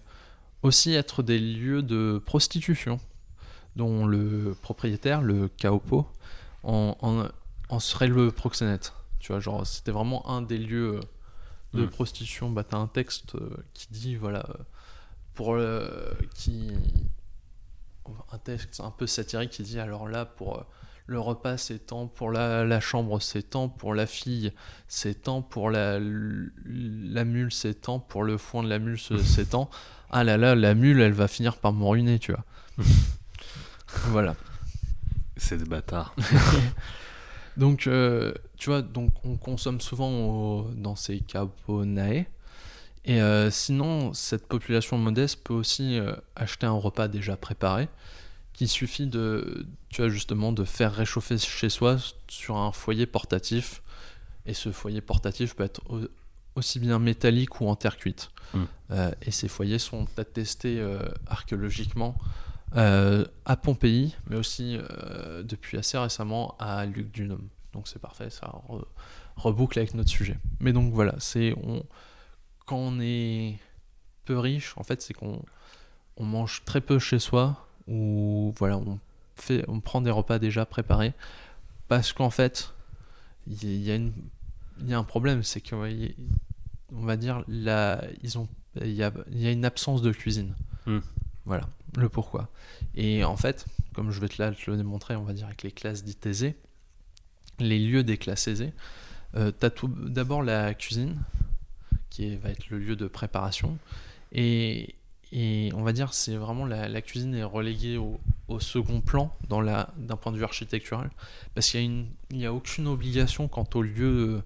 [0.61, 2.99] aussi être des lieux de prostitution,
[3.76, 6.07] dont le propriétaire, le caopo,
[6.63, 7.28] en, en-
[7.70, 8.93] en serait le proxénète.
[9.20, 11.01] Tu vois, genre c'était vraiment un des lieux euh,
[11.74, 11.89] de Mm.
[11.89, 12.49] prostitution.
[12.49, 14.63] Bah t'as un texte euh, qui dit voilà euh,
[15.36, 15.89] pour le
[16.36, 16.72] qui
[18.32, 20.63] un texte un peu satirique qui dit alors là pour euh,
[21.05, 24.51] le repas c'est temps, pour la, la chambre c'est temps, pour la fille
[24.88, 29.20] c'est temps, pour la, la mule c'est temps, pour le foin de la mule c'est
[29.24, 29.70] c'est temps.
[30.11, 32.43] Ah là là, la mule elle va finir par me ruiner, tu vois.
[34.07, 34.35] voilà.
[35.37, 36.13] C'est des bâtards.
[37.57, 42.25] Donc, euh, tu vois, donc on consomme souvent au- dans ces caponae.
[43.05, 47.89] Et euh, sinon, cette population modeste peut aussi euh, acheter un repas déjà préparé,
[48.53, 51.97] qu'il suffit de, tu vois, justement, de faire réchauffer chez soi
[52.29, 53.81] sur un foyer portatif.
[54.45, 56.07] Et ce foyer portatif peut être au-
[56.55, 58.29] aussi bien métallique ou en terre cuite.
[58.53, 58.63] Mm.
[58.91, 60.81] Euh, et ces foyers sont attestés
[61.27, 62.15] archéologiquement
[62.76, 67.47] euh, à Pompéi, mais aussi euh, depuis assez récemment à Luc Dunum.
[67.74, 68.86] Donc c'est parfait, ça re-
[69.36, 70.38] reboucle avec notre sujet.
[70.59, 71.84] Mais donc voilà, c'est on,
[72.65, 73.57] quand on est
[74.26, 75.41] peu riche, en fait, c'est qu'on
[76.17, 78.99] on mange très peu chez soi ou voilà, on
[79.36, 81.13] fait, on prend des repas déjà préparés
[81.88, 82.74] parce qu'en fait,
[83.47, 84.13] il y, a- il y a une,
[84.82, 86.15] il y a un problème, c'est que ouais,
[86.95, 88.47] on va dire là, ils ont,
[88.82, 90.53] il y a, il y a une absence de cuisine.
[90.86, 90.99] Hmm.
[91.45, 91.67] Voilà
[91.97, 92.49] le pourquoi.
[92.95, 96.03] Et en fait, comme je vais te, le démontrer, on va dire avec les classes
[96.03, 96.55] dites aisées,
[97.59, 98.73] les lieux des classes aisées,
[99.35, 101.17] euh, tu as d'abord la cuisine,
[102.09, 103.77] qui va être le lieu de préparation.
[104.31, 104.95] Et,
[105.73, 108.19] on va dire c'est vraiment la, cuisine est reléguée au,
[108.59, 111.11] second plan d'un point de vue architectural
[111.53, 114.41] parce qu'il y a aucune obligation quant au lieu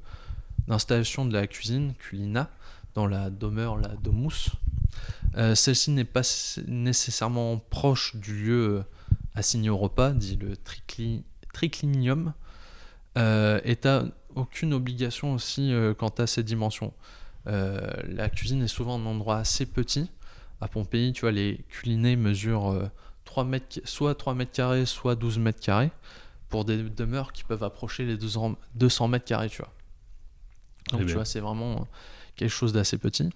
[0.67, 2.49] d'installation de la cuisine culina
[2.95, 4.51] dans la demeure la domus
[5.37, 6.21] Euh, celle-ci n'est pas
[6.67, 8.83] nécessairement proche du lieu euh,
[9.33, 11.23] assigné au repas dit le tricli,
[11.53, 12.33] triclinium
[13.17, 14.03] euh, et t'as
[14.35, 16.93] aucune obligation aussi euh, quant à ses dimensions
[17.45, 20.09] la cuisine est souvent un endroit assez petit.
[20.61, 22.89] À Pompéi, tu vois, les culinés mesurent
[23.25, 25.91] 3 mètres, soit 3 mètres carrés, soit 12 mètres carrés,
[26.47, 29.73] pour des demeures qui peuvent approcher les 200 200 mètres carrés, tu vois.
[30.91, 31.85] Donc, Eh tu vois, c'est vraiment
[32.37, 33.29] quelque chose d'assez petit.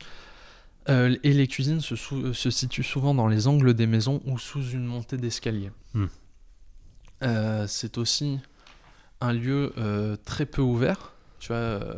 [0.90, 4.38] Euh, et les cuisines se, sou- se situent souvent dans les angles des maisons ou
[4.40, 5.72] sous une montée d'escalier.
[5.94, 6.06] Hmm.
[7.24, 8.40] Euh, c'est aussi
[9.22, 11.96] un lieu euh, très peu ouvert, tu vois, euh,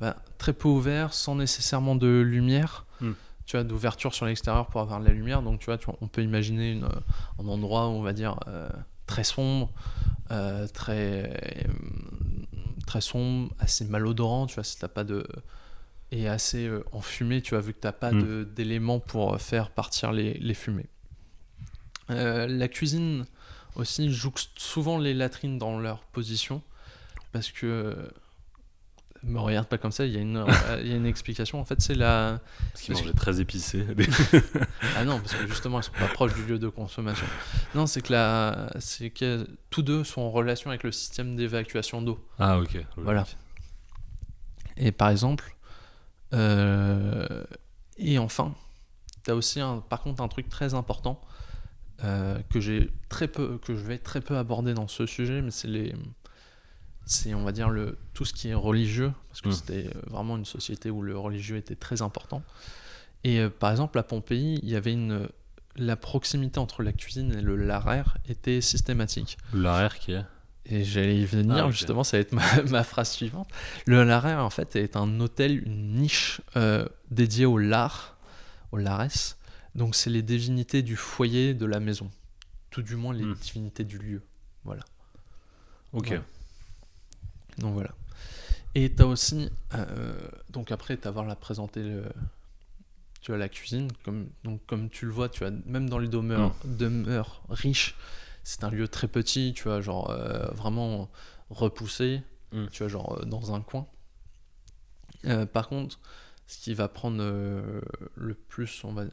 [0.00, 3.12] bah, très peu ouvert, sans nécessairement de lumière, Hmm.
[3.46, 5.42] tu vois, d'ouverture sur l'extérieur pour avoir de la lumière.
[5.42, 6.84] Donc, tu vois, tu- on peut imaginer une,
[7.40, 8.68] un endroit, on va dire, euh,
[9.06, 9.70] très sombre,
[10.30, 11.72] euh, très, euh,
[12.86, 15.26] très sombre, assez malodorant, tu vois, si t'as pas de.
[16.12, 18.22] Et assez euh, enfumé, tu vois, vu que t'as pas Hmm.
[18.22, 20.86] de- d'éléments pour euh, faire partir les, les fumées.
[22.10, 23.24] Euh, la cuisine
[23.76, 26.60] aussi jouxte souvent les latrines dans leur position
[27.32, 27.96] parce que
[29.22, 30.44] me regarde pas comme ça il y a une
[30.82, 32.40] il y a une explication en fait c'est la
[32.72, 33.86] Parce qu'ils mangeaient très épicé.
[34.96, 37.24] ah non parce que justement ils sont pas proches du lieu de consommation
[37.74, 42.02] non c'est que la c'est que tous deux sont en relation avec le système d'évacuation
[42.02, 42.76] d'eau ah, ok.
[42.96, 43.24] Voilà.
[44.76, 45.54] Et par exemple,
[46.32, 47.44] euh,
[47.98, 48.54] et enfin,
[49.24, 51.20] tu as aussi un, par contre un truc très important
[52.04, 55.50] euh, que j'ai très peu, que je vais très peu aborder dans ce sujet, mais
[55.50, 55.94] c'est les,
[57.04, 59.52] c'est on va dire le tout ce qui est religieux, parce que Mm.
[59.52, 62.42] c'était euh, vraiment une société où le religieux était très important.
[63.24, 65.28] Et euh, par exemple à Pompéi, il y avait une,
[65.76, 69.38] la proximité entre la cuisine et le laraire était systématique.
[69.54, 70.24] L'arrière qui est.
[70.66, 71.72] Et j'allais y venir, Ah, ok.
[71.72, 73.48] justement, ça va être ma, ma phrase suivante.
[73.86, 78.16] Le Laraire, en fait, est un hôtel, une niche euh, dédiée au lard,
[78.70, 79.36] au lares.
[79.74, 82.10] Donc, c'est les divinités du foyer de la maison.
[82.70, 83.34] Tout du moins, les Hmm.
[83.34, 84.22] divinités du lieu.
[85.92, 86.08] Ok.
[86.10, 86.20] Ouais.
[87.58, 87.90] Donc, voilà.
[88.74, 89.50] Et tu as aussi.
[89.74, 90.14] euh,
[90.50, 92.04] donc, après t'avoir la présenté le.
[93.20, 96.08] Tu as la cuisine, comme, donc comme tu le vois, tu as même dans les
[96.08, 97.94] demeures, demeures riches,
[98.44, 101.10] c'est un lieu très petit, tu vois, genre euh, vraiment
[101.50, 102.22] repoussé,
[102.52, 102.66] Mm.
[102.70, 103.86] tu vois, genre euh, dans un coin.
[105.24, 105.98] Euh, par contre,
[106.46, 109.04] ce qui va prendre le plus, on va,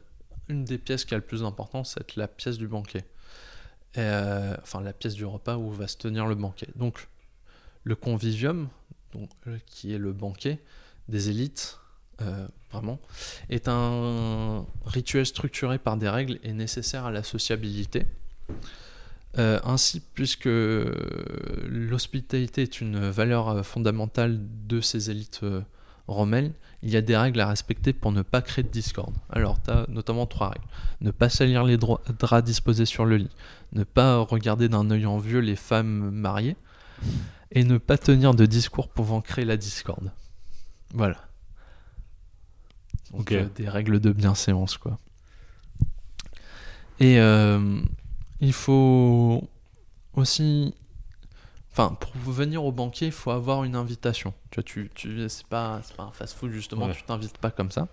[0.48, 3.04] une des pièces qui a le plus d'importance, c'est la pièce du banquet.
[3.96, 6.68] Enfin, la pièce du repas où va se tenir le banquet.
[6.76, 7.08] Donc,
[7.84, 8.68] le convivium,
[9.12, 9.30] donc,
[9.64, 10.60] qui est le banquet
[11.08, 11.80] des élites,
[12.22, 13.00] euh, vraiment,
[13.48, 18.06] est un rituel structuré par des règles et nécessaire à la sociabilité.
[19.38, 20.48] Euh, ainsi, puisque
[21.66, 25.60] l'hospitalité est une valeur euh, fondamentale de ces élites euh,
[26.08, 26.52] romaines,
[26.82, 29.14] il y a des règles à respecter pour ne pas créer de discorde.
[29.30, 30.64] Alors, tu as notamment trois règles.
[31.00, 33.30] Ne pas salir les draps disposés sur le lit,
[33.72, 36.56] ne pas regarder d'un œil envieux les femmes mariées,
[37.52, 40.10] et ne pas tenir de discours pouvant créer la discorde.
[40.94, 41.18] Voilà.
[43.12, 44.98] Donc, euh, des règles de bienséance, quoi.
[47.00, 47.80] Et euh,
[48.40, 49.42] il faut
[50.14, 50.74] aussi.
[51.72, 54.34] Enfin, pour venir au banquier, il faut avoir une invitation.
[54.50, 56.94] Tu vois, tu, tu, c'est pas, pas un fast-food, justement, Ouais.
[56.94, 57.86] tu t'invites pas comme ça.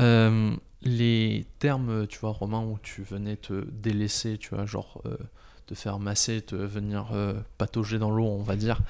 [0.00, 5.16] Euh, les termes, tu vois, romains, où tu venais te délaisser, tu vois, genre euh,
[5.66, 8.80] te faire masser, te venir euh, patauger dans l'eau, on va dire,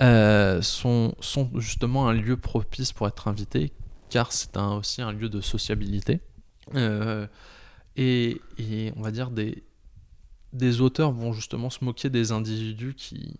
[0.00, 3.72] euh, sont, sont justement un lieu propice pour être invité,
[4.10, 6.20] car c'est un- aussi un lieu de sociabilité.
[6.74, 7.26] Euh,
[7.96, 9.62] et, et on va dire des,
[10.52, 13.36] des auteurs vont justement se moquer des individus qui,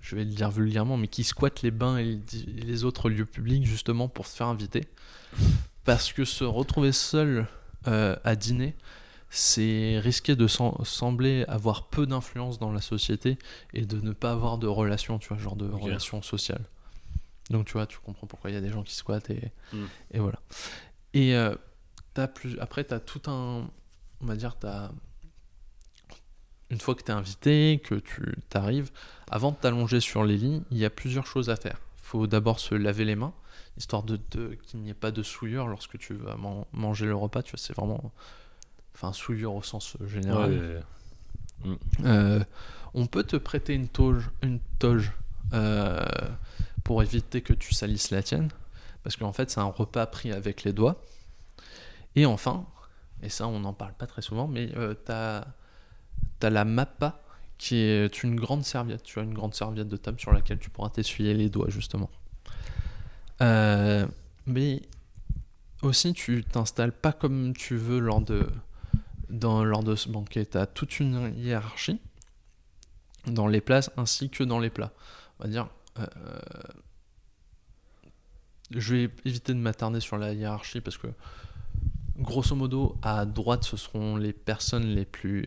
[0.00, 3.66] je vais le dire vulgairement, mais qui squattent les bains et les- autres lieux publics
[3.66, 4.86] justement pour se faire inviter.
[5.84, 7.46] Parce que se retrouver seul
[7.86, 8.74] euh, à dîner,
[9.30, 13.38] c'est risquer de sem- sembler avoir peu d'influence dans la société
[13.74, 16.64] et de ne pas avoir de relations, tu vois, genre de relations sociales.
[17.50, 19.84] Donc tu vois, tu comprends pourquoi il y a des gens qui squattent et, Mm.
[20.12, 20.38] et voilà.
[21.14, 21.54] Et euh,
[22.14, 23.68] t'as plus, après, tu as tout un.
[24.20, 24.66] On va dire, tu
[26.70, 28.90] Une fois que tu es invité, que tu t'arrives,
[29.30, 31.78] avant de t'allonger sur les lits, il y a plusieurs choses à faire.
[31.98, 33.32] Il faut d'abord se laver les mains,
[33.78, 37.14] histoire de, de- qu'il n'y ait pas de souillure lorsque tu vas man- manger le
[37.14, 37.42] repas.
[37.42, 38.12] Tu vois, c'est vraiment.
[38.94, 40.50] Enfin, souillure au sens général.
[40.52, 40.80] Ouais,
[42.04, 42.42] Euh,
[42.94, 45.12] on peut te prêter une toge, une toge
[45.52, 46.00] euh,
[46.84, 48.48] pour éviter que tu salisses la tienne,
[49.02, 51.02] parce qu'en fait c'est un repas pris avec les doigts.
[52.16, 52.66] Et enfin,
[53.22, 55.46] et ça on n'en parle pas très souvent, mais euh, t'as as
[56.46, 57.20] la mappa
[57.58, 59.02] qui est une grande serviette.
[59.02, 62.10] Tu as une grande serviette de table sur laquelle tu pourras t'essuyer les doigts justement.
[63.40, 64.06] Euh,
[64.46, 64.82] mais
[65.82, 68.48] aussi tu t'installes pas comme tu veux lors de
[69.28, 70.46] dans, lors de ce banquet.
[70.46, 72.00] Tu as toute une hiérarchie
[73.26, 74.92] dans les places ainsi que dans les plats.
[75.38, 75.68] On va dire.
[75.98, 76.06] euh,
[78.70, 81.08] je vais éviter de m'attarder sur la hiérarchie parce que,
[82.18, 85.46] grosso modo, à droite, ce seront les personnes les plus,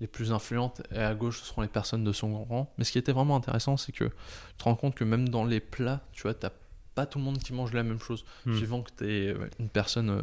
[0.00, 2.72] les plus influentes et à gauche, ce seront les personnes de son rang.
[2.78, 4.12] Mais ce qui était vraiment intéressant, c'est que tu
[4.58, 6.50] te rends compte que même dans les plats, tu vois, t'as
[6.94, 8.24] pas tout le monde qui mange la même chose.
[8.46, 8.56] Hmm.
[8.56, 10.22] Suivant que tu es une personne euh,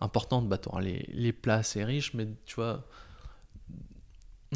[0.00, 2.84] importante, bah, tu auras les, les plats assez riches, mais tu vois,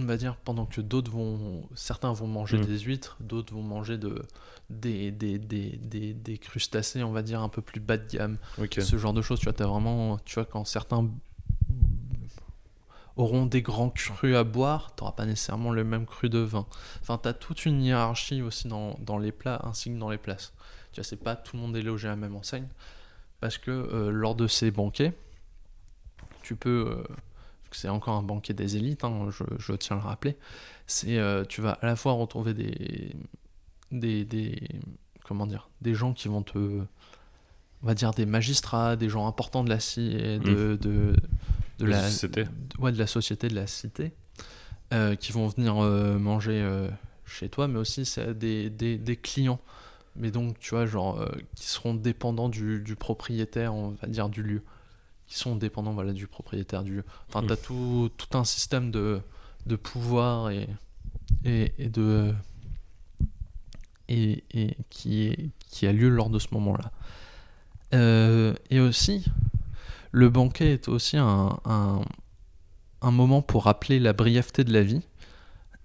[0.00, 1.68] on va dire, pendant que d'autres vont.
[1.74, 2.64] Certains vont manger Mm.
[2.66, 4.22] des huîtres, d'autres vont manger de,
[4.70, 8.38] des, des, des, des, des crustacés, on va dire, un peu plus bas de gamme.
[8.78, 10.18] Ce genre de choses, tu vois, t'as vraiment.
[10.24, 11.08] Tu vois, quand certains
[13.18, 16.66] auront des grands crus à boire, t'auras pas nécessairement le même cru de vin.
[17.02, 20.54] Enfin, t'as toute une hiérarchie aussi dans, dans les plats ainsi que dans les places.
[20.92, 22.68] Tu vois, c'est pas tout le monde est logé à la même enseigne.
[23.40, 25.12] Parce que euh, lors de ces banquets,
[26.42, 26.96] tu peux.
[26.96, 27.14] euh,
[27.70, 30.36] c'est encore un banquet des élites, hein, je, je tiens à le rappeler.
[30.86, 33.14] C'est, euh, tu vas à la fois retrouver des,
[33.92, 34.58] des, des,
[35.24, 39.64] comment dire, des gens qui vont te, on va dire des magistrats, des gens importants
[39.64, 41.14] de la ci- de, de,
[41.78, 42.44] de De la la société.
[42.78, 44.12] ouais, de la société, de la cité,
[44.92, 46.88] euh, qui vont venir euh, manger euh,
[47.24, 49.60] chez toi, mais aussi c'est des, des, des clients.
[50.16, 51.24] Mais donc, tu vois, genre,
[51.54, 54.62] qui seront dépendants du, du propriétaire, on va dire, du lieu.
[55.28, 57.04] Qui sont dépendants, voilà, du propriétaire du lieu.
[57.28, 59.20] Enfin, t'as tout, tout un système de,
[59.66, 60.68] de pouvoir et,
[61.44, 62.34] et, et de.
[64.08, 66.90] Et, et qui, est, qui a lieu lors de ce moment-là.
[67.94, 69.24] Euh, et aussi,
[70.12, 71.58] le banquet est aussi un,
[73.02, 75.02] moment pour rappeler la brièveté de la vie,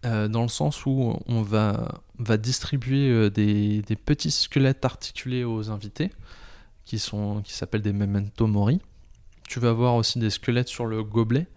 [0.05, 2.01] euh, dans le sens où on va,
[2.37, 6.11] distribuer euh, des, petits squelettes articulés aux invités,
[6.85, 8.81] qui, s'appellent des memento mori.
[9.47, 11.47] Tu vas avoir aussi des squelettes sur le gobelet,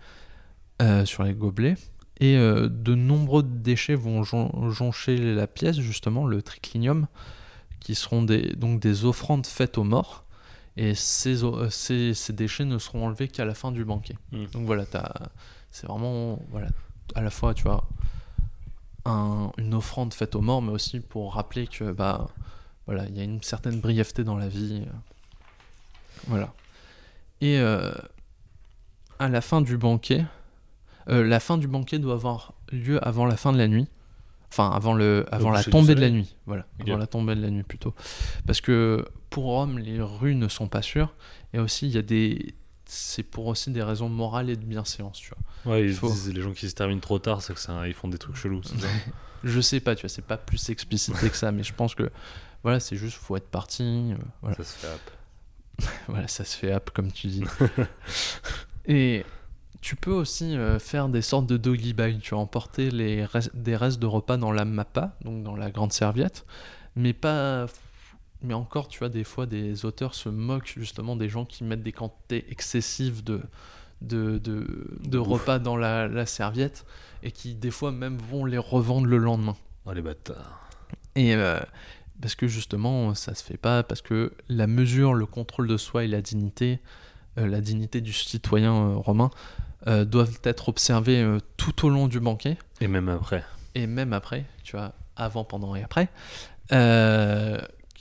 [0.83, 1.77] euh, sur les gobelets,
[2.19, 7.09] et de nombreux déchets vont jon- joncher la pièce, justement, le triclinium,
[7.81, 10.26] qui seront donc des offrandes faites aux morts.
[10.77, 14.17] Et ces, euh, ces, ces déchets ne seront enlevés qu'à la fin du banquet.
[14.33, 14.45] Mm.
[14.53, 14.85] Donc voilà,
[15.71, 16.69] c'est vraiment voilà,
[17.15, 17.87] à la fois, tu vois,
[19.05, 22.29] un- une offrande faite aux morts, mais aussi pour rappeler que bah
[22.87, 24.85] voilà, il y a une certaine brièveté dans la vie.
[24.87, 24.93] euh,
[26.27, 26.53] Voilà.
[27.41, 27.93] Et euh,
[29.19, 30.25] à la fin du banquet,
[31.09, 33.87] euh, la fin du banquet doit avoir lieu avant la fin de la nuit.
[34.51, 36.35] Enfin, avant, le, avant la tombée de la nuit.
[36.47, 37.95] Voilà, avant la tombée de la nuit plutôt.
[38.47, 41.15] Parce que pour Rome, les rues ne sont pas sûres.
[41.53, 42.55] Et aussi, il y a des.
[42.89, 45.31] C'est pour aussi des raisons morales et de bienséance, tu
[45.65, 45.73] vois.
[45.75, 47.95] Ouais, ils faut- disent les gens qui se terminent trop tard, c'est que un- ils
[47.95, 48.63] font des trucs chelous.
[48.63, 48.75] ça
[49.45, 52.11] Je sais pas, tu vois, c'est pas plus explicité que ça, mais je pense que
[52.63, 54.13] voilà, c'est juste, faut être parti.
[54.41, 54.57] voilà.
[54.57, 55.11] Ça se fait hop.
[56.09, 57.45] Voilà, ça se fait app comme tu dis.
[58.87, 59.25] Et
[59.87, 62.19] tu peux aussi euh, faire des sortes de doggy bag.
[62.19, 65.71] Tu vas emporter les res- des restes de repas dans la mappa, donc dans la
[65.71, 66.45] grande serviette,
[66.97, 67.67] mais pas.
[68.43, 71.85] Mais encore, tu vois, des fois, des auteurs se moquent justement des gens qui mettent
[71.85, 73.41] des quantités excessives de,
[74.03, 76.85] de, de, repas dans la, la serviette
[77.23, 79.57] et qui, des fois, même vont les revendre le lendemain.
[79.87, 80.69] Oh les bâtards.
[81.15, 81.61] Et euh,
[82.21, 86.03] parce que justement, ça se fait pas, parce que la mesure, le contrôle de soi
[86.03, 86.81] et la dignité,
[87.39, 89.31] euh, la dignité du citoyen euh, romain,
[89.87, 93.45] euh, doivent être observés euh, tout au long du banquet, Et même après.
[93.75, 96.09] et même après, tu vois, avant, pendant et après.
[96.73, 97.59] Euh,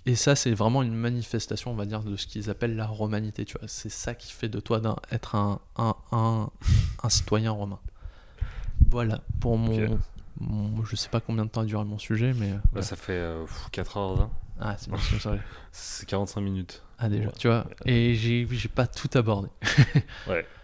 [0.08, 3.44] et ça, c'est vraiment une manifestation, on va dire, de ce qu'ils appellent la romanité,
[3.46, 3.68] tu vois.
[3.68, 6.50] C'est ça qui fait de toi d'un, être un, un, un,
[7.04, 7.80] un citoyen romain.
[8.90, 10.00] Voilà, pour mon, Ok.
[10.40, 12.54] mon- Je sais pas combien de temps a duré mon sujet, mais...
[12.72, 12.86] voilà.
[12.86, 14.30] ça fait euh, pff, 4h20.
[14.60, 15.36] Ah, c'est bien, c'est ça.
[15.72, 16.82] C'est 45 minutes.
[17.00, 17.34] Ah déjà, Ouais.
[17.38, 17.66] tu vois.
[17.86, 19.50] Et j'ai j'ai pas tout abordé.
[20.28, 20.46] Ouais.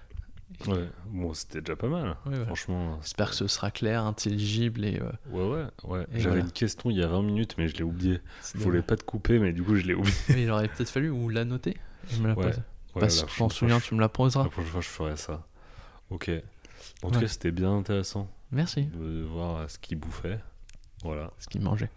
[0.68, 2.16] Ouais, bon, c'était déjà pas mal.
[2.26, 2.46] Ouais.
[2.46, 3.00] Franchement.
[3.02, 5.00] J'espère que ce sera clair, intelligible et.
[5.00, 6.06] euh, Ouais, ouais, ouais.
[6.12, 6.42] J'avais voilà.
[6.42, 8.20] une question il y a 20 minutes, mais je l'ai oublié.
[8.42, 10.16] c'est Je voulais pas te couper, mais du coup, je l'ai oublié.
[10.30, 11.78] Mais il aurait peut-être fallu ou la noter.
[12.14, 12.34] et me la.
[12.38, 12.52] Ouais,
[13.00, 14.44] Parce que je m'en souviens, je- tu me la poseras.
[14.44, 15.46] La prochaine fois, je ferai ça.
[16.10, 16.30] Ok.
[17.04, 17.22] En tout Ouais.
[17.22, 18.84] cas, c'était bien intéressant Merci.
[18.86, 20.40] de voir euh, ce qu'il bouffait.
[21.04, 21.32] Voilà.
[21.40, 21.90] Ce qu'il mangeait.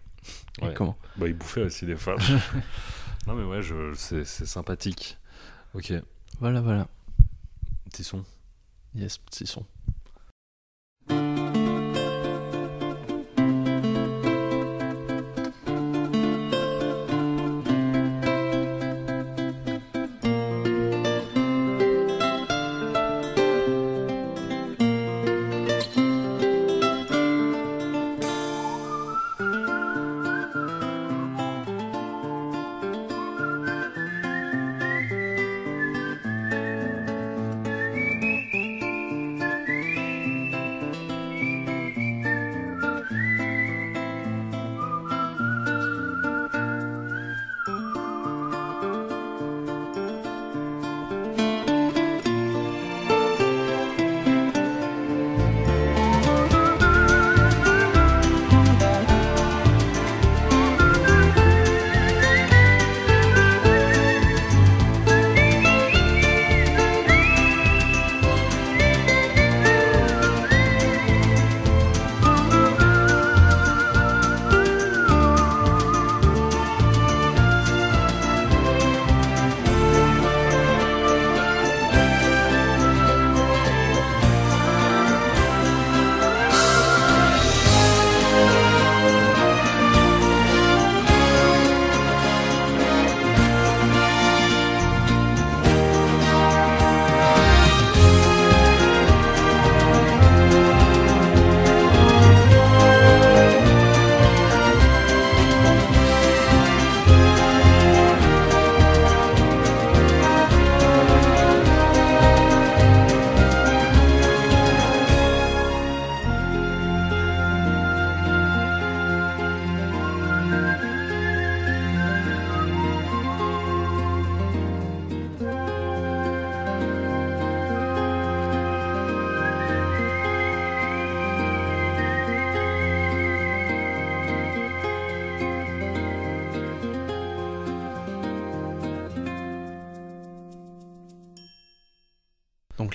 [0.61, 2.15] Et comment Bah, il bouffait aussi des fois.
[3.27, 3.93] non, mais ouais, je...
[3.95, 5.17] c'est c'est sympathique.
[5.73, 5.93] Ok.
[6.39, 6.87] Voilà, voilà.
[7.91, 8.23] Petit son.
[8.95, 9.65] Yes, petit son.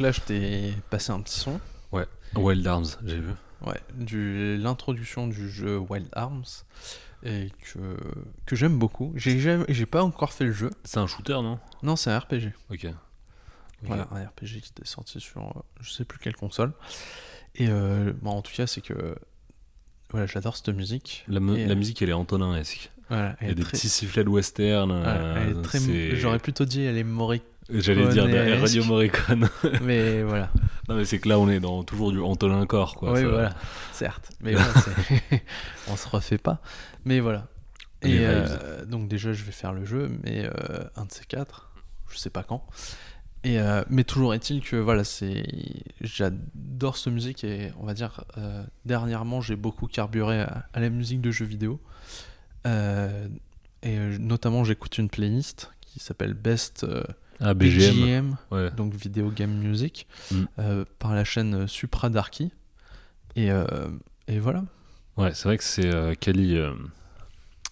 [0.01, 1.61] Donc là, je t'ai passé un petit son.
[2.37, 3.33] Wild Arms, j'ai vu.
[3.67, 6.45] Ouais, du l'introduction du jeu Wild Arms
[7.25, 7.97] et que
[8.47, 9.13] que j'aime beaucoup.
[9.17, 10.71] J'ai jamais- j'ai pas encore fait le jeu.
[10.85, 11.59] C'est un shooter, non?
[11.83, 12.53] Non, c'est un RPG.
[12.71, 12.85] Ok.
[12.87, 12.93] Ok.
[13.83, 16.73] Voilà, un RPG qui était sorti sur euh, je sais plus quelle console.
[17.57, 19.17] Et euh, bon, en tout cas, c'est que
[20.13, 21.25] voilà, j'adore cette musique.
[21.29, 22.91] La, mu- Et, la euh, musique, elle est Antonin-esque.
[23.11, 24.93] Voilà, Il y elle a est des très- petits sifflets de western.
[24.93, 28.61] ouais, euh, elle est très c'est- j'aurais plutôt dit elle est mori J'allais dire de.
[28.61, 29.49] Radio Morricone.
[29.83, 30.51] mais voilà.
[30.89, 33.13] non, mais c'est que là, on est dans toujours du Antonin Corps, quoi.
[33.13, 33.55] oui, ça- voilà,
[33.93, 34.31] certes.
[34.41, 35.43] Mais voilà, c'est-
[35.89, 36.61] on se refait pas.
[37.05, 37.47] Mais voilà.
[38.03, 41.71] Et euh, donc déjà, je vais faire le jeu, mais euh, un de ces quatre,
[42.11, 42.67] je sais pas quand.
[43.45, 45.45] Et euh, mais toujours est-il que voilà, c'est
[46.03, 50.91] j'adore cette musique et on va dire euh, dernièrement j'ai beaucoup carburé à, à la
[50.91, 51.81] musique de jeux vidéo.
[52.67, 53.29] Euh,
[53.83, 56.87] et notamment j'écoute une playlist qui s'appelle Best
[57.41, 57.95] Ah, BGM.
[57.95, 58.71] BGM, Ouais.
[58.73, 60.35] donc Video Game Music, Mm.
[60.59, 62.53] euh, par la chaîne Supra Darky.
[63.37, 63.65] Et, euh,
[64.29, 64.65] et voilà.
[65.17, 66.73] Ouais, c'est vrai que c'est euh, Kali euh,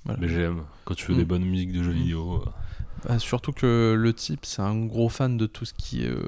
[0.04, 0.20] Voilà.
[0.20, 0.62] BGM.
[0.84, 1.18] Quand tu veux Mm.
[1.18, 1.96] des bonnes musiques de jeux Mm.
[1.96, 2.42] vidéo.
[2.46, 2.50] euh,
[3.06, 6.26] Bah, surtout que le type, c'est un gros fan de tout ce qui est, euh,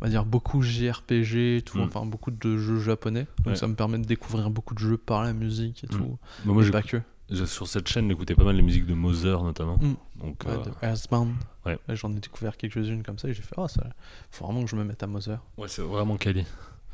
[0.00, 3.26] on va dire, beaucoup JRPG tout, enfin beaucoup de jeux japonais.
[3.38, 3.56] Donc Ouais.
[3.56, 6.18] ça me permet de découvrir beaucoup de jeux par la musique et tout.
[6.44, 7.02] bah, moi, et j'ai- pas que.
[7.46, 9.76] Sur cette chaîne, j'écoutais pas mal les musiques de Mother, notamment.
[9.78, 9.94] Mm.
[10.22, 11.34] Donc, Ouais, euh, de Earthbound.
[11.64, 11.78] ouais.
[11.90, 13.82] J'en ai découvert quelques-unes comme ça et j'ai fait, oh, ça,
[14.30, 15.40] faut vraiment que je me mette à Mother.
[15.56, 16.44] ouais, c'est vraiment Kali.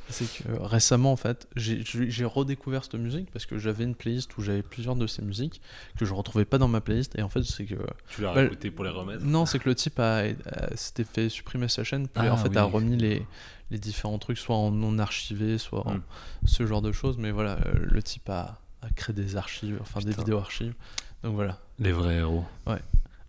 [0.08, 4.36] C'est que euh, récemment, en fait, j'ai- redécouvert cette musique parce que j'avais une playlist
[4.36, 5.60] où j'avais plusieurs de ces musiques
[5.96, 7.16] que je retrouvais pas dans ma playlist.
[7.16, 7.76] Et en fait, c'est que.
[8.08, 11.04] Tu l'as Bah, réécouté pour les remettre Non, c'est que le type a, a- s'était
[11.04, 12.56] fait supprimer sa chaîne, puis Ah, en fait oui.
[12.56, 13.24] a remis les,
[13.70, 16.02] les différents trucs, soit en non archivé, soit en Mm.
[16.46, 17.16] ce genre de choses.
[17.16, 20.74] Mais voilà, euh, le type a, a créé des archives, enfin des vidéos archives.
[21.22, 21.58] Donc voilà.
[21.78, 22.44] Les vrais héros.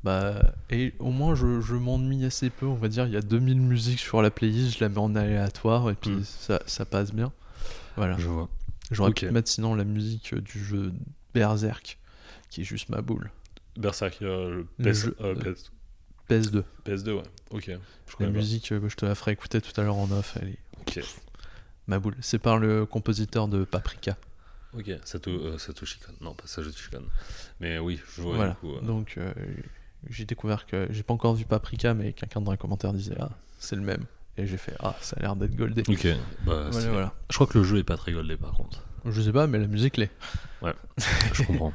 [0.03, 3.05] Bah, et au moins, je, je m'ennuie assez peu, on va dire.
[3.07, 6.11] Il y a 2000 musiques sur la playlist, je la mets en aléatoire et puis
[6.11, 6.23] Mm.
[6.25, 7.31] ça, ça passe bien.
[7.95, 8.17] Voilà.
[8.17, 8.49] Je vois.
[8.91, 9.19] J'aurais Ok.
[9.19, 10.91] pu mettre sinon la musique euh, du jeu
[11.34, 11.97] Berserk,
[12.49, 13.31] qui est juste ma boule.
[13.77, 15.35] Berserk, euh, Le PS, jeu- euh,
[16.30, 16.63] PS2.
[16.84, 17.23] PS, 2 ouais.
[17.51, 17.71] Ok.
[18.19, 20.49] Je La musique, euh, je te la ferai écouter tout à l'heure en off, elle
[20.49, 20.99] est Ok.
[21.88, 22.15] Ma boule.
[22.19, 24.17] C'est par le compositeur de Paprika.
[24.78, 26.14] Ok, Sato, euh, Satoshi Kon.
[26.22, 27.04] Non, pas Satoshi Kon.
[27.60, 28.52] Mais oui, je vois voilà.
[28.52, 28.74] du coup.
[28.76, 29.34] euh, Donc euh,
[30.10, 33.30] j'ai découvert que j'ai pas encore vu Paprika, mais quelqu'un dans les commentaires disait ah
[33.60, 34.06] c'est le même.
[34.38, 35.84] Et j'ai fait ah ça a l'air d'être goldé.
[35.88, 36.08] Ok,
[36.45, 38.84] bah, Voilà, je crois que le jeu est pas très goldé par contre.
[39.06, 40.12] Je sais pas, mais la musique l'est.
[41.34, 41.74] Je comprends.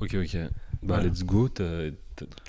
[0.00, 0.36] ok, ok.
[0.82, 1.48] Bah, let's go.
[1.48, 1.92] Tu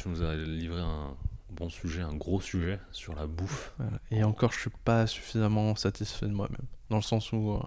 [0.08, 1.16] nous as livré un
[1.50, 3.74] bon sujet, un gros sujet sur la bouffe.
[3.80, 4.00] Voilà.
[4.12, 6.62] Et encore, je suis pas suffisamment satisfait de moi-même.
[6.92, 7.60] Dans le sens où, euh,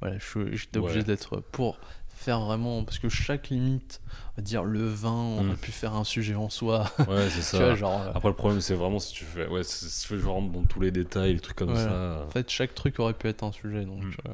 [0.00, 0.16] voilà,
[0.52, 1.04] j'étais obligé Ouais.
[1.04, 1.78] d'être pour
[2.08, 2.82] faire vraiment.
[2.84, 4.00] Parce que chaque limite,
[4.32, 5.46] on va dire le vin, on Mm.
[5.48, 6.90] aurait pu faire un sujet en soi.
[7.08, 7.58] Ouais, c'est ça.
[7.58, 8.00] vois, genre.
[8.02, 9.46] euh, Après, le problème, c'est vraiment si tu fais.
[9.46, 11.88] Ouais, si tu fais genre dans tous les détails, les trucs comme Voilà.
[12.18, 12.24] ça.
[12.26, 13.84] en fait, chaque truc aurait pu être un sujet.
[13.84, 14.10] Donc, Mm.
[14.28, 14.32] euh,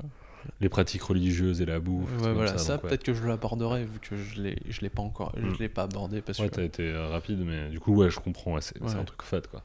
[0.61, 2.11] Les pratiques religieuses et la bouffe.
[2.21, 2.79] ouais, voilà, ça, ouais.
[2.81, 5.55] peut-être que je l'aborderai vu que je l'ai, je l'ai pas encore, Mm.
[5.55, 6.57] je l'ai pas abordé parce Ouais, que.
[6.57, 8.55] t'as été euh, rapide, mais du coup, ouais, je comprends.
[8.55, 9.63] ouais, c'est un truc fat, quoi.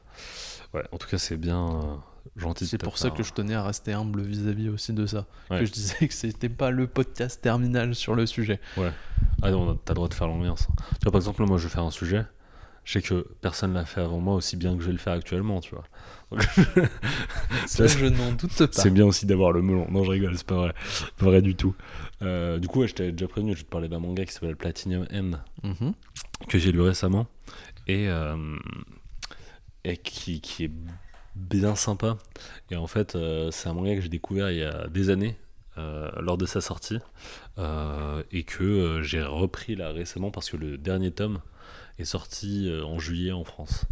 [0.74, 2.00] Ouais, en tout cas, c'est bien
[2.38, 2.66] gentil.
[2.66, 5.26] C'est pour ça que je tenais à rester humble vis-à-vis aussi de ça.
[5.50, 5.60] Ouais.
[5.60, 8.60] Que je disais que c'était pas le podcast terminal sur le sujet.
[9.42, 10.66] Ah non, t'as le droit de faire l'ambiance.
[10.94, 12.24] Tu vois, par exemple, moi, je vais faire un sujet.
[12.84, 15.12] Je sais que personne l'a fait avant moi aussi bien que je vais le faire
[15.12, 15.84] actuellement, tu vois.
[17.66, 18.66] Ça, je n'en doute pas.
[18.72, 19.86] C'est bien aussi d'avoir le melon.
[19.90, 20.74] Non, je rigole, c'est pas vrai.
[21.18, 21.74] Pas vrai du tout.
[22.22, 24.56] Euh, du coup, ouais, je t'avais déjà prévenu, je te parler d'un manga qui s'appelle
[24.56, 25.32] Platinum End,
[25.64, 25.92] Mhm.
[26.48, 27.26] que j'ai lu récemment,
[27.86, 28.56] et, euh,
[29.84, 30.70] et qui, qui est
[31.38, 32.18] bien sympa.
[32.70, 35.36] Et en fait, euh, c'est un manga que j'ai découvert il y a des années,
[35.78, 36.98] euh, lors de sa sortie,
[37.58, 41.40] euh, et que j'ai repris là récemment parce que le dernier tome
[41.98, 43.84] est sorti en juillet en France.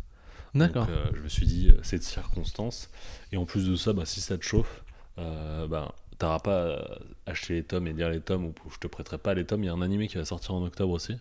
[0.55, 0.89] D'accord.
[1.13, 2.89] Je me suis dit, c'est de circonstance.
[3.33, 4.85] Et en plus de ça, bah, si ça te chauffe,
[5.17, 6.77] bah, t'auras pas
[7.27, 9.65] à acheter les tomes et lire les tomes, ou je te prêterai pas les tomes.
[9.65, 11.17] Il y a un animé qui va sortir en octobre aussi.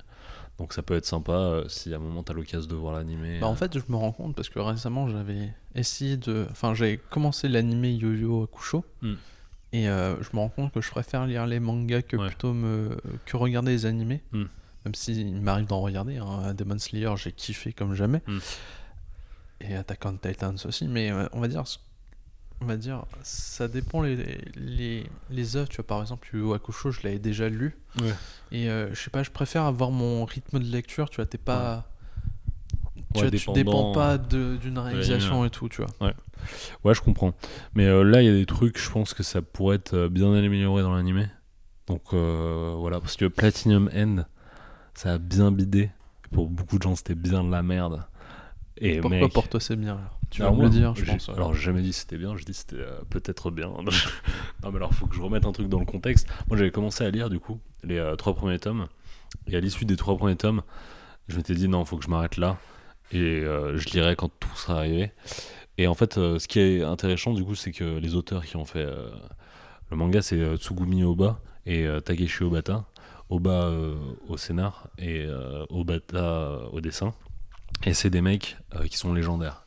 [0.58, 3.40] Donc ça peut être sympa euh, si à un moment t'as l'occasion de voir l'animé.
[3.42, 6.48] Bah, en euh, fait, je me rends compte parce que récemment, j'avais essayé de.
[6.50, 8.86] Enfin, j'avais commencé l'animé Yo-Yo Hakusho.
[9.02, 9.16] Hmm.
[9.74, 12.28] Et euh, je me rends compte que je préfère lire les mangas que Ouais.
[12.28, 14.22] plutôt me que regarder les animés.
[14.32, 14.46] Hmm.
[14.86, 16.18] Même s'il m'arrive d'en regarder.
[16.18, 16.54] Hein.
[16.54, 18.22] Demon Slayer, j'ai kiffé comme jamais.
[18.28, 18.40] Hmm.
[19.60, 20.88] Et Attack on Titans aussi.
[20.88, 21.64] Mais on va dire.
[22.62, 25.68] On va dire, ça dépend les, les, les œuvres.
[25.68, 27.78] Tu vois, par exemple, Hakusho, je l'avais déjà lu.
[28.02, 28.14] Ouais.
[28.52, 31.10] Et euh, je sais pas, je préfère avoir mon rythme de lecture.
[31.10, 31.90] Tu vois, t'es pas.
[33.14, 36.14] Tu, Ouais, vois, tu dépends pas d'une réalisation et tout, tu vois.
[36.84, 37.34] Ouais, je comprends.
[37.74, 40.10] Mais euh, là, il y a des trucs, je pense que ça pourrait être euh,
[40.10, 41.28] bien amélioré dans l'animé.
[41.88, 44.24] Donc euh, voilà, parce que Platinum End,
[44.94, 45.92] ça a bien bidé.
[46.32, 48.04] Pour beaucoup de gens, c'était bien de la merde.
[48.78, 51.06] Et Pourquoi mec, pour toi c'est bien alors Tu vas Alors me le dire, je
[51.06, 51.28] pense.
[51.28, 51.36] ouais.
[51.36, 53.68] Alors, j'ai jamais dit c'était bien, je dis c'était euh, peut-être bien.
[54.64, 56.28] non, mais alors, faut que je remette un truc dans le contexte.
[56.48, 58.88] Moi, j'avais commencé à lire, du coup, les euh, trois premiers tomes.
[59.48, 60.62] Et à l'issue des trois premiers tomes,
[61.28, 62.58] je m'étais dit non, faut que je m'arrête là.
[63.12, 65.12] Et euh, je lirai quand tout sera arrivé.
[65.78, 68.64] Et en fait, ce qui est intéressant, du coup, c'est que les auteurs qui ont
[68.66, 68.86] fait
[69.92, 72.86] le manga, c'est Tsugumi Oba et Takeshi Obata.
[73.30, 73.74] Oba
[74.30, 75.28] au scénar et
[75.70, 77.14] Obata au dessin.
[77.84, 78.56] Et c'est des mecs
[78.90, 79.65] qui sont légendaires.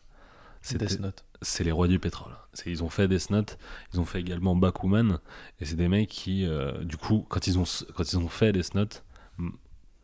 [0.76, 1.24] Death Note.
[1.40, 2.32] c'est les rois du pétrole.
[2.52, 3.58] C'est- Ils ont fait Death Note,
[3.94, 5.18] ils ont fait également Bakuman,
[5.60, 7.64] et c'est des mecs qui, euh, du coup, quand ils ont,
[7.94, 9.04] quand ils ont fait Death Note,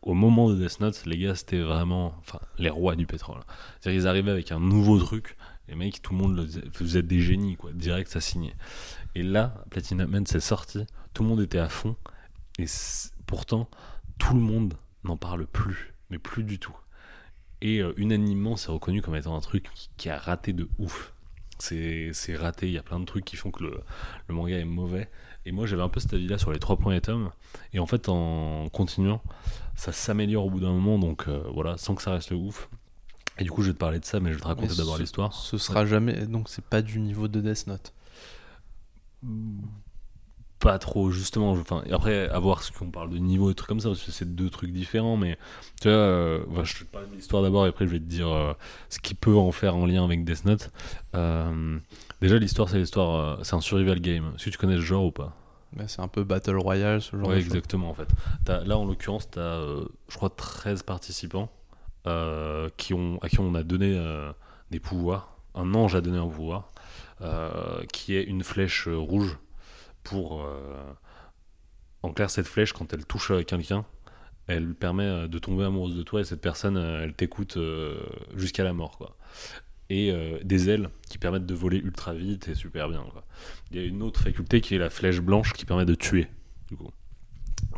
[0.01, 3.41] au moment de Death Note, les gars, c'était vraiment enfin, les rois du pétrole.
[3.79, 5.35] C'est-à-dire qu'ils arrivaient avec un nouveau truc,
[5.67, 8.53] les mecs, tout le monde le disait, vous êtes des génies, quoi, direct, ça signait.
[9.15, 11.95] Et là, Platinum Man, c'est sorti, tout le monde était à fond,
[12.59, 12.65] et
[13.25, 13.67] pourtant,
[14.19, 16.75] tout le monde n'en parle plus, mais plus du tout.
[17.65, 21.13] Et euh, unanimement, c'est reconnu comme étant un truc qui, qui a raté de ouf.
[21.57, 23.81] C'est raté, il y a plein de trucs qui font que le,
[24.27, 25.09] le manga est mauvais.
[25.47, 27.31] Et moi, j'avais un peu cet avis-là sur les trois premiers tomes.
[27.73, 29.19] Et en fait, en continuant,
[29.75, 32.69] ça s'améliore au bout d'un moment, donc euh, voilà, sans que ça reste ouf.
[33.39, 34.99] Et du coup, je vais te parler de ça, mais je vais te raconter d'abord
[34.99, 35.33] l'histoire.
[35.33, 36.27] Ce sera jamais.
[36.27, 37.93] Donc c'est pas du niveau de Death Note.
[40.65, 41.51] Pas trop, justement.
[41.51, 44.11] Enfin, après, à voir ce qu'on parle de niveau et trucs comme ça, parce que
[44.11, 45.15] c'est deux trucs différents.
[45.15, 45.37] Mais
[45.79, 48.27] tu vois, euh, je te parler de l'histoire d'abord, et après, je vais te dire
[48.29, 48.51] euh,
[48.89, 50.71] ce qui peut en faire en lien avec Death Note.
[51.13, 51.77] Euh,
[52.19, 54.31] déjà, l'histoire, c'est l'histoire, c'est un survival game.
[54.35, 55.35] Est-ce que tu connais ce genre ou pas?
[55.73, 58.09] Bah, c'est un peu Battle Royale, ce genre Ouais, de exactement, en fait.
[58.47, 59.61] Là, en l'occurrence, tu as,
[60.09, 61.51] je crois, 13 participants
[62.77, 64.03] qui ont, à qui on a donné
[64.71, 65.37] des pouvoirs.
[65.53, 66.71] Un ange a donné un pouvoir,
[67.93, 69.37] qui est une flèche rouge
[70.05, 70.43] pour...
[70.43, 70.93] euh,
[72.03, 73.83] en clair, cette flèche, quand elle touche quelqu'un,
[74.47, 77.57] elle permet euh, de tomber amoureuse de toi et cette personne, euh, elle t'écoute
[78.35, 79.17] jusqu'à la mort, quoi.
[79.91, 80.11] Et
[80.43, 83.23] des ailes qui permettent de voler ultra vite et super bien, quoi.
[83.69, 86.27] Il y a une autre faculté qui est la flèche blanche qui permet de tuer.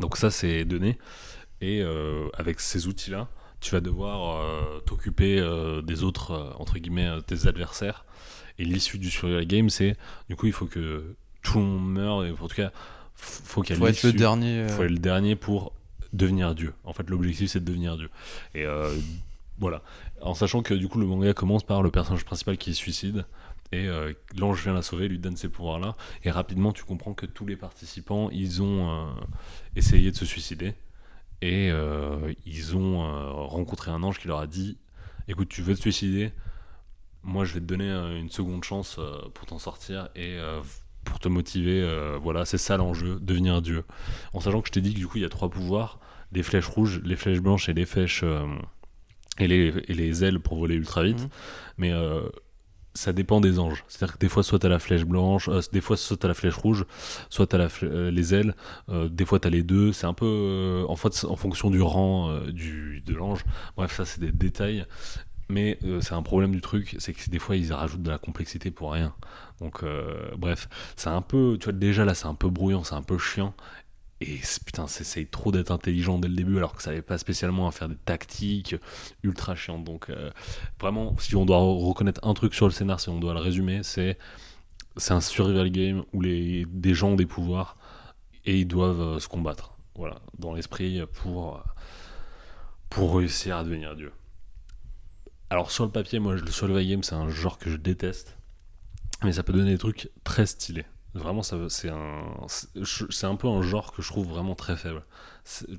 [0.00, 0.96] Donc ça, c'est donné.
[1.60, 1.82] Et
[2.32, 3.28] avec ces outils-là,
[3.60, 4.42] tu vas devoir
[4.86, 5.36] t'occuper
[5.84, 8.06] des autres, entre guillemets, tes adversaires.
[8.58, 9.94] Et l'issue du survival game, c'est
[10.30, 11.14] du coup, il faut que
[11.52, 12.70] tout le monde meure, et en tout cas,
[13.14, 14.18] faut qu'il y ait Faut être le l'issue.
[14.18, 14.58] dernier.
[14.60, 15.72] euh, faut être le dernier pour
[16.12, 16.72] devenir Dieu.
[16.84, 18.10] En fait, l'objectif, c'est de devenir Dieu.
[18.54, 18.94] Et euh,
[19.58, 19.82] voilà.
[20.22, 23.24] En sachant que du coup, le manga commence par le personnage principal qui se suicide.
[23.70, 25.94] Et euh, l'ange vient la sauver, lui donne ces pouvoirs-là.
[26.24, 29.06] Et rapidement, tu comprends que tous les participants, ils ont euh,
[29.76, 30.74] essayé de se suicider.
[31.42, 31.70] Et
[32.46, 34.76] ils ont rencontré un ange qui leur a dit
[35.28, 36.32] Écoute, tu veux te suicider?
[37.22, 38.98] Moi, je vais te donner une seconde chance
[39.34, 40.36] pour t'en sortir et
[41.08, 41.80] pour te motiver.
[41.82, 43.84] euh, voilà, c'est ça l'enjeu, devenir Dieu.
[44.32, 45.98] En sachant que je t'ai dit que du coup, il y a trois pouvoirs
[46.32, 48.22] les flèches rouges, les flèches blanches et les flèches.
[48.22, 48.46] euh,
[49.38, 51.22] et, les, et les ailes pour voler ultra vite.
[51.22, 51.28] Mhm.
[51.78, 52.28] Mais euh,
[52.94, 53.84] ça dépend des anges.
[53.88, 56.34] C'est-à-dire que des fois, soit t'as la flèche blanche, euh, des fois, soit t'as la
[56.34, 56.84] flèche rouge,
[57.30, 58.54] soit t'as la euh, les ailes,
[58.88, 59.92] euh, des fois t'as les deux.
[59.92, 63.44] C'est un peu en, fait, en fonction du rang du, de l'ange.
[63.76, 64.84] Bref, ça, c'est des détails.
[65.50, 68.70] Mais c'est un problème du truc, c'est que des fois ils rajoutent de la complexité
[68.70, 69.14] pour rien.
[69.60, 72.94] Donc euh, bref, c'est un peu, tu vois déjà là c'est un peu brouillant, c'est
[72.94, 73.54] un peu chiant.
[74.20, 77.18] Et c'est- putain, essaye trop d'être intelligent dès le début alors que ça n'avait pas
[77.18, 78.76] spécialement à faire des tactiques
[79.24, 79.84] ultra chiantes.
[79.84, 80.30] Donc euh,
[80.80, 83.82] vraiment, si on doit reconnaître un truc sur le scénar, si on doit le résumer,
[83.84, 84.18] c'est
[84.96, 87.76] c'est un survival game où les, des gens ont des pouvoirs
[88.46, 89.74] et ils doivent euh, se combattre.
[89.96, 91.62] Voilà, dans l'esprit pour,
[92.90, 94.12] pour réussir à devenir Dieu.
[95.50, 98.37] Alors sur le papier, moi, le survival game, c'est un genre que je déteste,
[99.24, 100.86] mais ça peut donner des trucs très stylés.
[101.14, 102.22] Vraiment, c'est un,
[103.10, 105.02] c'est un peu un genre que je trouve vraiment très faible.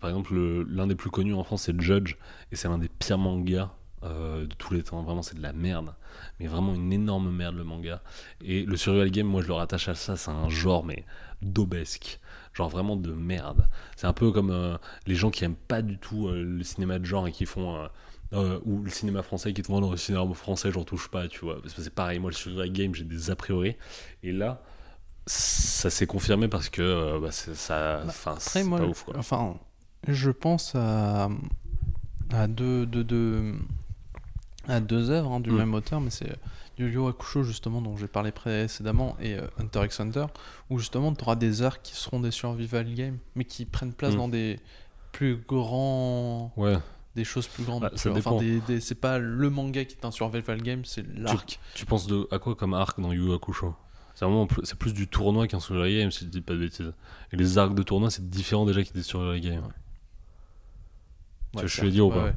[0.01, 2.15] Par exemple, le- l'un des plus connus en France, c'est Judge,
[2.51, 3.69] et c'est l'un des pires mangas
[4.03, 5.01] euh, de tous les temps.
[5.03, 5.93] Vraiment, c'est de la merde,
[6.39, 8.01] mais vraiment une énorme merde le manga.
[8.41, 11.05] Et le survival game, moi, je le rattache à ça, c'est un genre mais
[11.41, 12.19] daubesque,
[12.53, 13.69] genre vraiment de merde.
[13.95, 16.99] C'est un peu comme euh, les gens qui aiment pas du tout euh, le cinéma
[16.99, 17.87] de genre et qui font
[18.34, 21.39] euh, ou le cinéma français qui te vendent le cinéma français, j'en touche pas, tu
[21.39, 21.61] vois.
[21.61, 23.76] Parce que c'est pareil, moi le survival game, j'ai des a priori.
[24.23, 24.61] Et là,
[25.26, 29.03] ça s'est confirmé parce que euh, bah, c'est- ça, enfin, Après, c'est moi, pas ouf
[29.03, 29.15] quoi.
[29.18, 29.57] enfin,
[30.07, 31.30] je pense à,
[32.31, 33.53] à deux, deux, deux,
[34.68, 35.57] à deux œuvres hein, du Mm.
[35.57, 36.35] même auteur, mais c'est
[36.77, 40.26] Yu Hakusho, justement, dont j'ai parlé précédemment, et euh, Hunter x Hunter,
[40.69, 44.14] où justement, tu auras des arcs qui seront des survival games, mais qui prennent place
[44.14, 44.18] Mm.
[44.18, 44.60] dans des
[45.11, 46.53] plus grands.
[46.56, 46.77] Ouais,
[47.15, 47.90] des choses plus grandes.
[47.95, 48.11] Ça.
[48.11, 51.60] Enfin, des- des- c'est pas le manga qui est un survival game, c'est l'arc.
[51.76, 53.76] tu penses de, à quoi comme arc dans Yu Hakusho?
[54.15, 56.60] C'est vraiment plus, c'est plus du tournoi qu'un survival game, si je dis pas de
[56.60, 56.94] bêtises.
[57.31, 59.64] Et les arcs de tournoi, c'est différent déjà qu'ils des survival game.
[61.56, 62.23] Ouais, que je veux dire ou Ouais, pas?
[62.26, 62.34] Ouais.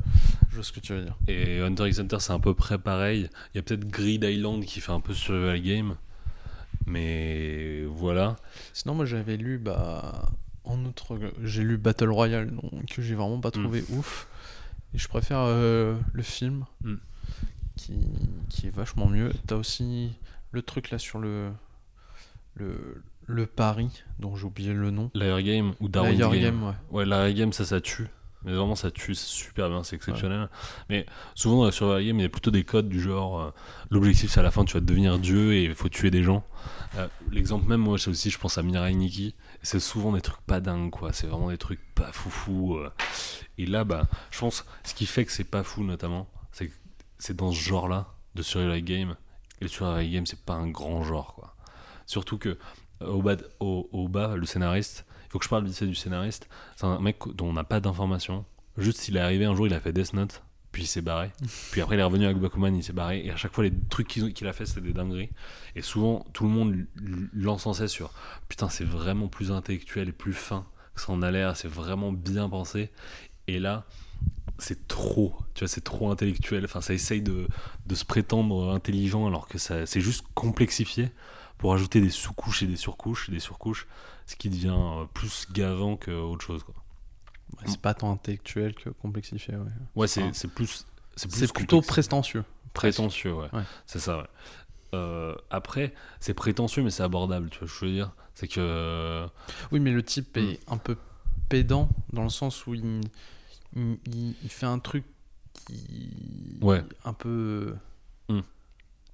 [0.51, 1.17] Je vois ce que tu veux dire.
[1.29, 3.29] Et Hunter x Hunter, c'est à peu près pareil.
[3.53, 5.97] Il y a peut-être Grid Island qui fait un peu survival game.
[6.87, 8.37] Mais voilà.
[8.73, 10.31] Sinon, moi j'avais lu, bah,
[10.65, 14.29] en outre, j'ai lu Battle Royale, donc, que j'ai vraiment pas trouvé ouf.
[14.95, 16.95] Et je préfère euh, le film, Mm.
[17.77, 17.95] qui,
[18.51, 19.33] qui est vachement mieux.
[19.47, 20.13] T'as aussi
[20.51, 21.51] le truc là sur le,
[22.57, 23.89] le, le pari,
[24.19, 25.11] dont j'ai oublié le nom.
[25.15, 26.33] L'air game ou Darwin's game.
[26.33, 26.75] game, ouais.
[26.91, 28.07] Ouais, l'air game, ça, ça tue.
[28.45, 30.49] Mais vraiment, ça tue, c'est super bien, c'est exceptionnel.
[30.89, 33.51] Mais souvent, dans la survival game, il y a plutôt des codes du genre euh,
[33.91, 36.45] l'objectif, c'est à la fin, tu vas devenir dieu et il faut tuer des gens.
[36.97, 39.35] Euh, L'exemple même, moi, aussi, je pense à Mirai Nikki.
[39.63, 41.13] C'est souvent des trucs pas dingues, quoi.
[41.13, 42.77] C'est vraiment des trucs pas foufou.
[42.77, 42.91] euh.
[43.59, 46.73] Et là, bah, je pense, ce qui fait que c'est pas fou, notamment, c'est que
[47.19, 49.17] c'est dans ce genre-là de survival game.
[49.61, 51.55] Et le survival game, c'est pas un grand genre, quoi.
[52.07, 52.59] Surtout que,
[53.01, 56.47] au bas, au, au bas le scénariste, faut que je parle du scénariste.
[56.77, 58.45] C'est un mec dont on n'a pas d'informations.
[58.77, 60.43] Juste, il est arrivé un jour, il a fait Death Note,
[60.73, 61.31] puis il s'est barré.
[61.71, 63.25] puis après, il est revenu avec Bakuman, il s'est barré.
[63.25, 65.31] Et à chaque fois, les trucs qu'il a fait, c'était des dingueries.
[65.75, 66.85] Et souvent, tout le monde
[67.33, 68.13] l'encensait sur
[68.49, 72.13] Putain, c'est vraiment plus intellectuel et plus fin que ça en a l'air, c'est vraiment
[72.13, 72.91] bien pensé.
[73.49, 73.87] Et là,
[74.59, 76.67] c'est trop, tu vois, c'est trop intellectuel.
[76.67, 77.49] Enfin, ça essaye de,
[77.87, 81.11] de se prétendre intelligent alors que ça, c'est juste complexifié
[81.57, 83.87] pour ajouter des sous-couches et des surcouches et des surcouches,
[84.33, 86.63] ce qui devient euh, plus gavant qu'autre chose.
[86.65, 86.75] Quoi.
[87.59, 89.55] Ouais, c'est pas tant intellectuel que complexifié.
[89.57, 89.67] Ouais.
[89.95, 90.87] Ouais, c'est, Enfin, c'est plus.
[91.17, 91.89] C'est, plus C'est plutôt complexe.
[92.07, 92.45] prétentieux.
[92.73, 93.49] prétentieux, ouais.
[93.53, 93.63] Ouais.
[93.87, 94.27] C'est ça, ouais.
[94.95, 98.13] Euh, après, c'est prétentieux, mais c'est abordable, tu vois ce que je veux dire?
[98.35, 99.27] C'est que.
[99.71, 100.97] Oui, mais le type est un peu
[101.49, 103.01] pédant dans le sens où il,
[103.77, 105.05] il, il- fait un truc
[105.67, 106.83] qui Ouais.
[107.05, 107.75] un peu.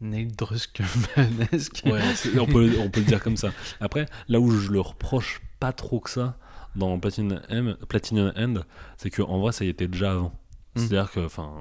[0.00, 1.82] Neil Druckmann-esque.
[1.86, 2.00] Ouais,
[2.38, 3.50] on, peut, on peut le dire comme ça.
[3.80, 6.38] Après, là où je le reproche pas trop que ça
[6.76, 8.54] dans Platinum, M, Platinum End,
[8.96, 10.32] c'est qu'en vrai, ça y était déjà avant.
[10.74, 10.78] Mm.
[10.80, 11.52] C'est-à-dire que enfin,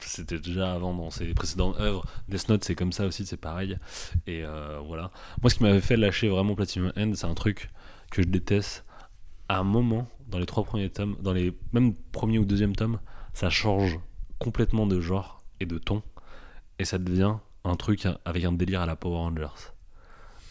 [0.00, 2.04] c'était déjà avant dans ses précédentes œuvres.
[2.28, 3.78] Death Note, c'est comme ça aussi, c'est pareil.
[4.26, 5.10] Et euh, voilà.
[5.42, 7.70] Moi, ce qui m'avait fait lâcher vraiment Platinum End, c'est un truc
[8.10, 8.84] que je déteste.
[9.48, 12.98] À un moment, dans les trois premiers tomes, dans les même premier ou deuxième tomes,
[13.32, 13.98] ça change
[14.38, 16.02] complètement de genre et de ton.
[16.78, 19.72] Et ça devient un truc avec un délire à la Power Rangers.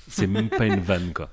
[0.07, 1.29] C'est même pas une vanne, quoi.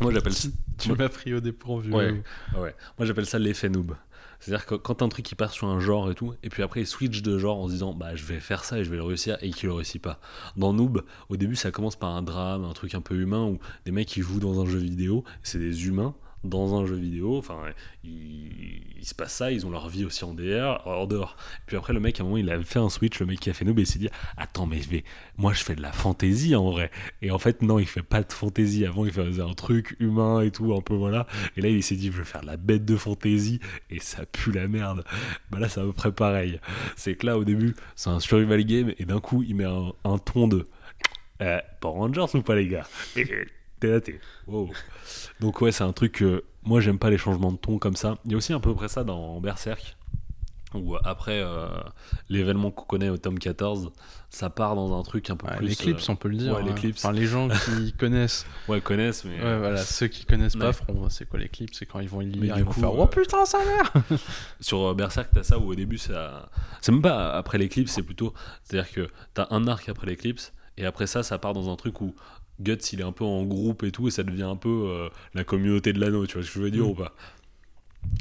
[0.00, 0.48] Moi, j'appelle ça.
[0.78, 1.92] Tu m'as pris au dépourvu.
[1.92, 2.22] Ouais,
[2.56, 2.74] ouais.
[2.98, 3.94] Moi, j'appelle ça l'effet noob.
[4.40, 6.80] C'est-à-dire que quand un truc qui part sur un genre et tout, et puis après
[6.80, 8.96] il switch de genre en se disant bah je vais faire ça et je vais
[8.96, 10.18] le réussir et qu'il le réussit pas.
[10.56, 13.58] Dans Noob, au début ça commence par un drame, un truc un peu humain où
[13.84, 16.14] des mecs qui jouent dans un jeu vidéo, c'est des humains
[16.44, 17.36] dans un jeu vidéo.
[17.36, 17.58] Enfin,
[18.04, 21.36] il, se passe ça, ils ont leur vie aussi en DR, hors dehors.
[21.66, 23.50] puis après, le mec, à un moment, il a fait un switch, le mec qui
[23.50, 25.04] a fait Noob, il s'est dit Attends, mais je vais,
[25.36, 26.90] moi, je fais de la fantaisie en vrai.
[27.22, 28.86] Et en fait, non, il fait pas de fantaisie.
[28.86, 31.26] Avant, il faisait un truc humain et tout, un peu voilà.
[31.56, 33.60] Et là, il s'est dit Je vais faire de la bête de fantaisie,
[33.90, 35.04] et ça pue la merde.
[35.50, 36.60] Bah là, c'est à peu près pareil.
[36.96, 40.18] C'est que là, au début, c'est un survival game, et d'un coup, il met un,
[40.18, 40.68] ton de.
[41.42, 42.86] Euh, Power Rangers ou pas, les gars?
[43.80, 44.20] T'es
[45.40, 48.16] Donc ouais, c'est un truc que moi j'aime pas les changements de ton comme ça.
[48.24, 49.96] Il y a aussi à peu près ça dans Berserk,
[50.74, 51.68] où après euh,
[52.28, 53.90] l'événement qu'on connaît au tome 14,
[54.28, 55.66] ça part dans un truc un peu plus...
[55.66, 56.54] L'éclipse, euh, on peut le dire.
[56.54, 57.04] Ouais, l'éclipse.
[57.04, 58.46] Enfin, les gens qui connaissent...
[58.68, 59.42] Ouais, connaissent, mais...
[59.42, 62.26] Ouais, voilà, ceux qui connaissent pas feront, c'est quoi l'éclipse C'est quand ils vont y
[62.26, 63.92] lire, ils vont faire «Oh putain, ça mère!»
[64.60, 66.50] Sur euh, Berserk, t'as ça où au début, ça...
[66.80, 68.32] C'est même pas après l'éclipse, c'est plutôt...
[68.62, 72.00] C'est-à-dire que t'as un arc après l'éclipse, et après ça, ça part dans un truc
[72.00, 72.14] où
[72.60, 75.08] Guts, il est un peu en groupe et tout, et ça devient un peu euh,
[75.34, 76.90] la communauté de l'anneau, tu vois ce que je veux dire mm.
[76.90, 77.14] ou pas?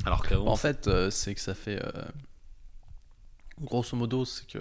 [0.06, 0.48] Alors qu'avant.
[0.48, 1.82] En fait, euh, c'est que ça fait.
[1.84, 2.03] Euh,
[3.61, 4.60] grosso modo, c'est que.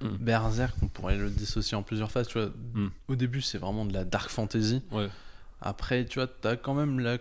[0.00, 0.16] Mm.
[0.16, 2.50] Berserk, on pourrait le dissocier en plusieurs phases, tu vois.
[2.74, 2.88] Mm.
[3.08, 4.82] Au début, c'est vraiment de la dark fantasy.
[4.90, 5.08] Ouais.
[5.60, 7.18] Après, tu vois, t'as quand même la,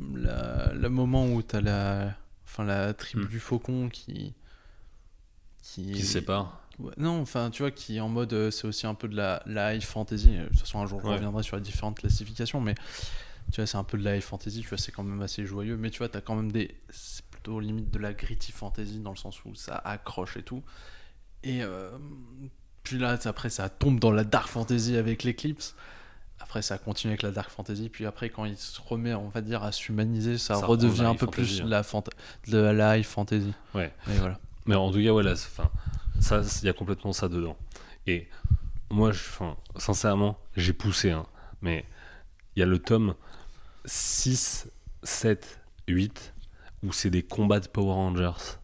[0.00, 2.14] le moment où t'as la,
[2.44, 4.34] enfin, la tribu du faucon qui.
[5.60, 6.62] Qui, qui se sépare
[6.96, 9.74] non, enfin, tu vois, qui est en mode, euh, c'est aussi un peu de la,
[9.74, 10.28] high fantasy.
[10.36, 12.74] De toute façon, un jour, je reviendrai sur les différentes classifications, mais
[13.52, 15.44] tu vois, c'est un peu de la high fantasy, tu vois, c'est quand même assez
[15.44, 16.76] joyeux, mais tu vois, t'as quand même des.
[16.90, 20.62] C'est plutôt limite de la gritty fantasy dans le sens où ça accroche et tout.
[21.42, 21.90] Et euh,
[22.82, 25.74] puis là, après, ça tombe dans la dark fantasy avec l'éclipse.
[26.40, 27.88] Après, ça continue avec la dark fantasy.
[27.88, 31.26] Puis après, quand il se remet, on va dire, à s'humaniser, ça, redevient un peu
[31.26, 31.82] plus la
[32.46, 33.52] de la high fantasy.
[33.74, 33.92] Ouais.
[34.08, 34.38] Et voilà.
[34.68, 35.70] Mais en tout cas, voilà, enfin,
[36.20, 37.56] ça, il y a complètement ça dedans.
[38.06, 38.28] Et
[38.90, 39.22] moi, je,
[39.76, 41.24] sincèrement, j'ai poussé, hein,
[41.62, 41.86] mais
[42.54, 43.14] il y a le tome
[43.86, 44.68] 6,
[45.02, 46.34] 7, 8,
[46.82, 48.58] où c'est des combats de Power Rangers.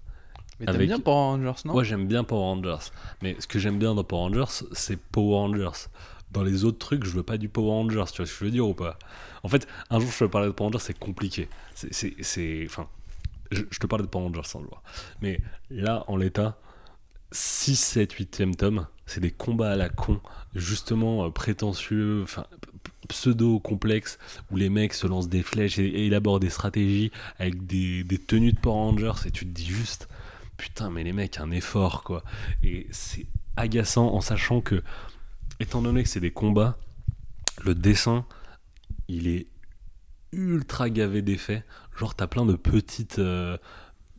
[0.60, 1.72] Mais t'aimes bien Power Rangers, non?
[1.72, 2.90] Moi, j'aime bien Power Rangers.
[3.22, 5.88] Mais ce que j'aime bien dans Power Rangers, c'est Power Rangers.
[6.32, 8.44] Dans les autres trucs, je veux pas du Power Rangers, tu vois ce que je
[8.44, 8.98] veux dire ou pas?
[9.42, 11.48] En fait, un jour, je vais parler de Power Rangers, c'est compliqué.
[11.74, 12.66] C'est.
[12.66, 12.88] Enfin,
[13.54, 14.82] je, te parle Rangers sans le voir.
[15.20, 15.40] Mais
[15.70, 16.58] là, en l'état,
[17.32, 20.20] 6, 7, 8e tome, c'est des combats à la con,
[20.54, 22.46] justement euh, prétentieux, enfin
[23.08, 24.18] pseudo complexes,
[24.50, 28.58] où les mecs se lancent des flèches et, élaborent des stratégies avec des, tenues de
[28.58, 30.08] Power Rangers, et tu te dis juste,
[30.56, 32.24] putain, mais les mecs, un effort, quoi.
[32.62, 33.26] Et c'est
[33.56, 34.82] agaçant en sachant que,
[35.60, 36.78] étant donné que c'est des combats,
[37.62, 38.24] le dessin,
[39.08, 39.46] il est
[40.32, 41.62] ultra gavé d'effets.
[41.96, 43.18] Genre, t'as plein de petites.
[43.18, 43.56] Euh,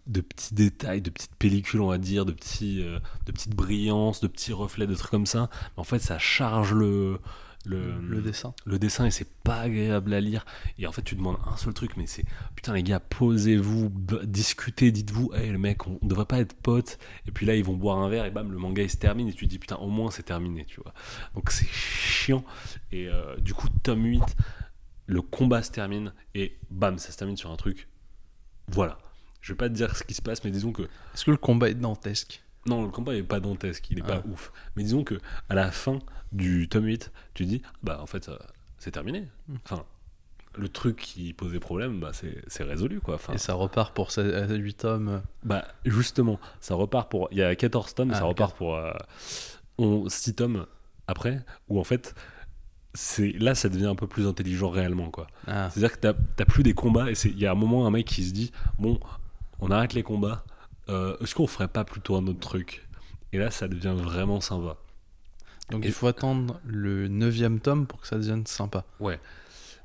[0.07, 4.22] de petits détails, de petites pellicules, on va dire, de, petits, euh, de petites brillances,
[4.22, 5.49] de petits reflets, de trucs comme ça.
[5.76, 7.19] Mais en fait, ça charge le,
[7.65, 8.53] le, dessin.
[8.65, 10.45] Le dessin et c'est pas agréable à lire.
[10.77, 12.26] Et en fait, tu demandes un seul truc, mais c'est
[12.56, 13.91] putain, les gars, posez-vous,
[14.23, 16.99] discutez, dites-vous, hey, le mec, on, devrait pas être potes.
[17.27, 19.27] Et puis là, ils vont boire un verre et bam, le manga il se termine.
[19.27, 20.93] Et tu te dis, putain, au moins c'est terminé, tu vois.
[21.34, 22.43] Donc c'est chiant.
[22.91, 24.22] Et euh, du coup, tome 8,
[25.07, 27.88] le combat se termine et bam, ça se termine sur un truc.
[28.68, 28.98] Voilà
[29.45, 30.82] je vais pas te dire ce qui se passe, mais disons que.
[31.14, 32.44] Est-ce que le combat est dantesque?
[32.65, 34.27] Non, le combat est pas dantesque, il est pas ah.
[34.27, 34.52] ouf.
[34.76, 35.19] Mais disons que
[35.49, 35.99] à la fin
[36.32, 38.32] du tome 8, tu dis, bah en fait,
[38.80, 39.27] c'est terminé.
[39.48, 39.57] Hmm.
[39.64, 39.86] Enfin,
[40.57, 43.02] le truc qui posait problème, bah, c'est résolu.
[43.02, 43.15] Quoi.
[43.15, 47.27] Enfin, Et ça repart pour 8 tomes Bah justement, ça repart pour...
[47.30, 50.65] Il y a 14 tomes, ah, ça repart pour euh, 6 tomes
[51.06, 52.15] après, où en fait,
[53.40, 55.10] là ça devient un peu plus intelligent réellement.
[55.10, 55.28] quoi.
[55.48, 55.70] Ah.
[55.70, 58.24] C'est-à-dire que t'as plus des combats, et il y a un moment un mec qui
[58.24, 59.00] se dit, bon,
[59.60, 60.44] on arrête les combats.
[60.90, 62.88] Euh, est-ce qu'on ferait pas plutôt un autre truc?
[63.34, 64.78] Et là, ça devient vraiment sympa.
[65.72, 68.86] Donc il faut attendre le neuvième tome pour que ça devienne sympa.
[69.00, 69.20] Ouais.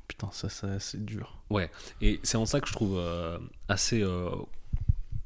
[0.07, 1.37] Putain, ça, ça c'est dur.
[1.49, 1.71] Ouais.
[2.01, 4.29] Et c'est en ça que je trouve euh, assez, euh,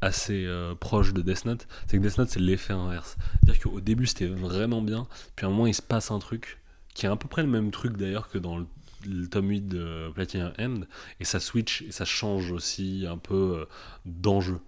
[0.02, 0.48] assez
[0.80, 1.68] proche de Death Note.
[1.88, 3.18] C'est que Death Note, c'est l'effet inverse.
[3.44, 5.08] C'est-à-dire qu'au début, c'était vraiment bien.
[5.36, 6.60] Puis à un moment, il se passe un truc
[6.96, 8.66] qui est à peu près le même truc d'ailleurs que dans le
[9.06, 10.82] le tome 8 de Platinum End,
[11.20, 13.66] et ça switch et ça change aussi un peu euh,
[14.06, 14.60] d'enjeu.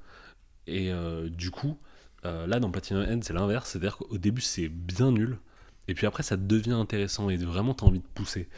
[0.68, 1.78] Et euh, du coup,
[2.26, 5.38] euh, là dans Platinum End, c'est l'inverse, c'est-à-dire qu'au début c'est bien nul,
[5.88, 8.50] et puis après ça devient intéressant et vraiment t'as envie de pousser.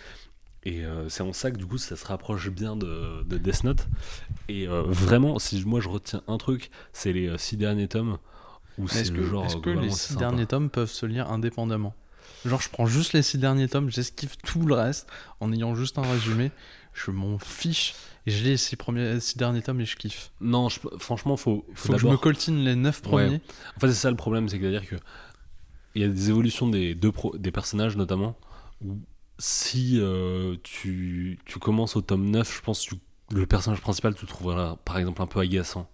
[0.63, 3.87] Et c'est en ça que du coup ça se rapproche bien de, de Death Note.
[4.49, 8.17] Et vraiment, si moi je retiens un truc, c'est les six derniers tomes
[8.91, 11.95] Est-ce le que, genre est-ce que globalement, les six derniers tomes peuvent se lire indépendamment?
[12.45, 15.07] Genre, je prends juste les six derniers tomes, j'esquive tout le reste
[15.39, 16.51] en ayant juste un résumé.
[16.93, 17.93] Je m'en fiche
[18.25, 20.31] et je lis les six, premiers, six derniers tomes et je kiffe.
[20.41, 23.01] Non, je- franchement, faut, faut, Faut que je me coltine les neuf Ouais.
[23.25, 23.41] premiers.
[23.75, 24.95] En fait, c'est ça le problème, c'est à dire que
[25.95, 28.37] il y a des évolutions des deux pro- des personnages notamment.
[28.81, 28.97] Où
[29.37, 33.01] si euh, tu, tu commences au tome 9, je pense que tu-
[33.35, 35.89] le personnage principal, tu le trouveras par exemple un peu agaçant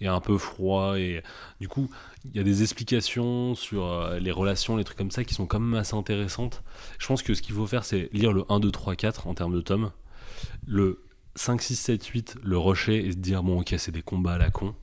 [0.00, 0.98] et un peu froid.
[0.98, 1.22] Et
[1.60, 1.90] du coup,
[2.24, 5.46] il y a des explications sur euh, les relations, les trucs comme ça qui sont
[5.46, 6.62] quand même assez intéressantes.
[6.98, 9.34] Je pense que ce qu'il faut faire, c'est lire le 1, 2, 3, 4 en
[9.34, 9.90] termes de tomes.
[10.66, 11.02] Le
[11.36, 14.38] 5, 6, 7, 8, le rusher et se dire, bon, ok, c'est des combats à
[14.38, 14.74] la con.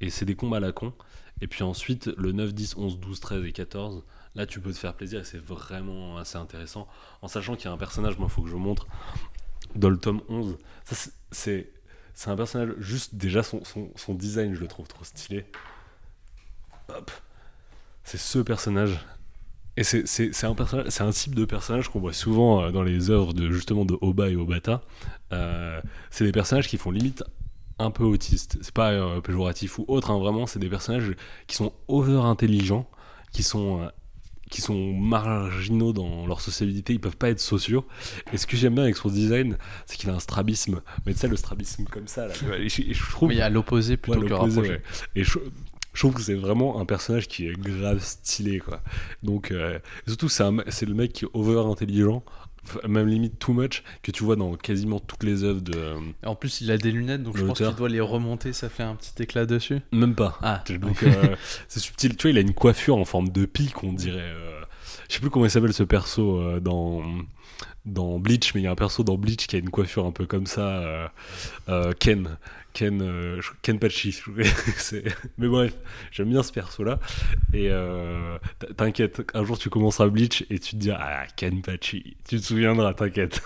[0.00, 0.92] Et c'est des combats à la con.
[1.40, 4.04] Et puis ensuite, le 9, 10, 11, 12, 13 et 14,
[4.34, 6.86] là, tu peux te faire plaisir et c'est vraiment assez intéressant.
[7.22, 8.86] En sachant qu'il y a un personnage, moi, il faut que je montre,
[9.74, 10.56] dans le tome 11.
[10.84, 11.70] Ça, c'est-
[12.14, 12.30] c'est.
[12.30, 15.44] Un personnage, juste déjà son, son, son design, je le trouve trop stylé.
[16.88, 17.10] Hop.
[18.04, 18.98] C'est ce personnage.
[19.76, 23.32] Et c'est un, personnage- un type de personnage qu'on voit souvent euh, dans les œuvres
[23.32, 24.82] de, justement de Oba et Obata.
[25.32, 25.80] Euh,
[26.10, 27.24] c'est des personnages qui font limite
[27.80, 28.56] un peu autistes.
[28.62, 31.12] C'est pas euh, péjoratif ou autre, hein, vraiment, c'est des personnages
[31.48, 32.88] qui sont over intelligents,
[33.32, 33.88] qui sont, euh,
[34.54, 37.84] qui sont marginaux dans leur sociabilité, ils peuvent pas être sociaux.
[38.32, 40.80] Et ce que j'aime bien avec son design, c'est qu'il a un strabisme.
[41.04, 42.34] Mais tu sais, le strabisme comme ça, là.
[42.60, 43.30] Et je, et je trouve.
[43.30, 44.76] Mais il y a l'opposé plutôt Ouais, que le l'opposé, rapproché.
[44.76, 44.82] ouais.
[45.16, 45.38] Et je,
[45.92, 48.80] je trouve que c'est vraiment un personnage qui est grave stylé, quoi.
[49.24, 52.22] Donc, euh, surtout, c'est le mec qui est over intelligent,
[52.88, 55.76] même limite too much, que tu vois dans quasiment toutes les œuvres de.
[55.76, 58.68] euh, En plus, il a des lunettes, donc je pense qu'il doit les remonter, ça
[58.68, 59.80] fait un petit éclat dessus.
[59.92, 60.38] Même pas.
[60.42, 61.36] Ah, Donc, euh,
[61.68, 62.16] c'est subtil.
[62.16, 64.18] Tu vois, il a une coiffure en forme de pique, on dirait.
[64.20, 64.60] euh,
[65.08, 67.02] je sais plus comment il s'appelle ce perso dans.
[67.84, 70.12] Dans Bleach, mais il y a un perso dans Bleach qui a une coiffure un
[70.12, 70.62] peu comme ça.
[70.62, 71.08] euh,
[71.68, 72.38] euh, Ken.
[72.72, 74.20] Ken, euh, Ken Pachi.
[75.38, 75.74] Mais bref,
[76.10, 76.98] j'aime bien ce perso-là.
[77.52, 78.36] Et euh,
[78.76, 82.16] t'inquiète, un jour tu commenceras Bleach et tu te diras Ah, Ken Pachi.
[82.28, 83.42] Tu te souviendras, t'inquiète.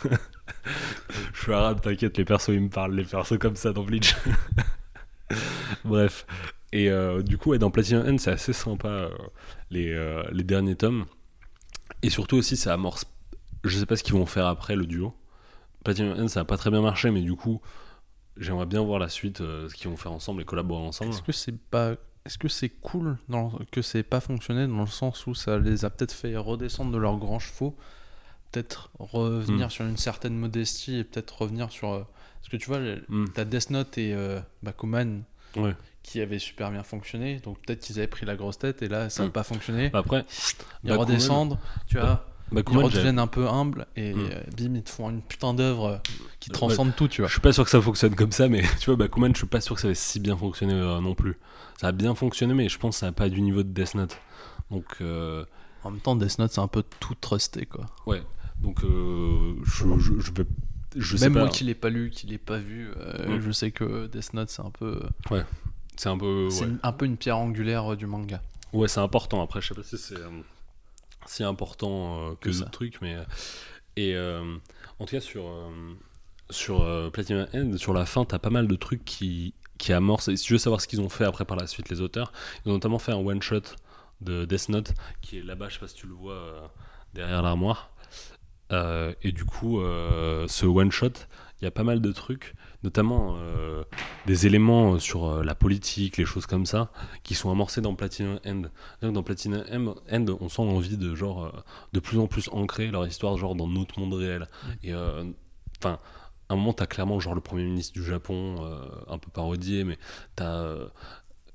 [1.34, 4.14] je suis arabe, t'inquiète, les persos ils me parlent, les persos comme ça dans Bleach.
[5.84, 6.26] bref.
[6.72, 9.10] Et euh, du coup, ouais, dans Platinum End, c'est assez sympa
[9.70, 9.94] les
[10.44, 11.04] derniers tomes.
[12.02, 13.04] Et surtout aussi, ça amorce.
[13.68, 15.14] Je sais pas ce qu'ils vont faire après le duo.
[15.84, 17.60] Platinum End, ça a pas très bien marché, mais du coup,
[18.36, 21.10] j'aimerais bien voir la suite, euh, ce qu'ils vont faire ensemble et collaborer ensemble.
[21.12, 21.94] Est-ce que c'est pas.
[22.26, 23.52] Est-ce que c'est cool dans...
[23.72, 26.98] que c'est pas fonctionné dans le sens où ça les a peut-être fait redescendre de
[26.98, 27.74] leurs grands chevaux,
[28.52, 29.70] peut-être revenir Hmm.
[29.70, 31.90] sur une certaine modestie et peut-être revenir sur.
[31.92, 32.02] euh,
[32.40, 33.24] Parce que tu vois, le- Hmm.
[33.34, 35.22] t'as Death Note et euh, Bakuman
[35.56, 35.74] Ouais.
[36.02, 39.08] qui avaient super bien fonctionné, donc peut-être qu'ils avaient pris la grosse tête et là
[39.10, 39.32] ça n'a Hmm.
[39.32, 39.90] pas fonctionné.
[39.94, 40.24] Après,
[40.84, 44.18] Ils Bakuman- redescendent, tu vois, ils Bakuman, j'ai- redeviennent un peu humbles et Hmm.
[44.32, 45.96] euh, bim, ils te font une putain d'œuvre euh,
[46.40, 46.54] qui Ouais.
[46.54, 47.28] transcende tout, tu vois.
[47.28, 49.46] Je suis pas sûr que ça fonctionne comme ça, mais tu vois, Bakuman, je suis
[49.46, 51.36] pas sûr que ça ait si bien fonctionné euh, non plus.
[51.80, 53.94] Ça a bien fonctionné, mais je pense que ça n'a pas du niveau de Death
[53.94, 54.16] Note.
[54.70, 55.44] Donc, euh,
[55.84, 57.86] En même temps, Death Note c'est un peu tout trusté, quoi.
[58.06, 58.22] ouais.
[58.60, 60.44] Donc, euh, je, je, je vais.
[60.96, 61.40] Je sais Même pas.
[61.40, 63.40] moi qui l'ai pas lu, qui l'ai pas vu, euh, Mm.
[63.40, 65.00] je sais que Death Note c'est un peu,
[65.96, 66.48] C'est un peu.
[66.50, 68.42] c'est Ouais, un peu une pierre angulaire euh, du manga.
[68.72, 69.40] Ouais, c'est important.
[69.42, 70.28] Après, je sais pas si c'est euh,
[71.28, 73.14] si important euh, que d'autres trucs, mais.
[73.14, 73.24] euh,
[73.96, 74.56] et euh,
[74.98, 75.44] en tout cas, sur.
[76.50, 80.28] sur Platinum End, sur la fin, t'as pas mal de trucs qui, qui amorcent.
[80.28, 82.32] Et si tu veux savoir ce qu'ils ont fait après par la suite, les auteurs,
[82.64, 83.62] ils ont notamment fait un one-shot
[84.20, 86.66] de Death Note qui est là-bas, je sais pas si tu le vois euh,
[87.14, 87.90] derrière l'armoire.
[88.72, 91.12] Euh, et du coup, euh, ce one-shot,
[91.60, 93.82] il y a pas mal de trucs, notamment euh,
[94.26, 96.90] des éléments sur euh, la politique, les choses comme ça,
[97.24, 98.62] qui sont amorcés dans Platinum End.
[99.02, 99.64] Dans Platinum
[100.10, 101.50] End, on sent l'envie de genre euh,
[101.92, 104.46] de plus en plus ancrer leur histoire genre dans notre monde réel.
[104.82, 105.24] Et euh,
[105.80, 105.98] enfin,
[106.48, 109.84] à un moment, t'as clairement genre le premier ministre du Japon, euh, un peu parodié,
[109.84, 109.98] mais
[110.36, 110.86] t'as euh,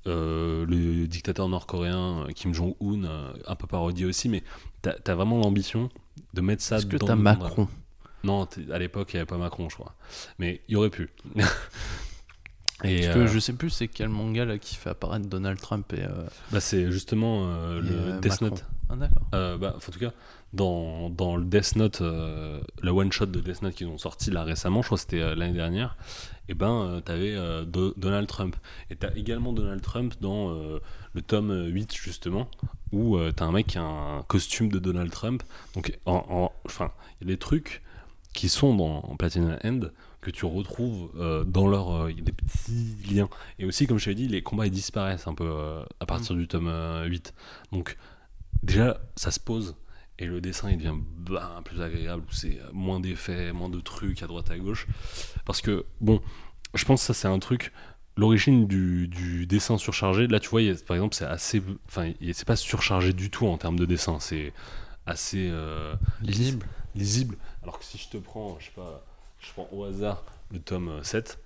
[0.06, 4.42] euh, le dictateur nord-coréen euh, Kim Jong-un, euh, un peu parodié aussi, mais
[4.82, 5.88] t'as as vraiment l'ambition
[6.34, 7.68] de mettre ça Est-ce que t'as Macron?
[8.24, 9.94] Non, à l'époque, il n'y avait pas Macron, je crois.
[10.38, 11.10] Mais il aurait pu.
[12.84, 15.58] et Parce que euh, je sais plus c'est quel manga là qui fait apparaître Donald
[15.60, 16.08] Trump et, euh,
[16.50, 18.46] bah, c'est justement euh, le euh, Death Macron.
[18.56, 18.64] Note.
[18.90, 19.58] Ah d'accord.
[19.58, 20.12] Bah, en tout cas,
[20.52, 24.42] dans, dans le Death Note, euh, le one-shot de Death Note qu'ils ont sorti là
[24.44, 25.96] récemment, je crois que c'était l'année dernière,
[26.48, 27.34] et ben, euh, t'avais
[27.66, 28.54] Do- Donald Trump.
[28.90, 30.52] Et t'as également Donald Trump dans
[31.14, 32.48] le tome 8, justement,
[32.92, 35.42] où t'as un mec qui a un costume de Donald Trump.
[35.74, 37.82] Donc, en, en- enfin, il y a des trucs
[38.34, 39.80] qui sont dans Platinum End
[40.20, 43.28] que tu retrouves euh, dans leur euh, il y a des petits liens
[43.58, 46.34] et aussi comme je t'avais dit les combats ils disparaissent un peu euh, à partir
[46.36, 47.32] du tome euh, 8
[47.72, 47.96] donc
[48.62, 49.76] déjà ça se pose
[50.18, 53.80] et le dessin il devient ben plus agréable où c'est euh, moins d'effets moins de
[53.80, 54.86] trucs à droite à gauche
[55.44, 56.20] parce que bon
[56.74, 57.72] je pense que ça c'est un truc
[58.16, 61.60] l'origine du, du dessin surchargé, là tu vois, a- par exemple, c'est assez.
[61.88, 64.52] Enfin, c'est pas surchargé du tout en termes de dessin, c'est
[65.04, 66.64] assez euh, Lisible.
[66.94, 67.36] Lisible.
[67.62, 69.04] Alors que si je te prends, je sais pas,
[69.40, 70.22] je prends au hasard
[70.52, 71.38] le tome euh, 7,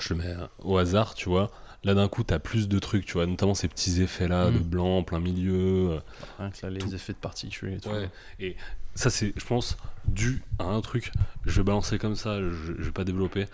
[0.00, 1.50] je le mets euh, au hasard, tu vois.
[1.84, 4.58] Là d'un coup, t'as plus de trucs, tu vois, notamment ces petits effets là de
[4.58, 4.62] Mm.
[4.62, 5.92] blanc en plein milieu.
[5.92, 6.00] euh,
[6.38, 6.94] Rien que là, les Tout.
[6.94, 7.88] effets de particules et tout.
[7.90, 8.10] Ouais.
[8.40, 8.56] Et
[8.96, 9.76] ça, c'est, je pense,
[10.06, 11.12] dû à un truc.
[11.46, 13.46] Je vais balancer comme ça, je, je vais pas développer.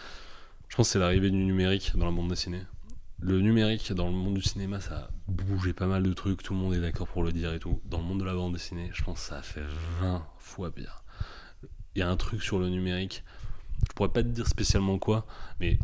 [0.69, 2.63] Je pense que c'est l'arrivée du numérique dans la bande dessinée.
[3.21, 6.53] Le numérique dans le monde du cinéma, ça a bougé pas mal de trucs, tout
[6.53, 7.81] le monde est d'accord pour le dire et tout.
[7.87, 9.65] Dans le monde de la bande dessinée, je pense que ça fait
[10.01, 11.05] 20 fois pire.
[11.95, 13.25] Il y a un truc sur le numérique,
[13.89, 15.27] je pourrais pas te dire spécialement quoi,
[15.61, 15.79] mais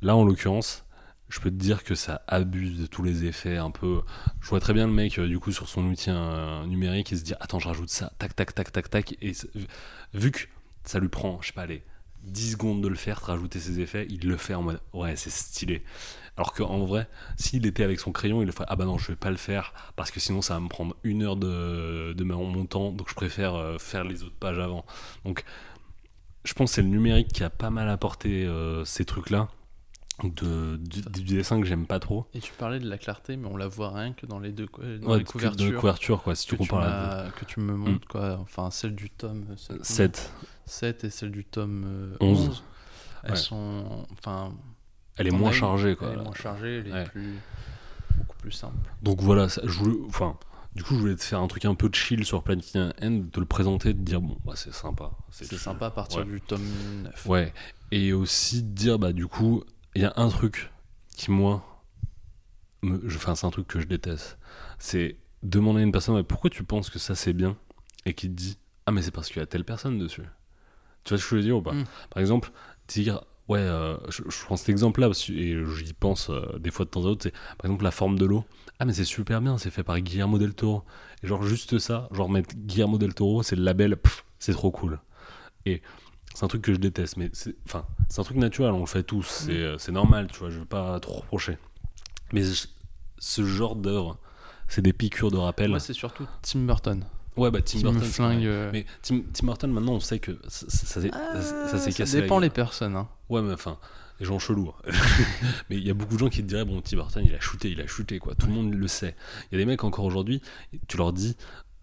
[0.00, 0.84] là en l'occurrence,
[1.30, 4.02] je peux te dire que ça abuse de tous les effets un peu.
[4.40, 7.16] Je vois très bien le mec, euh, du coup, sur son outil euh, numérique, et
[7.16, 9.16] se dire Attends, je rajoute ça, tac, tac, tac, tac, tac.
[9.22, 9.32] Et
[10.12, 10.40] vu que
[10.84, 11.82] ça lui prend, je sais pas, les
[12.24, 15.14] 10 secondes de le faire, de rajouter ses effets, il le fait en mode Ouais,
[15.16, 15.84] c'est stylé.
[16.36, 19.08] Alors qu'en vrai, s'il était avec son crayon, il le ferait Ah bah non, je
[19.08, 22.24] vais pas le faire, parce que sinon ça va me prendre une heure de, de
[22.24, 24.84] mon temps, donc je préfère euh, faire les autres pages avant.
[25.24, 25.44] Donc,
[26.44, 29.48] je pense que c'est le numérique qui a pas mal apporté euh, ces trucs-là.
[30.22, 32.26] De, du, du dessin que j'aime pas trop.
[32.34, 34.66] Et tu parlais de la clarté, mais on la voit rien que dans les deux
[35.00, 35.66] dans Ouais, les couvertures.
[35.72, 38.36] de couverture, quoi, si tu compares la que tu me montres, quoi.
[38.42, 39.46] Enfin, celle du tome
[39.82, 40.30] 7.
[40.66, 42.48] 7 et celle du tome euh, 11.
[42.48, 42.64] 11.
[43.22, 43.36] Elles Ouais.
[43.38, 44.06] sont.
[44.12, 44.52] Enfin,
[45.16, 46.08] Elle est moins chargée, quoi.
[46.12, 47.34] Elle est moins chargée, elle est plus,
[48.16, 48.76] beaucoup plus simple.
[49.02, 50.36] Donc voilà, ça, je voulais, enfin,
[50.74, 53.10] du coup, je voulais te faire un truc un peu de chill sur Platinum End,
[53.32, 55.10] de le présenter, de dire bon, bah, c'est sympa.
[55.30, 56.24] C'est sympa à partir Ouais.
[56.24, 56.62] du tome
[57.02, 57.26] 9.
[57.26, 57.52] Ouais,
[57.90, 59.62] et aussi de dire, bah, du coup,
[59.94, 60.70] il y a un truc
[61.16, 61.82] qui, moi,
[62.82, 64.38] me, je- enfin, c'est un truc que je déteste.
[64.78, 67.56] C'est demander à une personne, ouais, pourquoi tu penses que ça c'est bien?
[68.06, 68.56] Et qui te dit,
[68.86, 70.22] ah, mais c'est parce qu'il y a telle personne dessus.
[71.04, 71.72] Tu vois ce que je veux dire ou pas?
[71.72, 71.84] Mm.
[72.10, 72.50] Par exemple,
[72.88, 76.70] dire, ouais, euh, je, je prends cet exemple-là, parce que- et j'y pense euh, des
[76.70, 78.44] fois de temps à autre, c'est par exemple la forme de l'eau.
[78.78, 80.84] Ah, mais c'est super bien, c'est fait par Guillermo del Toro.
[81.22, 83.96] Et genre, juste ça, genre mettre Guillermo del Toro, c'est le label,
[84.38, 84.98] c'est trop cool.
[85.66, 85.82] Et
[86.34, 88.86] c'est un truc que je déteste, mais c'est enfin, c'est un truc naturel, on le
[88.86, 91.58] fait tous, c'est euh, c'est normal, tu vois, je veux pas trop reprocher.
[92.32, 92.68] Mais je-
[93.18, 94.16] ce genre d'œuvre,
[94.68, 95.68] c'est des piqûres de rappel.
[95.70, 97.04] Moi, c'est surtout Tim Burton.
[97.36, 98.02] Ouais, bah Tim Burton.
[98.02, 98.44] flingue.
[98.46, 101.78] euh, Mais Tim, Tim Burton, maintenant, on sait que ça, ça, ça s'est- ah, ça
[101.78, 102.12] s'est cassé.
[102.16, 102.96] Ça dépend les personnes.
[102.96, 103.08] Hein.
[103.28, 103.78] Ouais, mais enfin,
[104.18, 104.70] les gens chelous.
[104.86, 104.90] hein.
[105.70, 107.40] mais il y a beaucoup de gens qui te diraient, bon, Tim Burton, il a
[107.40, 108.34] shooté, il a shooté, quoi.
[108.34, 109.14] Tout le monde le sait.
[109.50, 110.42] Il y a des mecs encore aujourd'hui,
[110.88, 111.36] tu leur dis,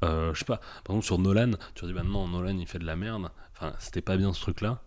[0.03, 2.68] euh, je sais pas, par exemple sur Nolan, tu leur dis, bah non, Nolan, il
[2.68, 3.30] fait de la merde.
[3.56, 4.82] Enfin, c'était pas bien ce truc-là.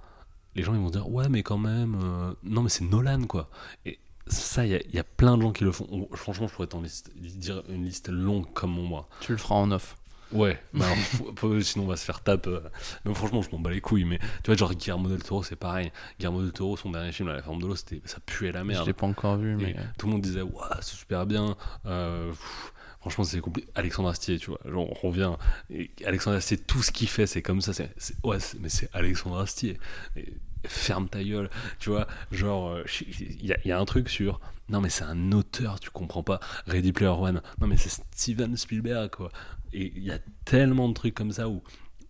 [0.55, 3.25] Les gens, ils vont se dire, ouais, mais quand même, euh, non, mais c'est Nolan,
[3.25, 3.51] quoi.
[3.87, 5.89] Et ça, il y, y a plein de gens qui le font.
[5.91, 6.83] On- franchement, je pourrais t'en
[7.17, 9.09] dire une liste longue comme moi.
[9.21, 9.97] Tu le feras en off.
[10.33, 12.47] Ouais, bah alors, faut- faut- sinon on va se faire tape.
[12.47, 12.61] euh.
[13.05, 14.05] Mais franchement, je m'en bats les couilles.
[14.05, 15.91] Mais tu vois, genre Guillermo del Toro, c'est pareil.
[16.19, 17.87] Guillermo del Toro, son dernier film, La forme de l'eau, ça
[18.27, 18.87] puait la Je merde.
[18.87, 19.77] l'ai pas encore vu, Et mais.
[19.99, 21.57] tout le monde disait, waouh, c'est super bien.
[21.87, 23.69] Euh, pff, franchement, c'est compliqué.
[23.75, 25.33] Alexandre Astier, tu vois, genre, on revient.
[25.71, 27.73] Et Alexandre Astier, tout ce qu'il fait, c'est comme ça.
[27.73, 27.91] C'est,
[28.25, 29.79] ouais, mais c'est Alexandre Astier.
[30.17, 30.33] Et
[30.67, 32.07] ferme ta gueule, tu vois.
[32.31, 34.41] Genre, euh, il y, a- un truc sur.
[34.69, 36.41] Non, mais c'est un auteur, tu comprends pas.
[36.67, 37.43] Ready Player One.
[37.61, 39.31] Non, mais c'est Steven Spielberg, quoi.
[39.73, 41.63] Et il y a tellement de trucs comme ça où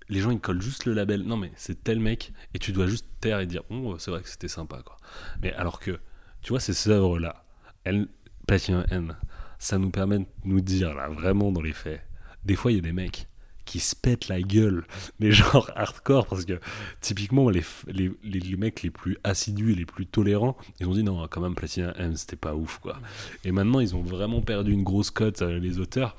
[0.08, 1.22] les gens ils collent juste le label.
[1.22, 2.32] Non, mais c'est tel mec.
[2.54, 4.96] Et tu dois juste taire et dire, oh, c'est vrai que c'était sympa, quoi.
[5.42, 5.98] Mais alors que,
[6.42, 7.44] tu vois, ces œuvres-là,
[7.84, 8.08] elles,
[8.46, 9.16] Platinum N,
[9.58, 12.02] ça nous permet de nous dire, là, vraiment dans les faits,
[12.44, 13.28] des fois, il y a des mecs
[13.70, 14.84] qui se pètent la gueule,
[15.20, 16.58] mais genre hardcore, parce que
[17.00, 21.04] typiquement, les, les, les, mecs les plus assidus et les plus tolérants, ils ont dit
[21.04, 22.98] non, quand même, Platinum M, c'était pas ouf, quoi.
[23.44, 26.16] Et maintenant, ils ont vraiment perdu une grosse cote, euh, les auteurs.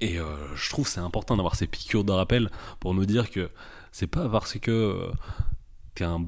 [0.00, 2.48] Et euh, je trouve c'est important d'avoir ces piqûres de rappel
[2.78, 3.50] pour nous dire que
[3.90, 5.12] c'est pas parce que euh,
[5.96, 6.24] t'es un,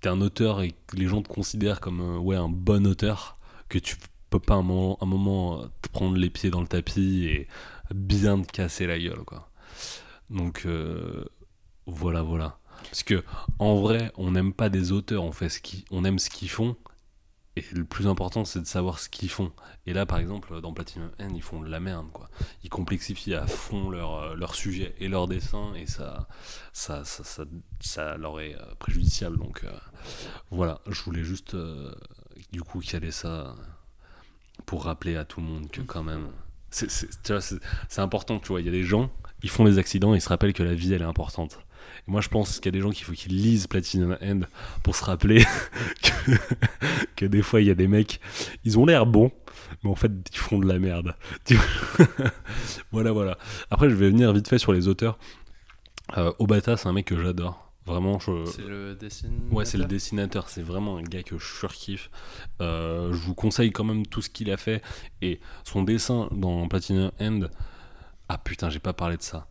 [0.00, 3.36] t'es un auteur et que les gens te considèrent comme ouais, un bon auteur
[3.68, 3.96] que tu
[4.30, 7.48] peux pas un moment, un moment te prendre les pieds dans le tapis et
[7.94, 9.50] bien te casser la gueule quoi.
[10.30, 11.24] Donc euh,
[11.86, 12.58] voilà voilà.
[12.84, 13.24] Parce que
[13.58, 16.76] en vrai, on n'aime pas des auteurs, on fait ce qui, aime ce qu'ils font.
[17.58, 19.50] Et le plus important, c'est de savoir ce qu'ils font.
[19.86, 22.28] Et là, par exemple, dans Platinum N, ils font de la merde, quoi.
[22.62, 26.28] Ils complexifient à fond leur, euh, leur sujet et leur dessin, et ça,
[26.74, 27.44] ça, ça, ça,
[27.80, 29.38] ça leur est euh, préjudiciable.
[29.38, 29.64] Donc
[30.50, 31.56] voilà, je voulais juste,
[32.52, 33.54] du coup, caler ça
[34.66, 36.28] pour rappeler à tout le monde que quand même,
[36.76, 38.60] c'est, important, tu vois.
[38.60, 39.10] Il y a des gens,
[39.42, 41.58] ils font des accidents et ils se rappellent que la vie, elle est importante.
[42.06, 44.40] Moi, je pense qu'il y a des gens qu'il faut qu'ils lisent Platinum End
[44.82, 45.44] pour se rappeler
[47.16, 48.20] que, des fois, il y a des mecs,
[48.64, 49.32] ils ont l'air bons,
[49.82, 51.14] mais en fait, ils font de la merde.
[52.92, 53.38] Voilà, voilà.
[53.70, 55.18] Après, je vais venir vite fait sur les auteurs.
[56.16, 57.65] Euh, Obata, c'est un mec que j'adore.
[57.86, 58.44] Vraiment, je...
[58.46, 59.52] C'est le dessinateur.
[59.52, 60.48] Ouais, c'est le dessinateur.
[60.48, 62.10] C'est vraiment un gars que je surkiffe.
[62.60, 64.82] Euh, je vous conseille quand même tout ce qu'il a fait.
[65.22, 67.42] Et son dessin dans Platinum End.
[68.28, 69.46] Ah putain, j'ai pas parlé de ça.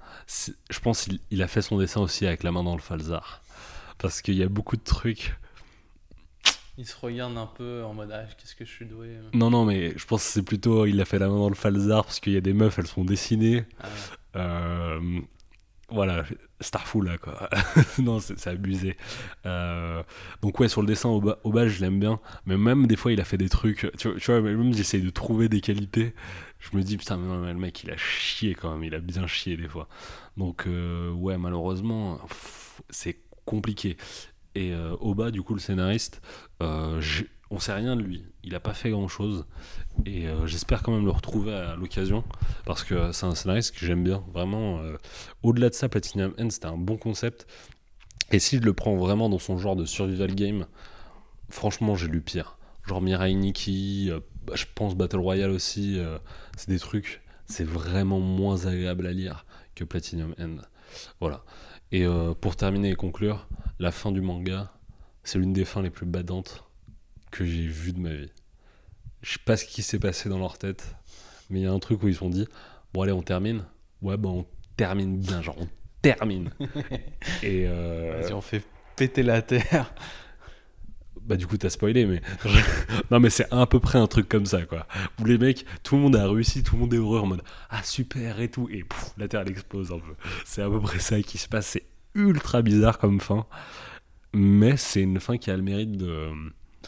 [0.70, 3.42] Je pense qu'il il a fait son dessin aussi avec la main dans le falzar.
[3.98, 5.38] Parce qu'il y a beaucoup de trucs.
[6.78, 9.16] Il se regarde un peu en mode ah, qu'est-ce que je suis doué.
[9.34, 10.86] Non, non, mais je pense que c'est plutôt.
[10.86, 12.88] Il a fait la main dans le falzar parce qu'il y a des meufs, elles
[12.88, 13.64] sont dessinées.
[13.82, 13.88] Ah,
[14.36, 15.22] Euh,
[15.90, 16.24] voilà,
[16.62, 17.50] Starful là quoi.
[18.00, 18.98] non, c'est abusé.
[19.46, 20.02] Euh,
[20.42, 22.96] donc ouais, sur le dessin au bas, au bas, je l'aime bien, mais même des
[22.96, 23.92] fois il a fait des trucs.
[23.98, 26.14] Tu vois, même j'essaye de trouver des qualités.
[26.60, 28.96] Je me dis putain, mais non, mais le mec il a chié quand même, il
[28.96, 29.88] a bien chié des fois.
[30.38, 32.20] Donc euh, ouais, malheureusement,
[32.90, 33.98] c'est compliqué.
[34.56, 36.22] Et euh, Oba, du coup, le scénariste,
[37.52, 38.26] on sait rien de lui.
[38.44, 39.46] Il a pas fait grand chose.
[40.06, 42.24] Et euh, j'espère quand même le retrouver à l'occasion.
[42.66, 44.24] Parce que c'est un scénariste que j'aime bien.
[44.34, 44.98] Vraiment, euh,
[45.44, 47.48] au-delà de ça, Platinum End, c'était un bon concept.
[48.32, 50.66] Et si je le prends vraiment dans son genre de survival game,
[51.50, 52.58] franchement, j'ai lu pire.
[52.88, 56.00] Genre Mirai Nikki, euh, bah, je pense Battle Royale aussi.
[56.58, 59.46] c'est des trucs, c'est vraiment moins agréable à lire
[59.76, 60.58] que Platinum End.
[61.20, 61.44] Voilà.
[61.92, 62.06] Et
[62.42, 63.48] pour terminer et conclure,
[63.80, 64.72] la fin du manga,
[65.24, 66.65] c'est l'une des fins les plus badantes
[67.36, 68.32] que j'ai vues de ma vie.
[69.22, 70.96] Je sais pas ce qui s'est passé dans leur tête,
[71.50, 72.48] mais il y a un truc où ils se sont dit
[72.94, 73.66] Bon, allez, on termine
[74.02, 74.46] Ouais, bah, on
[74.78, 75.68] termine bien, genre, on
[76.02, 76.52] termine.
[77.44, 78.64] et euh, Vas-y, on fait
[78.96, 79.94] péter la terre.
[81.22, 82.22] bah, du coup, t'as spoilé, mais.
[83.12, 84.88] non, mais c'est à peu près un truc comme ça, quoi.
[85.20, 87.42] Où les mecs, tout le monde a réussi, tout le monde est heureux en mode
[87.70, 88.70] Ah, super et tout.
[88.72, 90.16] Et pouf, la terre, elle explose un peu.
[90.46, 91.68] C'est à peu près ça qui se passe.
[91.68, 93.46] C'est ultra bizarre comme fin.
[94.34, 96.30] Mais c'est une fin qui a le mérite de.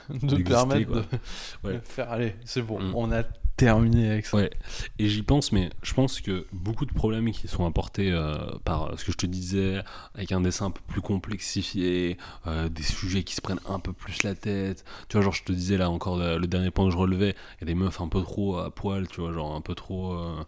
[0.09, 1.01] De permettre quoi.
[1.01, 1.73] de, Ouais.
[1.75, 2.91] de faire allez, c'est bon, Mm.
[2.95, 3.23] on a
[3.57, 4.37] terminé avec ça.
[4.37, 4.51] Ouais,
[4.99, 8.91] et j'y pense, mais je pense que beaucoup de problèmes qui sont apportés euh, par
[8.99, 9.79] ce que je te disais,
[10.13, 13.93] avec un dessin un peu plus complexifié, euh, des sujets qui se prennent un peu
[13.93, 14.85] plus la tête.
[15.09, 17.35] Tu vois, genre, je te disais là encore le, le dernier point que je relevais,
[17.57, 19.73] il y a des meufs un peu trop à poil, tu vois, genre un peu
[19.73, 20.13] trop.
[20.13, 20.43] euh,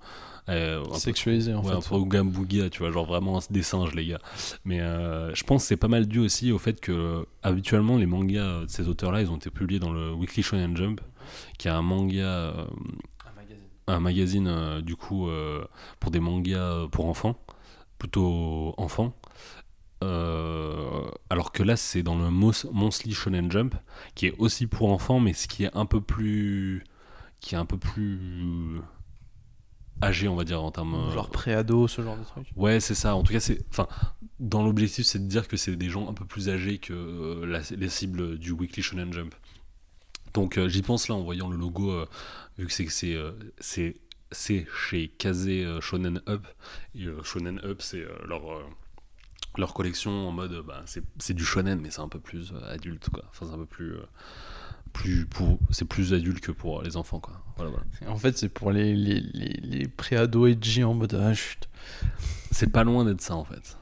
[0.49, 1.89] euh, Sexualisé en Ouais, un fait.
[1.89, 4.19] peu au Gambouga, tu vois, genre vraiment des singes, les gars.
[4.65, 8.05] Mais euh, je pense que c'est pas mal dû aussi au fait que, habituellement, les
[8.05, 11.01] mangas de ces auteurs-là, ils ont été publiés dans le Weekly Shonen Jump,
[11.57, 12.65] qui est un manga, euh,
[13.25, 13.63] Un magazine.
[13.87, 15.63] un magazine, euh, du coup, euh,
[15.99, 17.39] pour des mangas pour enfants,
[17.97, 19.13] plutôt enfants.
[20.03, 23.75] Euh, alors que là, c'est dans le Monthly Shonen Jump,
[24.15, 26.83] qui est aussi pour enfants, mais ce qui est un peu plus.
[27.41, 28.79] qui est un peu plus.
[30.01, 30.95] Âgé, on va dire, en termes.
[30.95, 32.47] euh, Genre pré-ado, ce genre de truc.
[32.55, 33.15] Ouais, c'est ça.
[33.15, 33.87] En tout cas, c'est, enfin,
[34.39, 37.45] dans l'objectif, c'est de dire que c'est des gens un peu plus âgés que euh,
[37.45, 39.35] la- les cibles du Weekly Shonen Jump.
[40.33, 42.05] Donc, euh, j'y pense là en voyant le logo, euh,
[42.57, 43.17] vu que c'est que c'est
[43.59, 43.95] c'est
[44.31, 46.45] c'est chez Kazé euh, Shonen Up.
[46.95, 48.41] Et euh, Shonen Up, c'est leur
[49.57, 52.73] leur collection en mode, bah, c'est c'est du shonen, mais c'est un peu plus euh,
[52.73, 53.23] adulte, quoi.
[53.29, 54.03] Enfin, c'est un peu plus euh,
[54.93, 57.41] plus pour, c'est plus adulte que pour les enfants, quoi.
[57.59, 58.13] Voilà, voilà.
[58.13, 61.67] En fait, c'est pour les, les, les, les pré-ados edgy en mode ah, chut.
[62.51, 63.77] C'est pas loin d'être ça en fait.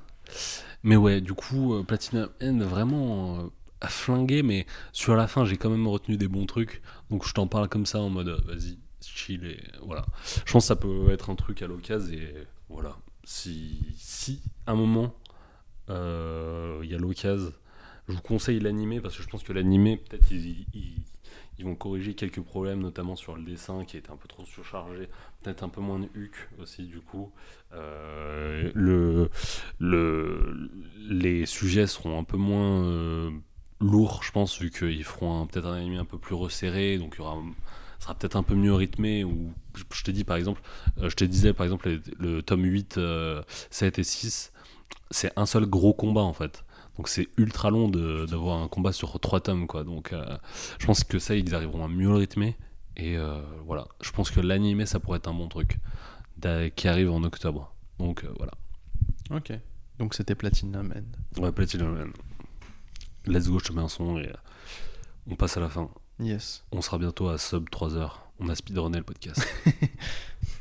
[0.83, 3.43] Mais ouais, du coup, euh, Platinum End vraiment euh,
[3.81, 6.81] a flingué, mais sur la fin, j'ai quand même retenu des bons trucs.
[7.09, 10.05] Donc je t'en parle comme ça en mode euh, vas-y, chill et voilà.
[10.45, 12.33] Je pense que ça peut être un truc à l'occasion et
[12.69, 12.97] voilà.
[13.23, 15.13] Si, si à un moment
[15.89, 17.51] euh, il y a l'occasion,
[18.07, 21.03] je vous conseille l'animé parce que je pense que l'animé, peut-être ils, ils-
[21.59, 25.09] ils vont corriger quelques problèmes, notamment sur le dessin qui était un peu trop surchargé,
[25.41, 27.31] peut-être un peu moins de huc aussi du coup.
[27.73, 29.29] Euh, le,
[29.79, 30.69] le,
[31.09, 33.31] les sujets seront un peu moins euh,
[33.81, 37.19] lourds, je pense, vu qu'ils feront peut-être un anime un peu plus resserré, donc il
[37.19, 37.37] y aura
[37.99, 39.53] sera peut-être un peu mieux rythmé ou
[39.91, 40.61] je, te dis par exemple
[40.99, 44.51] euh, je te disais par exemple le, tome 8 euh, 7 et 6
[45.11, 46.63] c'est un seul gros combat en fait
[46.97, 50.37] donc c'est ultra long de- d'avoir un combat sur trois tomes quoi donc euh,
[50.79, 52.55] je pense que ça ils arriveront à mieux le rythmer
[52.95, 55.77] et euh, voilà je pense que l'animé ça pourrait être un bon truc
[56.75, 58.51] qui arrive en octobre donc euh, voilà
[59.29, 59.51] Ok.
[59.99, 61.41] Donc c'était Platinum End.
[61.41, 62.13] Ouais, Platinum Man.
[63.25, 64.31] Let's go, je te mets un son et
[65.29, 65.89] on passe à la fin.
[66.19, 66.63] Yes.
[66.71, 68.21] On sera bientôt à sub 3 heures.
[68.39, 69.45] On a speedrunné le podcast.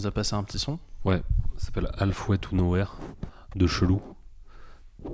[0.00, 0.78] Nous as passé un petit son.
[1.04, 1.20] Ça
[1.58, 2.96] s'appelle Halfway to Nowhere
[3.54, 4.00] de Chelou.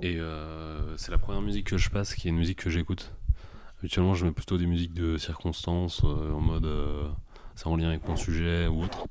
[0.01, 3.13] Et euh, c'est la première musique que je passe qui est une musique que j'écoute.
[3.81, 7.09] Habituellement, je mets plutôt des musiques de circonstances euh, en mode euh,
[7.57, 9.07] c'est en lien avec mon sujet ou autre.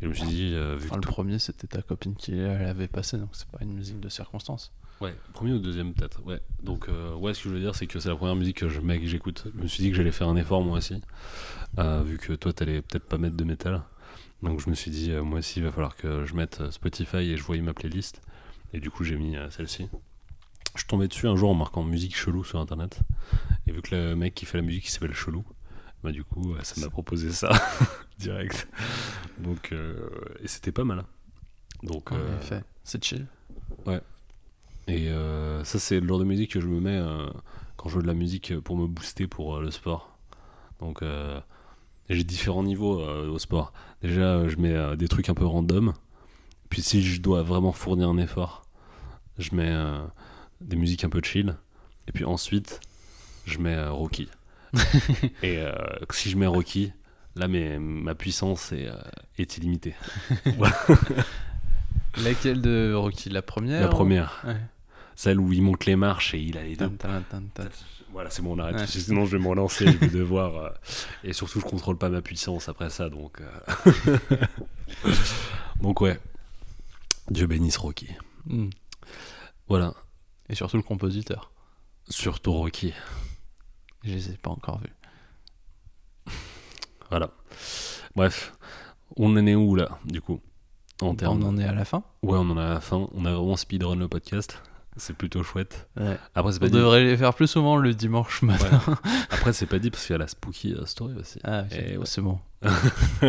[0.00, 2.32] Et je me suis dit, euh, vu Enfin, que le premier, c'était ta copine qui
[2.32, 4.72] l'avait passé, donc c'est pas une musique de circonstance.
[5.00, 6.22] Ouais, premier ou deuxième peut-être.
[6.24, 6.40] Ouais.
[6.62, 8.68] Donc euh, ouais, ce que je veux dire, c'est que c'est la première musique que
[8.68, 9.44] je mets, que j'écoute.
[9.56, 11.00] Je me suis dit que j'allais faire un effort moi aussi,
[11.78, 13.82] euh, vu que toi t'allais peut-être pas mettre de métal.
[14.42, 16.70] Donc je me suis dit, euh, moi aussi, il va falloir que je mette euh,
[16.70, 18.20] Spotify et je voyais ma playlist.
[18.72, 19.88] Et du coup, j'ai mis euh, celle-ci.
[20.76, 23.00] Je tombé dessus un jour en marquant musique chelou sur internet.
[23.66, 25.44] Et vu que le mec qui fait la musique il s'appelle Chelou,
[26.04, 27.50] bah du coup, ça m'a proposé ça
[28.18, 28.68] direct.
[29.38, 30.08] Donc, euh,
[30.42, 31.04] et c'était pas mal.
[31.82, 33.26] Donc, En euh, effet, c'est chill.
[34.86, 37.00] et euh, ça, c'est le genre de musique que je me mets
[37.76, 40.16] quand je veux de la musique pour me booster pour le sport.
[40.80, 41.40] Donc, et
[42.08, 43.72] j'ai différents niveaux euh, au sport.
[44.02, 45.92] Déjà, euh, je mets euh, des trucs un peu random.
[46.70, 48.64] Puis, si je dois vraiment fournir un effort,
[49.38, 49.98] je mets euh,
[50.60, 51.54] des musiques un peu chill.
[52.08, 52.80] Et puis ensuite,
[53.46, 54.28] je mets Rocky.
[55.42, 55.62] et
[56.12, 56.92] si je mets Rocky,
[57.36, 58.88] là, mes- ma puissance est,
[59.38, 59.94] est illimitée.
[62.22, 63.28] Laquelle de Rocky?
[63.30, 64.56] La première La ou- première, Ouais.
[65.18, 66.92] Celle où il monte les marches et il a les deux.
[68.12, 68.76] Voilà, c'est bon, on arrête.
[68.76, 68.86] Ouais.
[68.86, 70.54] Sinon, je vais me relancer, je vais devoir.
[70.56, 70.70] euh,
[71.24, 73.40] et surtout, je contrôle pas ma puissance après ça, donc.
[73.40, 74.18] euh,
[75.80, 76.20] donc, ouais.
[77.32, 78.06] Dieu bénisse Rocky.
[78.46, 78.68] Hmm.
[79.68, 79.92] Voilà,
[80.48, 81.50] Et surtout le compositeur.
[82.08, 82.94] surtout Rocky.
[84.04, 84.94] Je les ai pas encore vus.
[87.10, 87.30] Voilà.
[88.14, 88.54] Bref,
[89.16, 90.40] on en est où là, du coup
[91.02, 91.42] En termes.
[91.42, 93.08] On en est à la fin Ouais, on en est à la fin.
[93.14, 94.62] On a vraiment speedrun le podcast.
[94.98, 95.88] C'est plutôt chouette.
[95.98, 96.18] Ouais.
[96.34, 96.72] Après, c'est On pas dit.
[96.72, 98.80] devrait les faire plus souvent le dimanche matin.
[99.30, 101.38] Après, c'est pas dit parce qu'il y a la spooky euh, story aussi.
[101.44, 101.76] Ah, ok.
[101.78, 102.04] Et ouais.
[102.06, 102.38] c'est bon.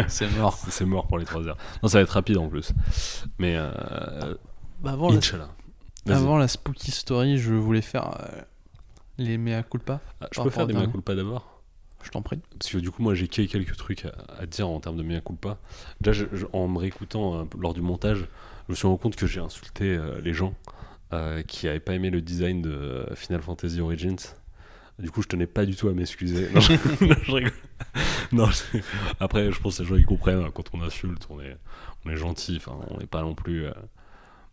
[0.08, 0.58] c'est mort.
[0.70, 1.58] C'est mort pour les 3 heures.
[1.84, 2.74] Non, ça va être rapide en plus.
[3.38, 3.56] Mais.
[3.58, 4.36] Euh,
[4.82, 5.50] Bah, avant, la, Inch'Allah.
[6.06, 6.18] Vas-y.
[6.18, 8.42] avant la spooky story, je voulais faire euh,
[9.18, 10.00] les mea culpa.
[10.22, 11.62] Ah, je peux faire des mea culpa d'abord?
[12.02, 12.40] Je t'en prie.
[12.58, 15.20] Parce que du coup, moi, j'ai quelques trucs à, à dire en termes de mea
[15.20, 15.58] culpa.
[16.02, 18.20] Déjà, je- je- en me réécoutant euh, lors du montage,
[18.68, 20.54] je me suis rendu compte que j'ai insulté euh, les gens
[21.14, 24.18] euh, qui n'avaient pas aimé le design de euh, Final Fantasy Origins.
[25.00, 26.50] Du coup, je tenais pas du tout à m'excuser.
[26.54, 26.74] Non, je,
[27.06, 27.52] non, je rigole.
[28.32, 28.80] Non, je-
[29.20, 31.56] Après, je pense que les gens ils comprennent hein, quand on insulte, on est,
[32.06, 32.58] on est gentil.
[32.58, 33.66] Enfin, on n'est pas non plus.
[33.66, 33.72] euh,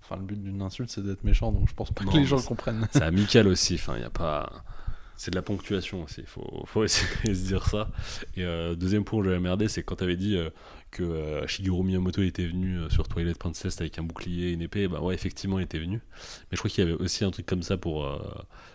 [0.03, 2.25] Enfin, le but d'une insulte, c'est d'être méchant, donc je pense pas Non, que les
[2.27, 2.87] gens comprennent.
[2.93, 4.63] C'est amical aussi, enfin, il n'y a pas.
[5.17, 7.89] C'est de la ponctuation aussi, il faut, faut essayer de se dire ça.
[8.37, 10.37] Et euh, deuxième point où j'avais merdé, c'est quand tu avais dit
[10.91, 14.63] que euh, Shigeru Miyamoto était venu euh, sur Twilight Princess avec un bouclier et une
[14.63, 16.01] épée, bah ouais, effectivement, il était venu.
[16.51, 18.19] Mais je crois qu'il y avait aussi un truc comme ça pour euh,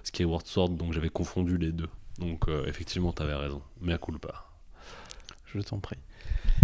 [0.03, 1.89] Skyward Sword, donc j'avais confondu les deux.
[2.19, 4.51] Donc effectivement, tu avais raison, mais à coup pas.
[5.53, 5.97] Je t'en prie.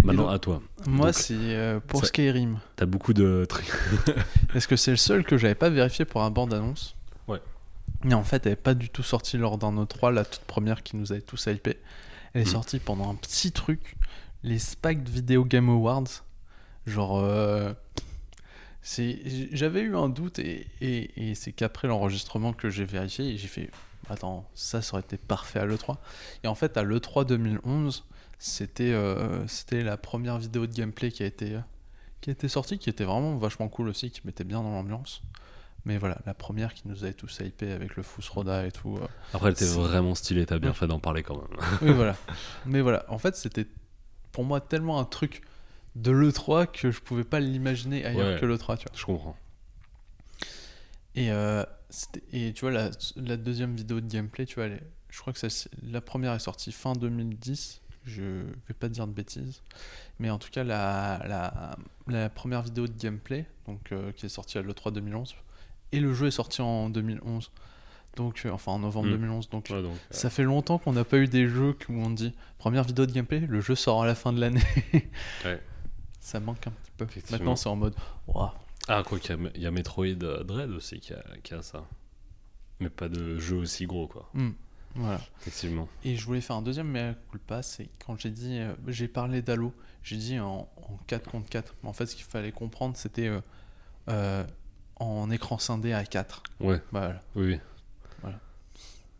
[0.04, 0.62] Maintenant, donc- à toi.
[0.86, 2.60] Moi, c'est euh, pour ça- Skyrim.
[2.76, 3.68] T'as beaucoup de trucs.
[4.54, 6.94] Est-ce que c'est le seul que j'avais pas vérifié pour un bande-annonce?
[7.26, 7.40] Ouais.
[8.08, 10.82] Et en fait, elle n'est pas du tout sortie lors d'un E3, la toute première
[10.84, 11.78] qui nous avait tous hypé.
[12.34, 12.52] Elle est Mm.
[12.52, 13.96] sortie pendant un petit truc,
[14.42, 16.24] les Spiked Video Game Awards.
[16.86, 17.72] Genre, euh,
[18.82, 19.18] c'est,
[19.52, 23.48] j'avais eu un doute et, et, et c'est qu'après l'enregistrement que j'ai vérifié et j'ai
[23.48, 23.70] fait,
[24.08, 25.96] attends, ça, ça aurait été parfait à l'E3.
[26.44, 28.04] Et en fait, à l'E3 2011,
[28.38, 31.60] c'était, euh, c'était la première vidéo de gameplay qui a été, euh,
[32.20, 35.20] qui a été sortie, qui était vraiment vachement cool aussi, qui mettait bien dans l'ambiance.
[35.84, 38.96] Mais voilà, la première qui nous avait tous hypé avec le Roda et tout.
[39.00, 40.74] euh, Après, elle était vraiment stylée, t'as bien Ouais.
[40.76, 41.58] fait d'en parler quand même.
[41.82, 42.16] oui, voilà.
[42.66, 43.66] Mais voilà, en fait, c'était
[44.32, 45.42] pour moi tellement un truc
[45.96, 48.40] de l'E3 que je pouvais pas l'imaginer ailleurs Ouais.
[48.40, 48.96] que l'E3, tu vois.
[48.96, 49.36] Je comprends.
[51.14, 51.64] Et, euh,
[52.32, 55.32] et tu vois, la, la deuxième vidéo de gameplay, tu vois, elle est- je crois
[55.32, 57.80] que ça, la première est sortie fin 2010.
[58.04, 59.62] Je vais pas dire de bêtises.
[60.18, 61.76] Mais en tout cas, la, la,
[62.06, 65.34] la première vidéo de gameplay, donc, euh, qui est sortie à l'E3 2011,
[65.92, 67.50] et le jeu est sorti en 2011.
[68.18, 69.12] Donc, euh, enfin en novembre Mm.
[69.12, 69.48] 2011.
[69.50, 72.34] Donc, Ouais, donc, Ça fait longtemps qu'on n'a pas eu des jeux où on dit
[72.58, 74.62] première vidéo de gameplay, le jeu sort à la fin de l'année.
[75.44, 75.60] Ouais.
[76.20, 77.06] Ça manque un petit peu.
[77.30, 77.94] Maintenant, c'est en mode
[78.26, 78.54] Ouah.
[78.88, 81.54] Ah, quoi qu'il y a, il y a Metroid euh, Dread aussi qui a, qui
[81.54, 81.84] a ça.
[82.80, 84.28] Mais pas de jeu aussi gros, quoi.
[84.34, 84.50] Hmm.
[84.94, 85.20] Voilà.
[85.40, 85.88] Effectivement.
[86.04, 89.42] Et je voulais faire un deuxième mea culpa, c'est quand j'ai dit, euh, j'ai parlé
[89.42, 89.72] d'Halo,
[90.02, 91.74] j'ai dit en, en 4 contre 4.
[91.82, 93.40] Mais en fait, ce qu'il fallait comprendre, c'était euh,
[94.08, 94.44] euh,
[94.96, 96.42] en écran scindé à 4.
[96.60, 97.60] Ouais, Voilà, oui, oui.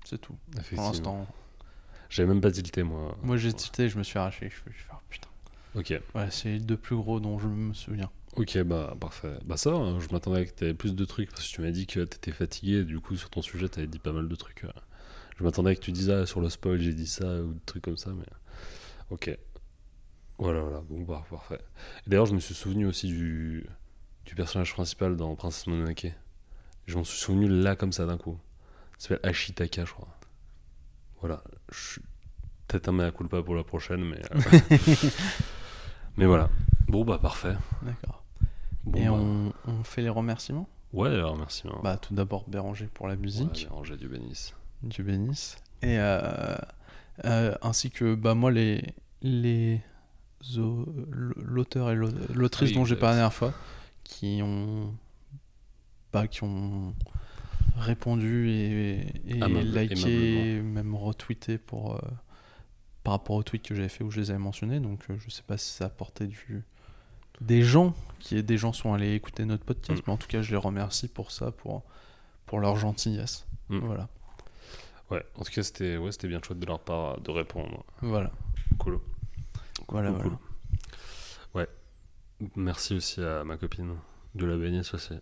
[0.09, 0.37] C'est tout.
[0.75, 1.27] Pour l'instant,
[2.11, 3.17] J'avais même pas tilté, moi.
[3.23, 3.55] moi j'ai Ouais.
[3.55, 4.49] tilté, je me suis arraché.
[4.49, 5.29] Je fais, je fais, ah, putain.
[5.75, 6.01] Ok.
[6.15, 8.11] Voilà, c'est les deux plus gros dont je me souviens.
[8.37, 9.37] Ok, bah parfait.
[9.45, 11.71] Bah ça, hein, je m'attendais à que t'avais plus de trucs parce que tu m'as
[11.71, 12.85] dit que t'étais fatigué.
[12.85, 14.65] Du coup, sur ton sujet, t'avais dit pas mal de trucs.
[14.65, 14.69] euh.
[15.39, 17.61] Je m'attendais à que tu dises ah, sur le spoil, j'ai dit ça ou des
[17.67, 18.25] trucs comme ça, mais
[19.11, 19.37] ok.
[20.39, 20.81] Voilà, voilà.
[20.89, 21.61] Bon, bah parfait.
[22.07, 23.67] Et d'ailleurs, je me suis souvenu aussi du
[24.25, 26.13] du personnage principal dans Princesse Mononoke.
[26.87, 28.39] Je m'en suis souvenu là comme ça d'un coup.
[28.99, 30.09] Il s'appelle Ashitaka, je crois.
[31.21, 31.43] Voilà.
[31.73, 32.03] Je suis
[32.67, 34.59] peut-être un mea culpa pour la prochaine, mais euh,
[36.17, 36.49] mais voilà.
[36.89, 37.55] Bon, bah parfait.
[37.83, 38.25] D'accord.
[38.85, 40.69] Bon, Et bah, on, on fait les remerciements?
[40.93, 41.65] Ouais, merci.
[41.69, 41.79] hein.
[41.83, 44.55] Bah, tout d'abord Béranger pour la musique, Ouais, Angers du bénisse.
[44.83, 45.57] Dieu bénisse.
[45.83, 46.57] Et euh,
[47.25, 48.83] euh, ainsi que bah, moi, les,
[49.23, 49.81] les
[50.57, 53.01] au- l'auteur et l'au- l'autrice Oui, dont j'ai exact.
[53.01, 53.53] parlé la dernière fois
[54.05, 54.95] qui ont,
[56.13, 56.95] bah, qui ont
[57.77, 61.99] répondu et, et Amable- liké, même retweeté pour, euh,
[63.05, 64.81] par rapport au tweet que j'avais fait où je les avais mentionnés.
[64.81, 66.65] Donc euh, je sais pas si ça a apporté du,
[67.41, 70.05] des gens, qui des gens sont allés écouter notre podcast, Mm.
[70.07, 71.85] mais en tout cas je les remercie pour ça, pour,
[72.47, 73.47] pour leur gentillesse.
[73.69, 73.79] Mm.
[73.79, 74.09] Voilà.
[75.11, 77.83] Ouais, en tout cas, c'était ouais, c'était bien chouette de leur part de répondre.
[78.03, 78.31] Voilà.
[78.79, 79.01] Cool.
[79.89, 80.37] Voilà, Cool, voilà.
[80.37, 80.39] cool.
[81.61, 81.69] Ouais.
[82.57, 83.95] Merci aussi à ma copine
[84.35, 85.15] de la bénisse aussi.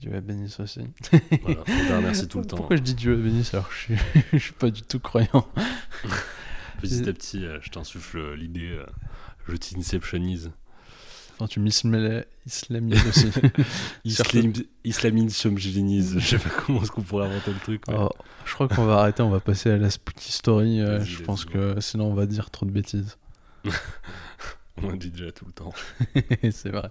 [0.00, 0.80] Dieu la bénisse aussi.
[1.42, 2.56] Voilà, faut la remercier tout le temps.
[2.56, 3.96] Pourquoi je dis Dieu la bénisse alors que je suis,
[4.32, 5.46] je suis pas du tout croyant
[6.80, 8.86] Petit à petit, euh, je t'insuffle l'idée, euh,
[9.48, 10.52] je t'inceptionise.
[11.34, 13.30] Enfin, tu m'islamises aussi.
[14.04, 14.52] Islam,
[14.84, 16.18] islamisomgénise.
[16.18, 17.82] Je sais pas comment est-ce qu'on pourrait inventer le truc.
[17.88, 18.08] Oh,
[18.44, 20.80] je crois qu'on va arrêter, on va passer à la spooky story.
[20.80, 23.18] euh, je pense que sinon on va dire trop de bêtises.
[24.82, 25.72] On dit déjà tout le temps.
[26.52, 26.90] C'est vrai.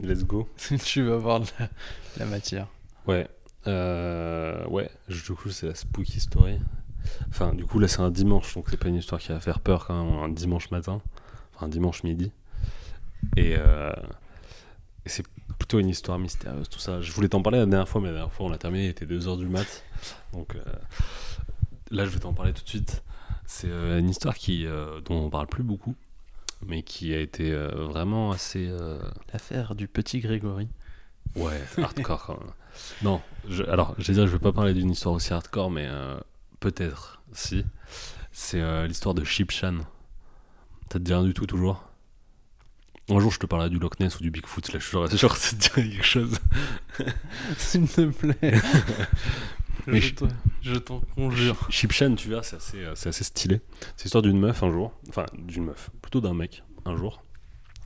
[0.00, 0.48] Let's go.
[0.84, 1.68] tu vas voir de la,
[2.18, 2.66] la matière.
[3.06, 3.28] Ouais.
[3.66, 6.58] Euh, ouais, du coup, c'est la spooky story.
[7.28, 9.60] Enfin, du coup, là, c'est un dimanche, donc c'est pas une histoire qui va faire
[9.60, 11.00] peur quand même, un dimanche matin.
[11.54, 12.32] Enfin, un dimanche midi.
[13.36, 13.92] Et, euh,
[15.04, 15.24] et c'est
[15.58, 17.00] plutôt une histoire mystérieuse, tout ça.
[17.00, 18.90] Je voulais t'en parler la dernière fois, mais la dernière fois, on l'a terminé, il
[18.90, 19.84] était 2h du mat.
[20.32, 20.62] Donc euh,
[21.90, 23.02] là, je vais t'en parler tout de suite.
[23.46, 24.66] C'est une histoire qui,
[25.06, 25.94] dont on parle plus beaucoup,
[26.66, 28.66] mais qui a été euh, vraiment assez.
[28.68, 28.98] euh,
[29.32, 30.68] L'affaire du petit Grégory.
[31.36, 32.52] Ouais, hardcore quand même.
[33.02, 35.86] Non, je, alors, je vais dire, je vais pas parler d'une histoire aussi hardcore, mais
[35.88, 36.18] euh,
[36.60, 37.64] peut-être, si.
[38.32, 39.78] C'est l'histoire de Shipshan.
[40.92, 41.84] Ça te dit rien du tout, toujours?
[43.10, 45.36] Un jour, je te parlerai du Loch Ness ou du Bigfoot, là, je suis sûr
[45.36, 46.38] ça te dirait quelque chose.
[47.56, 48.60] S'il te plaît.
[49.86, 50.24] Mais je je- te-
[50.62, 51.66] je t'en conjure.
[51.70, 53.60] Shipshan, tu vois, c'est assez, euh, c'est assez stylé.
[53.96, 57.22] C'est l'histoire d'une meuf un jour, enfin, d'une meuf, plutôt d'un mec, un jour,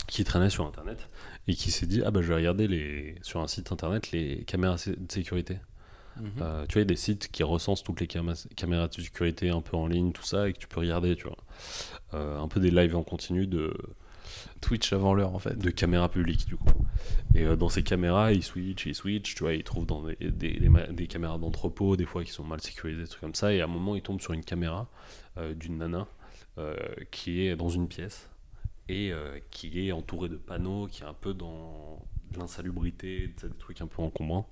[0.07, 1.09] qui traînait sur Internet
[1.49, 4.45] et qui s'est dit, ah bah, je vais regarder les, sur un site Internet les
[4.45, 5.59] caméras de sécurité.
[6.21, 6.31] Mhm.
[6.43, 9.49] Euh, tu vois, il y a des sites qui recensent toutes les caméras de sécurité
[9.51, 11.39] un peu en ligne, tout ça, et que tu peux regarder, tu vois.
[12.15, 13.75] Euh, un peu des lives en continu de,
[14.61, 15.59] Twitch avant l'heure en fait.
[15.59, 16.87] de caméras publiques du coup.
[17.35, 21.07] Et euh, dans ces caméras, ils switchent, ils switchent, tu vois, ils trouvent dans des,
[21.09, 23.53] caméras d'entrepôt, des fois qui sont mal sécurisées, des trucs comme ça.
[23.53, 24.89] Et à un moment, ils tombent sur une caméra
[25.39, 26.07] euh, d'une nana
[26.59, 26.77] euh,
[27.11, 28.29] qui est dans une pièce
[28.89, 29.13] et
[29.51, 32.05] qui est entourée de panneaux, qui est un peu dans
[32.37, 34.51] l'insalubrité, des trucs un peu encombrants.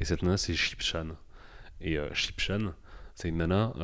[0.00, 1.08] Et cette nana, c'est Shipshan.
[1.82, 2.72] Et Shipshan,
[3.14, 3.74] c'est une nana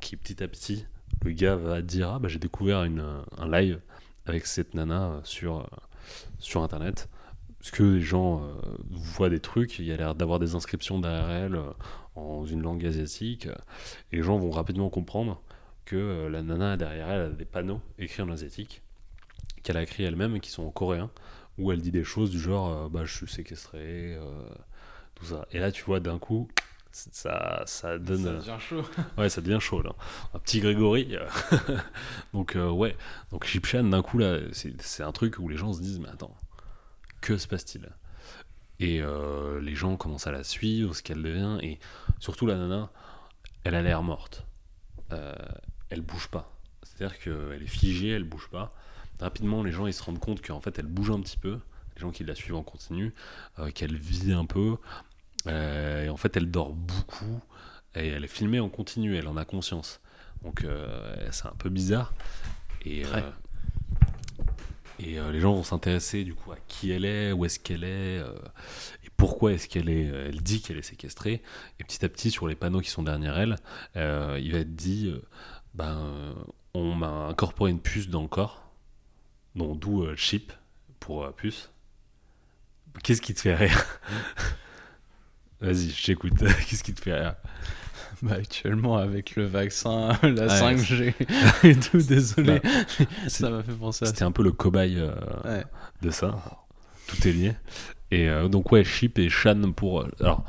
[0.00, 0.86] qui petit à petit,
[1.24, 3.80] le gars va dire Ah, bah, j'ai découvert une, un live
[4.28, 5.64] avec cette nana euh, sur, euh,
[6.38, 7.08] sur internet.
[7.58, 8.54] Parce que les gens euh,
[8.90, 11.60] voient des trucs, il y a l'air d'avoir des inscriptions derrière elle
[12.14, 13.46] en une langue asiatique.
[14.12, 15.42] et les gens vont rapidement comprendre
[15.84, 18.82] que la nana derrière elle a des panneaux écrits en asiatique,
[19.62, 21.10] qu'elle a écrit elle-même qui sont en coréen,
[21.56, 24.18] où elle dit des choses du genre bah, Je suis séquestré,
[25.14, 25.46] tout ça.
[25.52, 26.48] Et là, tu vois, d'un coup,
[26.92, 28.26] ça, ça donne.
[28.26, 28.82] euh, devient chaud.
[29.18, 29.92] Ouais, ça devient chaud là.
[30.34, 31.16] Un petit Grégory.
[31.16, 31.26] euh.
[32.32, 32.96] donc euh, ouais,
[33.30, 36.08] donc Chipchan d'un coup là, c'est c'est un truc où les gens se disent mais
[36.08, 36.36] attends,
[37.20, 37.88] que se passe-t-il?
[38.80, 41.78] Et euh, les gens commencent à la suivre, ce qu'elle devient, et
[42.20, 42.90] surtout la nana,
[43.64, 44.46] elle a l'air morte.
[45.12, 45.34] Euh,
[45.90, 46.52] elle bouge pas.
[46.84, 48.72] C'est-à-dire qu'elle est figée, elle bouge pas.
[49.20, 51.58] Rapidement, les gens ils se rendent compte qu'en fait elle bouge un petit peu.
[51.96, 53.12] Les gens qui la suivent en continu,
[53.74, 54.76] qu'elle vit un peu.
[55.48, 57.40] Euh, et en fait, elle dort beaucoup.
[57.94, 60.00] Et elle est filmée en continu, elle en a conscience.
[60.44, 62.12] Donc euh, c'est un peu bizarre.
[62.84, 63.22] Et, Très.
[63.22, 63.30] euh,
[65.00, 67.82] et euh, les gens vont s'intéresser du coup à qui elle est, où est-ce qu'elle
[67.84, 68.32] est, euh,
[69.04, 70.04] et pourquoi est-ce qu'elle est.
[70.04, 71.42] Elle dit qu'elle est séquestrée.
[71.80, 73.56] Et petit à petit, sur les panneaux qui sont derrière elle,
[73.96, 75.12] euh, il va être dit
[75.74, 76.34] ben,
[76.74, 78.70] on m'a incorporé une puce dans le corps,
[79.56, 80.52] d'où chip
[81.00, 81.70] pour puce.
[83.02, 83.84] Qu'est-ce qui te fait rire?
[85.60, 86.32] Vas-y, je t'écoute.
[86.68, 87.34] Qu'est-ce qui te fait rire
[88.22, 91.14] Bah, actuellement, avec le vaccin, la Ouais, 5G
[91.64, 94.12] et tout, désolé, c'est- ça m'a fait penser à ça.
[94.12, 95.12] C'était un peu le cobaye euh,
[95.44, 95.64] Ouais.
[96.02, 96.64] de ça.
[97.06, 97.52] Tout est lié.
[98.10, 100.00] Et euh, donc, ouais, Chip et Shan pour.
[100.00, 100.44] euh, alors,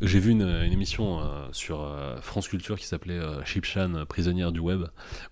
[0.00, 1.86] j'ai vu une, une émission euh, sur
[2.22, 4.84] France Culture qui s'appelait Chip Shan, prisonnière du web,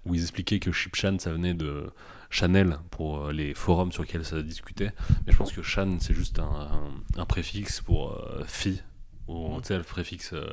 [0.05, 1.90] où ils expliquaient que Chip Shan, ça venait de
[2.30, 4.93] Chanel pour les forums sur lesquels ça discutait.
[5.26, 8.82] Mais je pense que Shan, c'est juste un, un- un préfixe pour fille,
[9.28, 10.53] ou tu sais, le préfixe euh,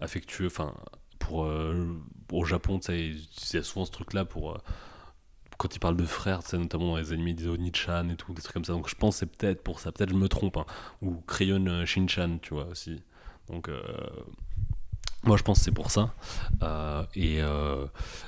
[0.00, 0.74] affectueux, enfin,
[1.18, 1.44] pour.
[1.44, 1.96] euh,
[2.32, 4.52] au Japon, tu sais, souvent ce truc-là pour.
[4.52, 4.58] euh,
[5.58, 8.42] quand ils parlent de frères, c'est notamment dans les animés des Oni-chan et tout, des
[8.42, 8.72] trucs comme ça.
[8.74, 9.90] Donc je pense c'est peut-être pour ça.
[9.92, 10.56] Peut-être je me trompe.
[10.58, 10.66] hein.
[11.02, 13.02] Ou Crayon euh, Shin-chan, tu vois, aussi.
[13.48, 13.70] Donc
[15.22, 16.14] moi je pense c'est pour ça.
[17.14, 17.40] Et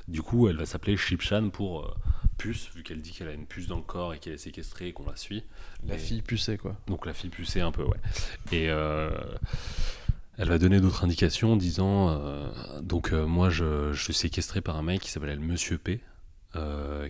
[0.08, 1.94] du coup, elle va s'appeler Ship-chan pour
[2.38, 4.88] puce, vu qu'elle dit qu'elle a une puce dans le corps et qu'elle est séquestrée
[4.88, 5.44] et qu'on la suit.
[5.86, 6.76] La Et- fille pucée, quoi.
[6.86, 7.98] donc la fille pucée un peu, ouais.
[8.52, 9.10] Et euh,
[10.38, 12.48] elle va donner d'autres indications en disant euh,
[12.80, 16.00] donc euh, moi je, je suis séquestré par un mec qui s'appelle Monsieur P,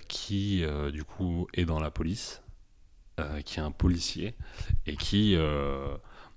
[0.09, 2.42] qui du coup est dans la police,
[3.44, 4.34] qui est un policier
[4.86, 5.36] et qui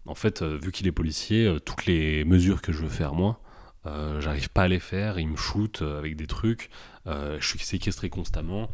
[0.05, 3.41] en fait vu qu'il est policier, toutes les mesures que je veux faire moi.
[3.85, 6.69] Euh, J'arrive pas à les faire, il me shoot euh, avec des trucs,
[7.07, 8.69] euh, je suis séquestré constamment,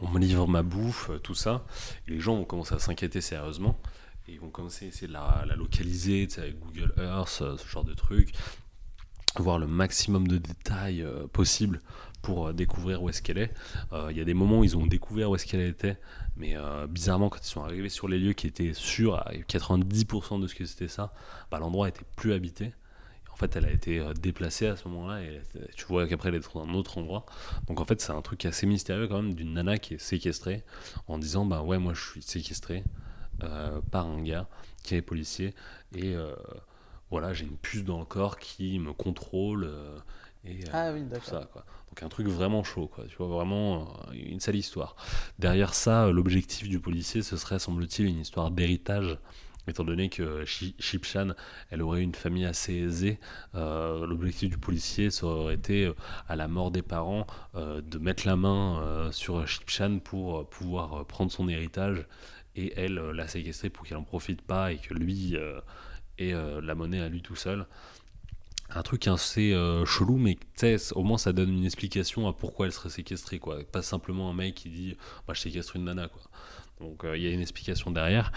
[0.00, 1.64] on me livre ma bouffe, tout ça.
[2.06, 3.78] Et les gens vont commencer à s'inquiéter sérieusement
[4.28, 7.94] et ils vont commencer à essayer de la, localiser avec Google Earth, ce genre de
[7.94, 8.32] trucs,
[9.36, 11.80] voir le maximum de détails euh, possible
[12.20, 13.52] pour découvrir où est-ce qu'elle est.
[14.10, 15.98] Il y a des moments où ils ont découvert où est-ce qu'elle était,
[16.36, 16.54] mais
[16.88, 20.54] bizarrement, quand ils sont arrivés sur les lieux qui étaient sûrs à 90% de ce
[20.54, 21.12] que c'était ça,
[21.50, 22.74] bah, l'endroit était plus habité.
[23.32, 25.40] En fait, elle a été euh, déplacée à ce moment-là et
[25.74, 27.26] tu vois qu'après elle est dans un autre endroit.
[27.66, 30.62] Donc en fait, c'est un truc assez mystérieux quand même d'une nana qui est séquestrée
[31.08, 32.84] en disant bah ouais, moi je suis séquestrée
[33.42, 34.46] euh, par un gars
[34.84, 35.54] qui est policier
[35.96, 36.32] et euh,
[37.10, 39.98] voilà, j'ai une puce dans le corps qui me contrôle euh,
[40.44, 41.64] et Ah oui, tout ça quoi.
[41.88, 44.94] Donc un truc vraiment chaud quoi, tu vois vraiment une sale histoire.
[45.40, 49.18] Derrière ça, l'objectif du policier ce serait semble-t-il une histoire d'héritage
[49.68, 51.34] étant donné que Shi- Shipshan
[51.70, 53.20] elle aurait une famille assez aisée,
[53.54, 55.94] euh, l'objectif du policier ça aurait été euh,
[56.28, 61.04] à la mort des parents euh, de mettre la main euh, sur Shipshan pour pouvoir
[61.06, 62.06] prendre son héritage
[62.56, 65.36] et elle la séquestrer pour qu'elle en profite pas et que lui
[66.18, 67.66] ait la monnaie à lui tout seul.
[68.74, 69.52] Un truc assez
[69.86, 70.36] chelou, mais
[70.94, 73.64] au moins ça donne une explication à pourquoi elle serait séquestrée, quoi.
[73.64, 76.22] Pas simplement un mec qui dit bah, je séquestre une nana, quoi.
[76.80, 78.32] Donc il y a une explication derrière.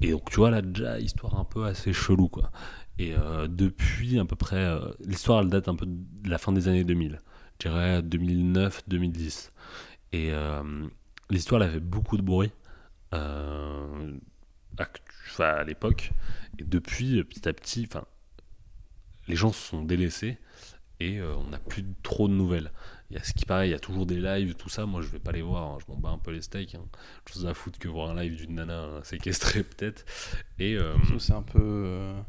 [0.00, 2.50] Et donc tu vois là déjà histoire un peu assez chelou, quoi.
[2.98, 6.52] Et euh, depuis à peu près euh, l'histoire elle date un peu de la fin
[6.52, 7.18] des années 2000,
[7.60, 9.50] je dirais 2009-2010.
[10.12, 10.62] Et euh,
[11.30, 12.52] l'histoire elle a fait beaucoup de bruit
[15.38, 16.12] à l'époque.
[16.58, 17.88] Et depuis, petit à petit,
[19.28, 20.38] les gens se sont délaissés
[21.00, 22.70] et on n'a plus trop de nouvelles.
[23.14, 24.86] Il y a ce qui paraît, il y a toujours des lives, tout ça.
[24.86, 26.74] Moi, je vais pas les voir, hein, je m'en bats un peu les steaks.
[26.74, 26.84] Hein.
[27.30, 30.04] Chose à foutre que voir un live d'une nana hein, séquestrée, peut-être.
[30.58, 30.74] Et.
[30.74, 32.20] euh, C'est un peu euh,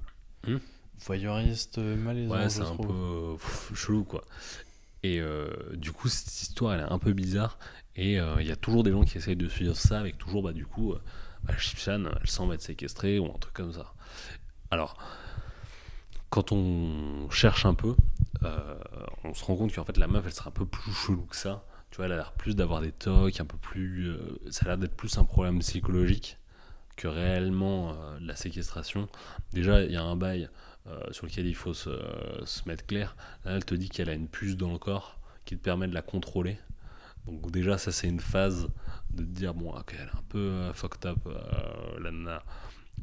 [0.47, 0.57] Hmm.
[0.99, 2.85] voyeuriste, euh, malaisant, Ouais, c'est un trouve.
[2.87, 4.23] peu pff, chelou, quoi.
[5.01, 7.57] Et euh, du coup, cette histoire, elle est un peu bizarre.
[7.95, 10.53] Et il y a toujours des gens qui essayent de suivre ça avec toujours, bah,
[10.53, 10.93] du coup,
[11.43, 13.93] bah, Chipchan, elle semble être séquestrée ou un truc comme ça.
[14.69, 14.97] Alors,
[16.29, 17.95] quand on cherche un peu,
[18.45, 18.75] euh,
[19.23, 21.35] on se rend compte qu'en fait, la meuf, elle serait un peu plus chelou que
[21.35, 21.65] ça.
[21.91, 24.09] Tu vois, elle a l'air plus d'avoir des tocs, un peu plus.
[24.09, 26.37] euh, ça a l'air d'être plus un problème psychologique
[26.97, 29.09] que réellement euh, la séquestration.
[29.53, 30.49] Déjà, il y a un bail
[31.09, 31.89] sur lequel il faut se,
[32.67, 33.15] mettre clair.
[33.43, 35.95] Là, elle te dit qu'elle a une puce dans le corps qui te permet de
[35.95, 36.59] la contrôler.
[37.25, 38.67] Donc déjà, ça c'est une phase
[39.09, 41.17] de te dire, bon, ok, elle est un peu fucked up,
[41.99, 42.43] la nana.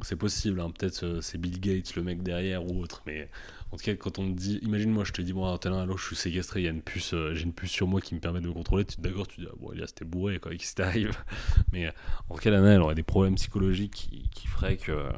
[0.02, 3.28] C'est possible, hein, peut-être c'est Bill Gates, le mec derrière ou autre, mais
[3.73, 5.97] en tout cas, quand on te dit, imagine moi, je te dis, bon, tel allô,
[5.97, 8.15] je suis séquestré, il y a une puce, euh, j'ai une puce sur moi qui
[8.15, 10.53] me permet de me contrôler, tu d'accord, tu dis, ah, bon, Elias, t'es bourré, quoi,
[10.53, 11.16] qu'est-ce qui t'arrive
[11.73, 11.90] Mais euh,
[12.28, 15.09] en tout cas, elle aurait des problèmes psychologiques qui, qui feraient que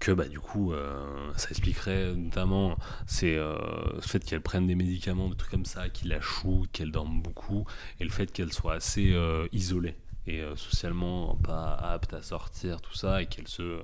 [0.00, 2.76] que bah du coup euh, ça expliquerait notamment
[3.06, 6.90] c'est le fait qu'elle prenne des médicaments des trucs comme ça qui la shootent qu'elle
[6.90, 7.64] dorme beaucoup
[8.00, 9.16] et le fait qu'elle soit assez
[9.52, 9.94] isolée
[10.26, 13.80] et socialement pas apte à sortir tout ça et qu'elle se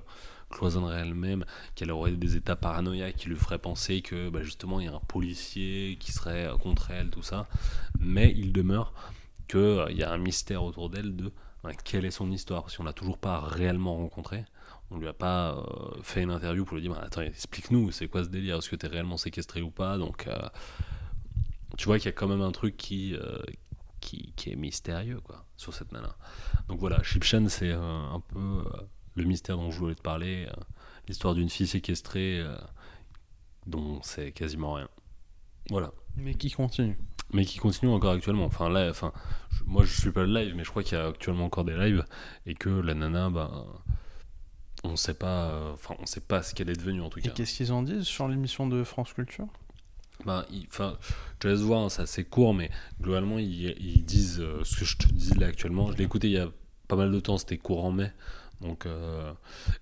[0.50, 1.44] cloisonnerait elle-même
[1.74, 4.94] qu'elle aurait des états paranoïaques qui lui feraient penser que bah, justement il y a
[4.94, 7.46] un policier qui serait euh, contre elle tout ça.
[7.98, 8.92] Mais il demeure
[9.48, 11.32] que euh, y a un mystère autour d'elle de
[11.62, 12.62] bah, quelle est son histoire.
[12.62, 14.44] Parce qu'on l'a toujours pas réellement rencontrée
[14.92, 18.08] on lui a pas euh, fait une interview pour lui dire bah, attends explique-nous c'est
[18.08, 18.56] quoi ce délire?
[18.56, 19.98] Est-ce que t'es réellement séquestré ou pas?
[19.98, 20.28] Donc
[21.78, 23.16] tu vois qu'il y a quand même un truc qui,
[24.00, 26.16] qui, est mystérieux quoi sur cette nana.
[26.66, 28.64] Donc voilà Chipchan c'est un peu
[29.14, 30.60] le mystère dont je voulais te parler euh,
[31.08, 32.56] l'histoire d'une fille séquestrée euh,
[33.66, 34.88] dont c'est quasiment rien
[35.68, 36.96] voilà Mais qui continue.
[37.32, 38.46] mais qui continue encore actuellement.
[38.46, 39.12] Enfin, là, enfin,
[39.52, 41.64] je- moi je suis pas le live, mais je crois qu'il y a actuellement encore
[41.64, 42.04] des lives
[42.46, 43.66] et que la nana, bah,
[44.82, 47.22] on sait pas, euh, enfin, on sait pas ce qu'elle est devenue en tout Et
[47.22, 47.30] cas.
[47.30, 49.46] qu'est-ce qu'ils en disent sur l'émission de France Culture?
[50.24, 50.98] Bah, il- enfin,
[51.34, 52.70] je te laisse voir, hein, c'est assez court, mais
[53.00, 55.92] globalement ils, ils disent euh, ce que je te dis là actuellement.
[55.92, 56.48] Je l'ai écouté il y a
[56.88, 58.12] pas mal de temps, c'était courant mai.
[58.60, 59.32] Donc, euh,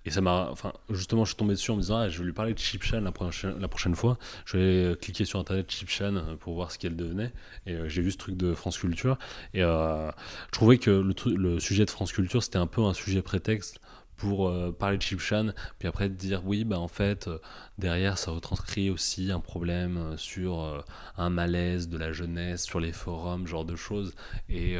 [0.05, 0.47] et ça m'a.
[0.51, 2.59] Enfin, justement, je suis tombé dessus en me disant, ah, je vais lui parler de
[2.59, 3.11] Chipchan la
[3.59, 4.17] la prochaine fois.
[4.45, 7.33] Je vais euh, cliquer sur internet Chipchan euh, pour voir ce qu'elle devenait.
[7.65, 9.17] Et j'ai vu ce truc de France Culture.
[9.53, 10.11] Et je
[10.51, 13.79] trouvais que le, le sujet de France Culture, c'était un peu un sujet prétexte
[14.15, 17.29] pour parler de Chipchan, puis après dire, oui, bah en fait,
[17.77, 20.83] derrière, ça retranscrit aussi un problème sur
[21.17, 24.13] un malaise de la jeunesse, sur les forums, genre de choses.
[24.49, 24.77] Et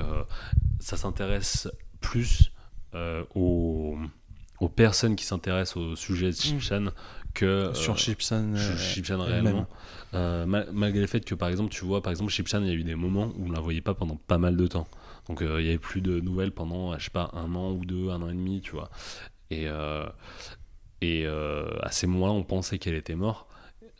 [0.79, 1.69] ça s'intéresse
[2.01, 2.51] plus
[3.35, 3.97] aux,
[4.59, 6.87] aux personnes qui s'intéressent au sujet de Chipchan
[7.33, 7.93] que euh, Sur.
[7.97, 8.05] Ch-
[8.55, 8.77] euh,
[9.25, 9.67] réellement.
[10.15, 12.71] Euh, ma- malgré le fait que, par exemple, tu vois, par exemple, Chipchan, il y
[12.71, 14.87] a eu des moments où on la voyait pas pendant pas mal de temps.
[15.27, 17.85] Donc, euh, il y avait plus de nouvelles pendant, je sais pas, un an ou
[17.85, 18.89] deux, un an et demi, tu vois.
[19.51, 20.05] Et, euh,
[21.01, 23.45] et euh, à ces moments-là, on pensait qu'elle était morte.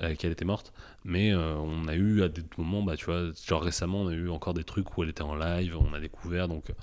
[0.01, 3.31] euh, qu'elle était morte, mais euh, on a eu à des moments, bah, tu vois,
[3.45, 5.99] genre récemment, on a eu encore des trucs où elle était en live, on a
[5.99, 6.73] découvert, donc, euh,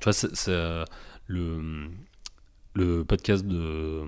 [0.00, 0.84] tu vois, euh,
[1.26, 1.88] le,
[2.74, 4.04] le podcast de,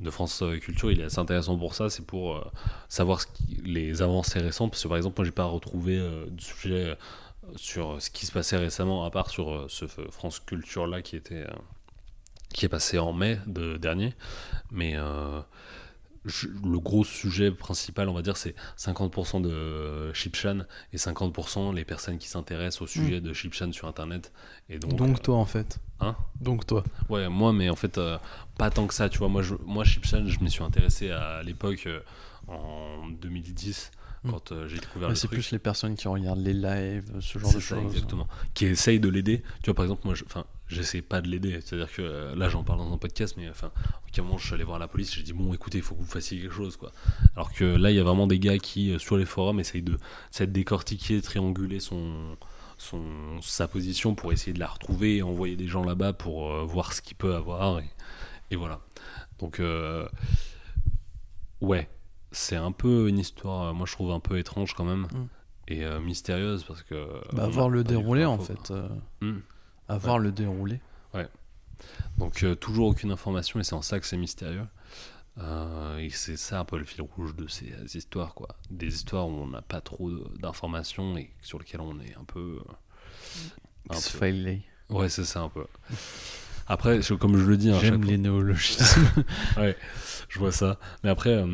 [0.00, 2.44] de France Culture, il est assez intéressant pour ça, c'est pour euh,
[2.88, 3.20] savoir
[3.64, 6.96] les avancées récentes, parce que par exemple, moi, j'ai pas retrouvé euh, de sujet
[7.54, 11.46] sur ce qui se passait récemment, à part sur ce France Culture là qui était
[12.52, 14.14] qui est passé en mai de dernier,
[14.70, 14.96] mais
[16.64, 20.60] le gros sujet principal, on va dire, c'est 50% de Chipchan
[20.92, 24.32] et 50% les personnes qui s'intéressent au sujet de Chipchan sur Internet.
[24.68, 25.78] Et donc, Donc euh, toi en fait.
[26.00, 26.84] Hein Donc toi.
[27.08, 28.18] Ouais, moi, mais en fait, euh,
[28.58, 29.28] pas tant que ça, tu vois.
[29.28, 32.00] Moi, je, moi Chipchan, je m'y suis intéressé à l'époque, euh,
[32.48, 33.90] en 2010,
[34.24, 34.30] Mm.
[34.30, 37.38] quand euh, j'ai découvert Ouais, le c'est plus les personnes qui regardent les lives, ce
[37.38, 37.92] genre de choses.
[37.94, 38.26] exactement.
[38.54, 39.42] Qui essayent de l'aider.
[39.62, 41.60] Tu vois, par exemple, moi, je- enfin, j'essaie pas de l'aider.
[41.60, 43.70] C'est-à-dire que euh, là, j'en parle dans un podcast, mais enfin,
[44.18, 45.14] au moment, je suis allé voir la police.
[45.14, 46.92] J'ai dit, bon, écoutez, il faut que vous fassiez quelque chose, quoi.
[47.34, 49.82] Alors que là, il y a vraiment des gars qui, euh, sur les forums, essayent
[49.82, 49.98] de,
[50.32, 52.36] essayent de décortiquer, trianguler son,
[52.78, 56.64] son, sa position pour essayer de la retrouver et envoyer des gens là-bas pour euh,
[56.64, 57.80] voir ce qu'il peut avoir.
[57.80, 57.90] Et,
[58.50, 58.80] et voilà.
[59.38, 60.08] Donc, euh,
[61.60, 61.88] ouais,
[62.32, 65.02] c'est un peu une histoire, moi, je trouve un peu étrange quand même.
[65.12, 65.28] Mm.
[65.68, 67.06] Et euh, mystérieuse parce que.
[67.32, 68.70] Bah, voir le déroulé en fait.
[68.70, 68.88] euh,
[69.20, 69.40] Hmm.
[69.88, 70.80] À voir le déroulé.
[72.16, 74.66] Donc euh, toujours aucune information et c'est en ça que c'est mystérieux.
[75.38, 78.56] Euh, et c'est ça un peu le fil rouge de ces euh, histoires, quoi.
[78.70, 80.10] Des histoires où on n'a pas trop
[80.40, 82.60] d'informations et sur lesquelles on est un peu.
[82.66, 82.72] euh,
[83.90, 83.98] un peu-.
[84.88, 85.66] Ouais, c'est ça un peu.
[86.66, 89.24] Après, comme je le dis, hein, J'aime les néologismes.
[90.28, 90.78] je vois ça.
[91.04, 91.44] Mais après,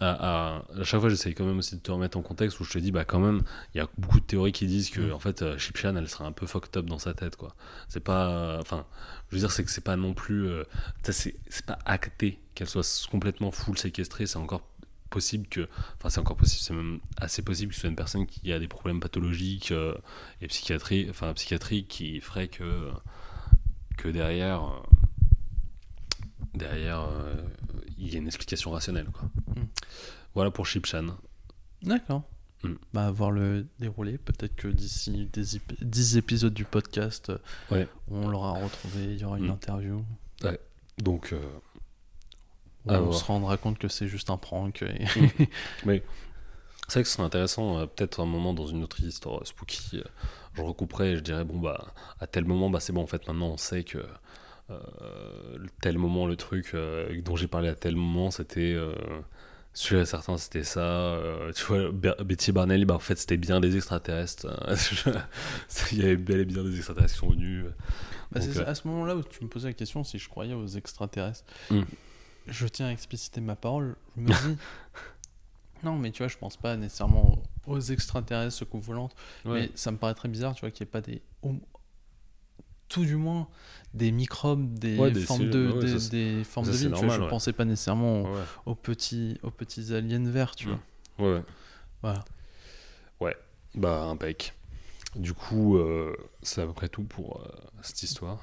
[0.00, 2.64] à, à- à chaque fois, j'essaye quand même aussi de te remettre en contexte où
[2.64, 3.42] je te dis, bah quand même,
[3.74, 5.12] il y a beaucoup de théories qui disent que Mm.
[5.12, 7.54] en fait, euh, Chipchan, elle serait un peu fucked up dans sa tête, quoi.
[7.88, 8.86] C'est pas, euh, enfin,
[9.30, 10.64] je veux dire, c'est que c'est pas non plus, euh,
[11.04, 14.26] c'est pas acté qu'elle soit complètement full séquestrée.
[14.26, 14.62] C'est encore
[15.10, 15.68] possible que,
[15.98, 18.58] enfin, c'est encore possible, c'est même assez possible que ce soit une personne qui a
[18.60, 19.94] des problèmes pathologiques euh,
[20.40, 22.90] et psychiatrie, enfin, psychiatriques qui ferait que
[23.96, 24.62] que derrière.
[26.54, 27.34] Derrière, euh,
[27.98, 29.06] il y a une explication rationnelle.
[29.12, 29.28] Quoi.
[29.56, 29.66] Mm.
[30.34, 31.06] Voilà pour Chipchan.
[31.82, 32.22] D'accord.
[32.62, 32.74] Mm.
[32.92, 34.18] Bah, à voir le déroulé.
[34.18, 37.32] Peut-être que d'ici des ép- 10 épisodes du podcast,
[37.70, 37.88] Ouais.
[38.08, 39.04] on l'aura retrouvé.
[39.14, 39.50] Il y aura une Mm.
[39.52, 40.04] interview.
[40.98, 41.40] Donc, euh,
[42.86, 43.14] on voir.
[43.14, 44.82] se rendra compte que c'est juste un prank.
[44.82, 45.06] et-
[45.78, 50.02] c'est vrai que ce serait intéressant, euh, peut-être un moment dans une autre histoire spooky,
[50.54, 53.26] je recouperais et je dirais, bon, bah, à tel moment, bah, c'est bon, en fait,
[53.26, 54.04] maintenant, on sait que
[55.80, 58.74] tel moment, le truc euh, dont j'ai parlé à tel moment, c'était.
[58.74, 58.94] Euh,
[59.72, 60.80] Sûr et certain, c'était ça.
[60.80, 64.48] euh, tu vois, Betty Barnelli, bah, en fait, c'était bien des extraterrestres.
[65.92, 67.66] Il y avait bel et bien des extraterrestres qui sont venus.
[68.32, 70.54] Bah, Donc, euh, à ce moment-là où tu me posais la question si je croyais
[70.54, 71.44] aux extraterrestres.
[71.70, 71.82] Mm.
[72.48, 73.94] Je tiens à expliciter ma parole.
[74.16, 74.58] Je me dis.
[75.84, 79.14] non, mais tu vois, je pense pas nécessairement aux extraterrestres, soucoupes volantes.
[79.44, 81.22] Mais ça me paraît très bizarre, tu vois, qu'il n'y ait pas des.
[82.90, 83.48] Tout du moins,
[83.94, 85.80] des microbes, des Ouais, des formes, cellules, de, ouais,
[86.10, 86.86] des, ça, formes ça, de vie.
[86.88, 87.28] vois, je ouais.
[87.28, 90.80] pensais pas nécessairement aux, Ouais, aux petits, aux petits aliens verts, tu vois.
[91.20, 91.42] ouais, ouais.
[92.02, 92.24] Voilà.
[93.76, 94.52] Bah, impec.
[95.14, 96.12] Du coup, euh,
[96.42, 97.48] c'est à peu près tout pour euh,
[97.82, 98.40] cette histoire.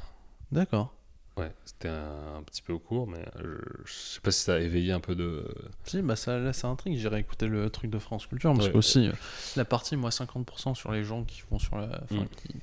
[0.53, 0.94] D'accord.
[1.36, 4.53] Ouais, c'était un, un petit peu court, mais euh, je, je sais pas si ça
[4.56, 5.45] a éveillé un peu de.
[5.84, 6.95] Si, bah ça, là, c'est un truc.
[6.95, 8.53] J'irai écouter le truc de France Culture.
[8.53, 8.72] Parce Ouais.
[8.72, 9.14] que aussi, euh,
[9.57, 12.02] la partie, moi, 50% sur les gens qui vont sur la.
[12.03, 12.28] enfin, Mm.
[12.38, 12.56] qui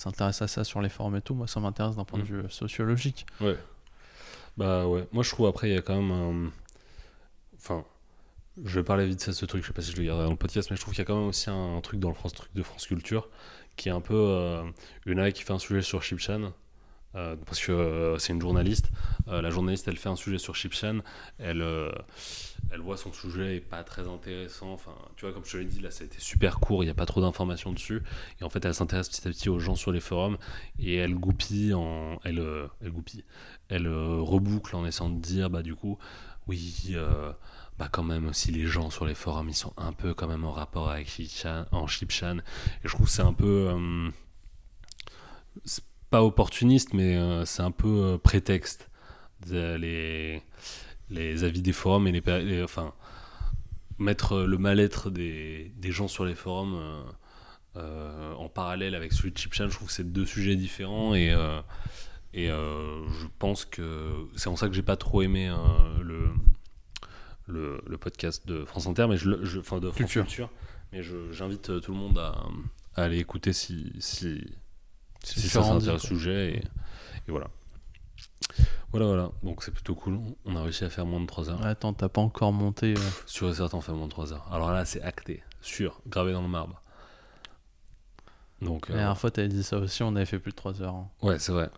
[0.00, 2.42] s'intéressent à ça sur les forums et tout, moi, ça m'intéresse d'un point de Mm.
[2.42, 3.26] vue sociologique.
[3.40, 3.56] Ouais.
[4.56, 5.06] Bah ouais.
[5.12, 6.50] Moi, je trouve après, il y a quand même un.
[7.56, 7.84] Enfin,
[8.64, 10.30] je vais parler vite de ce truc, je sais pas si je le garderai dans
[10.32, 12.08] le podcast, mais je trouve qu'il y a quand même aussi un, un truc dans
[12.08, 13.28] le France, truc de France Culture
[13.76, 14.14] qui est un peu.
[14.16, 14.64] Euh,
[15.06, 16.52] une qui fait un sujet sur Chipchan.
[17.14, 18.90] Euh, parce que euh, c'est une journaliste.
[19.28, 20.98] Euh, la journaliste, elle fait un sujet sur Chipchan.
[21.38, 21.64] Elle,
[22.70, 24.72] elle voit son sujet est pas très intéressant.
[24.72, 26.82] Enfin, tu vois, comme je te l'ai dit, là, ça a été super court.
[26.82, 28.02] Il n'y a pas trop d'informations dessus.
[28.40, 30.38] Et en fait, elle s'intéresse petit à petit aux gens sur les forums
[30.78, 32.44] et elle goupille en, elle,
[32.82, 33.24] elle goupille,
[33.68, 35.98] elle reboucle en essayant de dire, bah du coup,
[36.46, 36.94] oui,
[37.78, 40.44] bah quand même aussi les gens sur les forums, ils sont un peu quand même
[40.44, 41.64] en rapport avec Chipchan.
[42.38, 43.72] Et je trouve c'est un peu,
[46.10, 48.90] pas opportuniste, mais euh, c'est un peu euh, prétexte.
[49.46, 50.42] De- les,
[51.10, 52.92] les avis des forums et les, les- enfin
[53.98, 57.02] mettre le mal-être des, des gens sur les forums euh,
[57.76, 61.30] euh, en parallèle avec celui de Chipchan, je trouve que c'est deux sujets différents et
[61.32, 61.60] euh,
[62.34, 65.56] et euh, je pense que c'est en ça que j'ai pas trop aimé euh,
[66.02, 66.28] le,
[67.46, 70.24] le le podcast de France Inter, mais je, enfin de France Culture.
[70.26, 70.50] Culture,
[70.92, 71.02] mais
[71.32, 72.36] j'invite euh, tout le monde à,
[72.94, 74.44] à aller écouter si si
[75.22, 77.48] si, tu ça s'intéresse au sujet et, et voilà.
[78.90, 79.30] Voilà, voilà.
[79.42, 80.18] Donc c'est plutôt cool.
[80.46, 81.64] On a réussi à faire moins de 3 heures.
[81.66, 82.94] Attends, t'as pas encore monté.
[82.96, 84.48] euh, Sûr et certain, on fait moins de 3 heures.
[84.50, 85.42] Alors là, c'est acté.
[85.60, 86.00] Sûr.
[86.06, 86.80] Gravé dans le marbre.
[88.62, 90.82] Donc, La euh, dernière fois, t'avais dit ça aussi, on avait fait plus de 3
[90.82, 90.94] heures.
[90.94, 91.08] hein.
[91.22, 91.68] ouais, c'est vrai.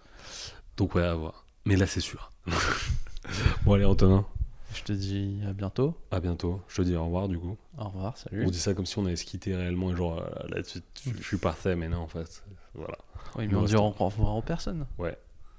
[0.76, 1.44] Donc, ouais, à voir.
[1.64, 2.32] Mais là, c'est sûr.
[3.64, 4.24] bon, allez, Antonin.
[4.72, 5.96] Je te dis à bientôt.
[6.12, 6.62] À bientôt.
[6.68, 7.58] Je te dis au revoir, du coup.
[7.76, 8.46] Au revoir, salut.
[8.46, 9.90] On dit ça comme si on allait se quitter réellement.
[9.92, 12.44] Et genre, euh, là-dessus, je je suis parfait, mais non, en fait.
[12.74, 12.98] Voilà.
[13.36, 13.86] Oui, mais on dit restons.
[13.98, 14.86] au revoir aux personnes.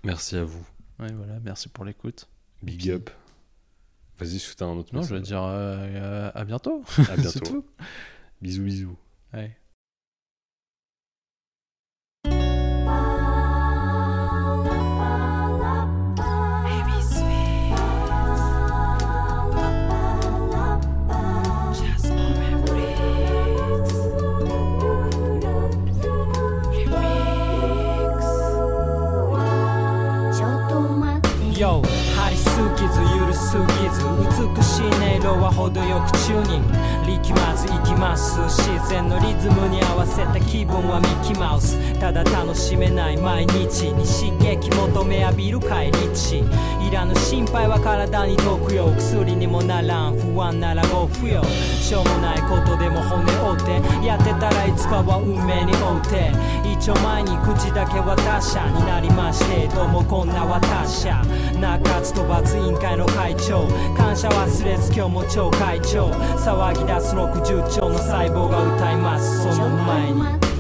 [0.04, 0.66] Merci à vous.
[1.00, 2.28] Oui, voilà, merci pour l'écoute.
[2.64, 3.10] Big up.
[4.20, 6.84] Vas-y, t'as un autre Non, je veux message dire euh, euh, à bientôt.
[6.98, 7.40] À C'est bientôt.
[7.40, 7.66] tout.
[8.42, 8.98] Bisous, bisous.
[9.34, 9.58] Ouais.
[35.22, 46.40] 色は程よくチューニング力まずいきます自然のリズムに合わせた気分はミッキーマウスただ楽しめない毎日に刺激求め浴びる帰り地
[46.82, 53.66] いらぬ心配は体に毒よ薬にもならん不安ならご不要しょうもないことでも骨折っ
[54.02, 56.32] てやってたらいつかは運命に追うて
[56.66, 61.22] 一丁前に口だけは他者になりましてどうもこんな私者
[61.60, 66.10] 中津と罰委員会の会長感謝忘れず今日も超会長。
[66.10, 69.44] 騒ぎ出す60兆の細胞が歌います。
[69.44, 70.51] その前に。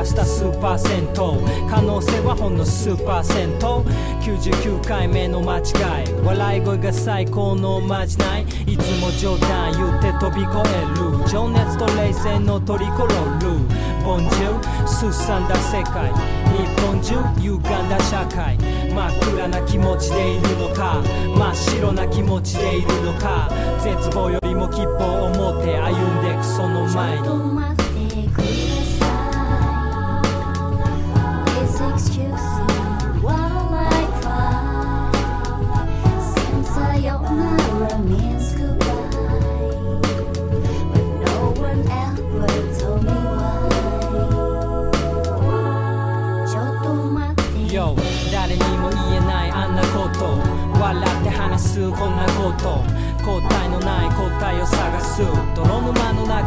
[0.00, 1.36] 洗い流した数パーセント
[1.68, 3.82] 可能性はほんの数パーセント
[4.20, 21.02] 99回目の間違い笑い声が最高のまじないいつも冗談言って飛び越える情熱と冷静のトリコロールボンジューすさんだ世界日本中歪んだ社会真っ暗な気持ちでいるのか
[21.36, 27.79] 真っ白な気持ちでいるのか絶望よりも希望を持って歩んでくその前に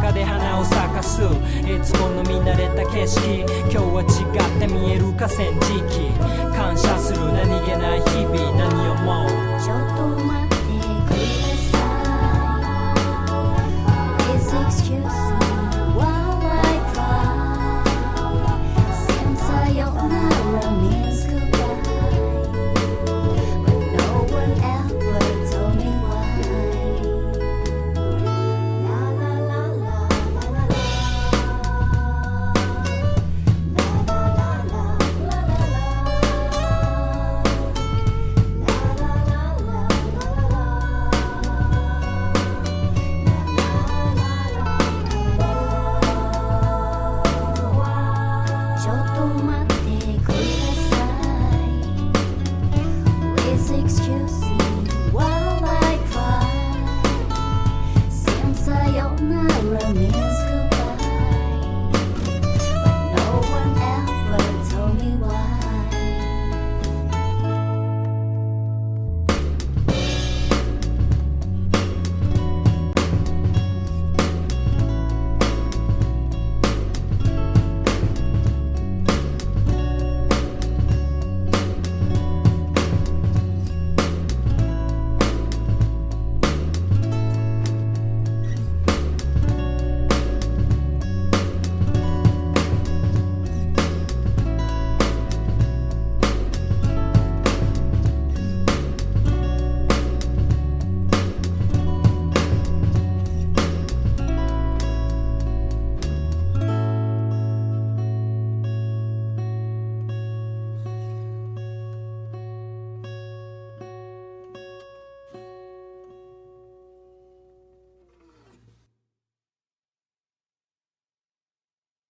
[0.04, 1.22] 中で花を咲かす。
[1.22, 1.26] い
[1.82, 3.40] つもの見慣れた景色。
[3.62, 4.04] 今日は違
[4.56, 6.12] って見える河川敷。
[6.54, 7.20] 感謝する。
[7.32, 8.36] 何気ない日々。
[8.52, 9.28] 何をもう？
[9.64, 10.53] ちょっと待って。